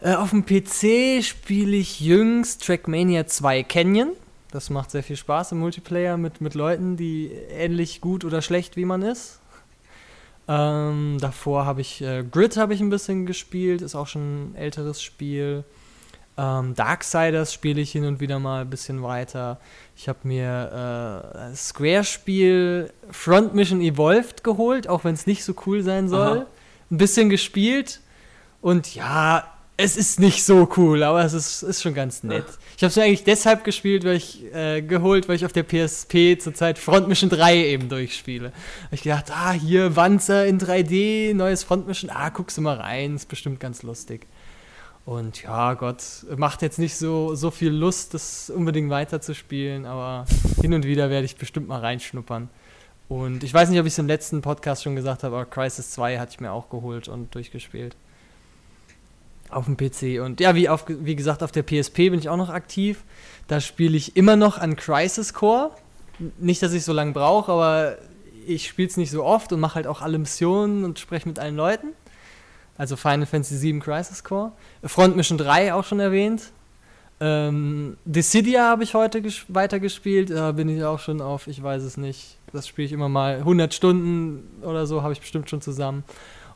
Äh, 0.00 0.14
auf 0.14 0.30
dem 0.30 0.46
PC 0.46 1.22
spiele 1.22 1.76
ich 1.76 2.00
jüngst 2.00 2.64
Trackmania 2.64 3.26
2 3.26 3.62
Canyon. 3.62 4.12
Das 4.50 4.70
macht 4.70 4.90
sehr 4.90 5.02
viel 5.02 5.16
Spaß 5.16 5.52
im 5.52 5.58
Multiplayer 5.58 6.16
mit, 6.16 6.40
mit 6.40 6.54
Leuten, 6.54 6.96
die 6.96 7.30
ähnlich 7.50 8.00
gut 8.00 8.24
oder 8.24 8.40
schlecht 8.40 8.76
wie 8.76 8.86
man 8.86 9.02
ist. 9.02 9.40
Ähm, 10.48 11.18
davor 11.20 11.66
habe 11.66 11.82
ich 11.82 12.00
äh, 12.00 12.24
Grid 12.24 12.56
habe 12.56 12.72
ich 12.72 12.80
ein 12.80 12.88
bisschen 12.88 13.26
gespielt, 13.26 13.82
ist 13.82 13.94
auch 13.94 14.06
schon 14.06 14.52
ein 14.52 14.54
älteres 14.54 15.02
Spiel. 15.02 15.64
Ähm, 16.38 16.74
Darksiders 16.74 17.52
spiele 17.52 17.80
ich 17.80 17.92
hin 17.92 18.04
und 18.04 18.20
wieder 18.20 18.38
mal 18.38 18.62
ein 18.62 18.70
bisschen 18.70 19.02
weiter. 19.02 19.60
Ich 19.96 20.08
habe 20.08 20.20
mir 20.22 20.70
äh, 21.34 21.50
das 21.50 21.68
Square-Spiel 21.68 22.92
Front 23.10 23.54
Mission 23.54 23.80
Evolved 23.80 24.44
geholt, 24.44 24.88
auch 24.88 25.04
wenn 25.04 25.14
es 25.14 25.26
nicht 25.26 25.44
so 25.44 25.52
cool 25.66 25.82
sein 25.82 26.08
soll. 26.08 26.38
Aha. 26.38 26.46
Ein 26.90 26.96
bisschen 26.96 27.28
gespielt 27.28 28.00
und 28.62 28.94
ja, 28.94 29.44
es 29.80 29.96
ist 29.96 30.18
nicht 30.18 30.44
so 30.44 30.68
cool, 30.76 31.04
aber 31.04 31.24
es 31.24 31.32
ist, 31.32 31.62
ist 31.62 31.82
schon 31.82 31.94
ganz 31.94 32.24
nett. 32.24 32.44
Ich 32.76 32.82
habe 32.82 32.88
es 32.88 32.96
mir 32.96 33.04
eigentlich 33.04 33.22
deshalb 33.22 33.62
gespielt, 33.62 34.04
weil 34.04 34.16
ich 34.16 34.52
äh, 34.52 34.82
geholt, 34.82 35.28
weil 35.28 35.36
ich 35.36 35.46
auf 35.46 35.52
der 35.52 35.62
PSP 35.62 36.36
zurzeit 36.40 36.78
Front 36.78 37.06
Mission 37.06 37.30
3 37.30 37.56
eben 37.64 37.88
durchspiele. 37.88 38.52
Hab 38.84 38.92
ich 38.92 39.02
gedacht, 39.02 39.26
ah, 39.30 39.52
hier 39.52 39.94
Wanzer 39.94 40.46
in 40.46 40.58
3D, 40.58 41.32
neues 41.32 41.62
Front 41.62 41.86
Mission, 41.86 42.10
ah, 42.12 42.28
guckst 42.30 42.56
du 42.56 42.60
mal 42.60 42.76
rein, 42.76 43.14
ist 43.14 43.28
bestimmt 43.28 43.60
ganz 43.60 43.84
lustig. 43.84 44.26
Und 45.06 45.44
ja, 45.44 45.74
Gott, 45.74 46.02
macht 46.36 46.60
jetzt 46.62 46.80
nicht 46.80 46.96
so, 46.96 47.36
so 47.36 47.52
viel 47.52 47.70
Lust, 47.70 48.14
das 48.14 48.50
unbedingt 48.50 48.90
weiterzuspielen, 48.90 49.86
aber 49.86 50.26
hin 50.60 50.74
und 50.74 50.84
wieder 50.84 51.08
werde 51.08 51.24
ich 51.24 51.36
bestimmt 51.36 51.68
mal 51.68 51.80
reinschnuppern. 51.80 52.50
Und 53.08 53.44
ich 53.44 53.54
weiß 53.54 53.70
nicht, 53.70 53.78
ob 53.78 53.86
ich 53.86 53.92
es 53.92 53.98
im 54.00 54.08
letzten 54.08 54.42
Podcast 54.42 54.82
schon 54.82 54.96
gesagt 54.96 55.22
habe, 55.22 55.36
aber 55.36 55.46
Crisis 55.46 55.92
2 55.92 56.18
hatte 56.18 56.32
ich 56.32 56.40
mir 56.40 56.50
auch 56.50 56.68
geholt 56.68 57.06
und 57.06 57.32
durchgespielt. 57.32 57.94
Auf 59.50 59.64
dem 59.64 59.76
PC. 59.76 60.20
Und 60.22 60.40
ja, 60.40 60.54
wie, 60.54 60.68
auf, 60.68 60.84
wie 60.88 61.16
gesagt, 61.16 61.42
auf 61.42 61.52
der 61.52 61.62
PSP 61.62 62.10
bin 62.10 62.18
ich 62.18 62.28
auch 62.28 62.36
noch 62.36 62.50
aktiv. 62.50 63.02
Da 63.46 63.60
spiele 63.60 63.96
ich 63.96 64.14
immer 64.16 64.36
noch 64.36 64.58
an 64.58 64.76
Crisis 64.76 65.32
Core. 65.32 65.70
Nicht, 66.38 66.62
dass 66.62 66.72
ich 66.72 66.84
so 66.84 66.92
lange 66.92 67.12
brauche, 67.12 67.52
aber 67.52 67.96
ich 68.46 68.66
spiele 68.68 68.88
es 68.88 68.96
nicht 68.96 69.10
so 69.10 69.24
oft 69.24 69.52
und 69.52 69.60
mache 69.60 69.76
halt 69.76 69.86
auch 69.86 70.02
alle 70.02 70.18
Missionen 70.18 70.84
und 70.84 70.98
spreche 70.98 71.28
mit 71.28 71.38
allen 71.38 71.56
Leuten. 71.56 71.88
Also 72.76 72.96
Final 72.96 73.26
Fantasy 73.26 73.60
VII 73.62 73.80
Crisis 73.80 74.22
Core. 74.22 74.52
Front 74.84 75.16
Mission 75.16 75.38
3 75.38 75.72
auch 75.74 75.84
schon 75.84 76.00
erwähnt. 76.00 76.50
Ähm, 77.20 77.96
Dissidia 78.04 78.68
habe 78.68 78.84
ich 78.84 78.94
heute 78.94 79.18
ges- 79.18 79.44
weitergespielt. 79.48 80.30
Da 80.30 80.52
bin 80.52 80.68
ich 80.68 80.84
auch 80.84 80.98
schon 81.00 81.20
auf, 81.20 81.46
ich 81.48 81.62
weiß 81.62 81.82
es 81.82 81.96
nicht. 81.96 82.36
Das 82.52 82.68
spiele 82.68 82.86
ich 82.86 82.92
immer 82.92 83.08
mal 83.08 83.36
100 83.38 83.74
Stunden 83.74 84.62
oder 84.62 84.86
so, 84.86 85.02
habe 85.02 85.12
ich 85.12 85.20
bestimmt 85.20 85.50
schon 85.50 85.60
zusammen. 85.60 86.04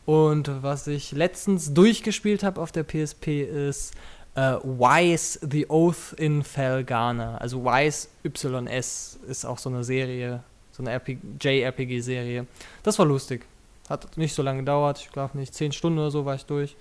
Und 0.05 0.51
was 0.63 0.87
ich 0.87 1.13
letztens 1.13 1.73
durchgespielt 1.75 2.43
habe 2.43 2.61
auf 2.61 2.73
der 2.73 2.83
PSP 2.85 3.43
ist 3.43 3.95
äh, 4.35 4.55
Wise 4.63 5.39
the 5.49 5.69
Oath 5.69 6.15
in 6.17 6.43
Felghana. 6.43 7.37
Also 7.39 7.65
Wise 7.65 8.09
YS 8.25 9.19
ist 9.29 9.45
auch 9.45 9.59
so 9.59 9.69
eine 9.71 9.85
Serie, 9.85 10.43
so 10.73 10.83
eine 10.83 11.01
JRPG-Serie. 11.41 12.47
Das 12.83 12.99
war 12.99 13.07
lustig. 13.07 13.45
Hat 13.89 14.17
nicht 14.17 14.35
so 14.35 14.43
lange 14.43 14.61
gedauert, 14.61 15.01
ich 15.01 15.13
glaube 15.13 15.37
nicht, 15.39 15.55
10 15.55 15.73
Stunden 15.73 15.99
oder 15.99 16.11
so 16.11 16.25
war 16.25 16.35
ich 16.35 16.47
durch. 16.47 16.77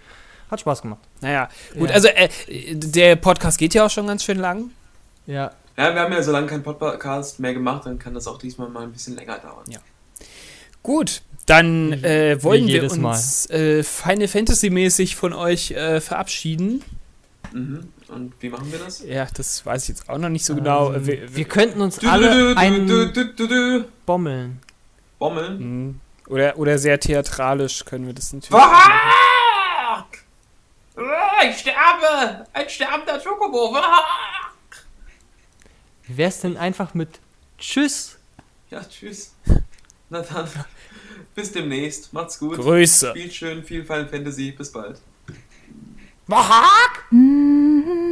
Hat 0.50 0.60
Spaß 0.60 0.82
gemacht. 0.82 1.00
Naja, 1.22 1.50
gut, 1.78 1.90
Ja. 1.90 1.96
also 1.96 2.08
äh, 2.10 2.30
der 2.76 3.16
Podcast 3.18 3.58
geht 3.58 3.74
ja 3.74 3.86
auch 3.86 3.90
schon 3.90 4.08
ganz 4.08 4.24
schön 4.24 4.38
lang. 4.40 4.72
Ja, 5.26 5.52
ja, 5.78 5.94
wir 5.96 6.02
haben 6.02 6.12
ja 6.12 6.22
so 6.22 6.32
lange 6.32 6.48
keinen 6.48 6.64
Podcast 6.64 7.40
mehr 7.40 7.54
gemacht, 7.54 7.86
dann 7.86 7.98
kann 7.98 8.14
das 8.14 8.28
auch 8.28 8.38
diesmal 8.38 8.70
mal 8.70 8.84
ein 8.84 8.92
bisschen 8.92 9.16
länger 9.16 9.38
dauern. 9.40 9.64
Ja. 9.70 9.80
Gut, 10.84 11.22
dann 11.52 11.92
äh, 12.04 12.42
wollen 12.44 12.66
wir 12.68 12.90
uns 12.90 13.50
äh, 13.50 13.84
Final 13.84 14.28
Fantasy 14.30 14.70
mäßig 14.70 15.18
von 15.18 15.34
euch 15.34 15.72
äh, 15.72 16.00
verabschieden. 16.00 16.82
Mhm. 17.52 17.92
Und 18.08 18.34
wie 18.40 18.50
machen 18.50 18.72
wir 18.72 18.80
das? 18.80 19.04
Ja, 19.04 19.28
das 19.34 19.66
weiß 19.66 19.84
ich 19.84 19.90
jetzt 19.90 20.10
auch 20.10 20.18
noch 20.18 20.30
nicht 20.30 20.46
so 20.46 20.56
genau. 20.56 20.94
Ähm, 20.94 21.06
Wir, 21.06 21.36
wir 21.36 21.46
könnten 21.46 21.82
uns 21.82 21.98
Du, 21.98 22.10
alle 22.10 22.56
du, 22.56 23.86
bommeln. 24.06 24.60
Bommeln. 25.20 25.60
Hm. 25.60 26.00
oder, 26.28 26.58
oder 26.58 26.78
sehr 26.80 27.00
theatralisch 27.00 27.84
können 27.86 28.08
wir 28.08 28.14
das 28.14 28.32
natürlich. 28.34 28.62
Fuck! 28.62 28.72
Ah, 30.98 31.44
Ich 31.50 31.58
sterbe! 31.58 32.46
Ein 32.54 32.70
sterbender 32.70 33.20
Chocobo! 33.20 33.74
Fuck! 33.74 34.86
Wie 36.08 36.18
wär's 36.18 36.40
denn 36.42 36.56
einfach 36.58 36.94
mit 36.94 37.20
Tschüss? 37.58 38.18
Ja, 38.70 38.82
tschüss. 38.84 39.34
Na 40.10 40.22
dann, 40.22 40.48
Bis 41.36 41.52
demnächst. 41.52 42.14
Macht's 42.14 42.40
gut. 42.40 42.58
Grüße. 42.58 43.14
Viel 43.14 43.32
schön, 43.32 43.64
viel 43.64 43.84
Final 43.84 44.08
Fantasy. 44.08 44.52
Bis 44.52 44.72
bald. 44.72 45.00
Mahak! 46.28 47.06
Mm-hmm. 47.12 48.12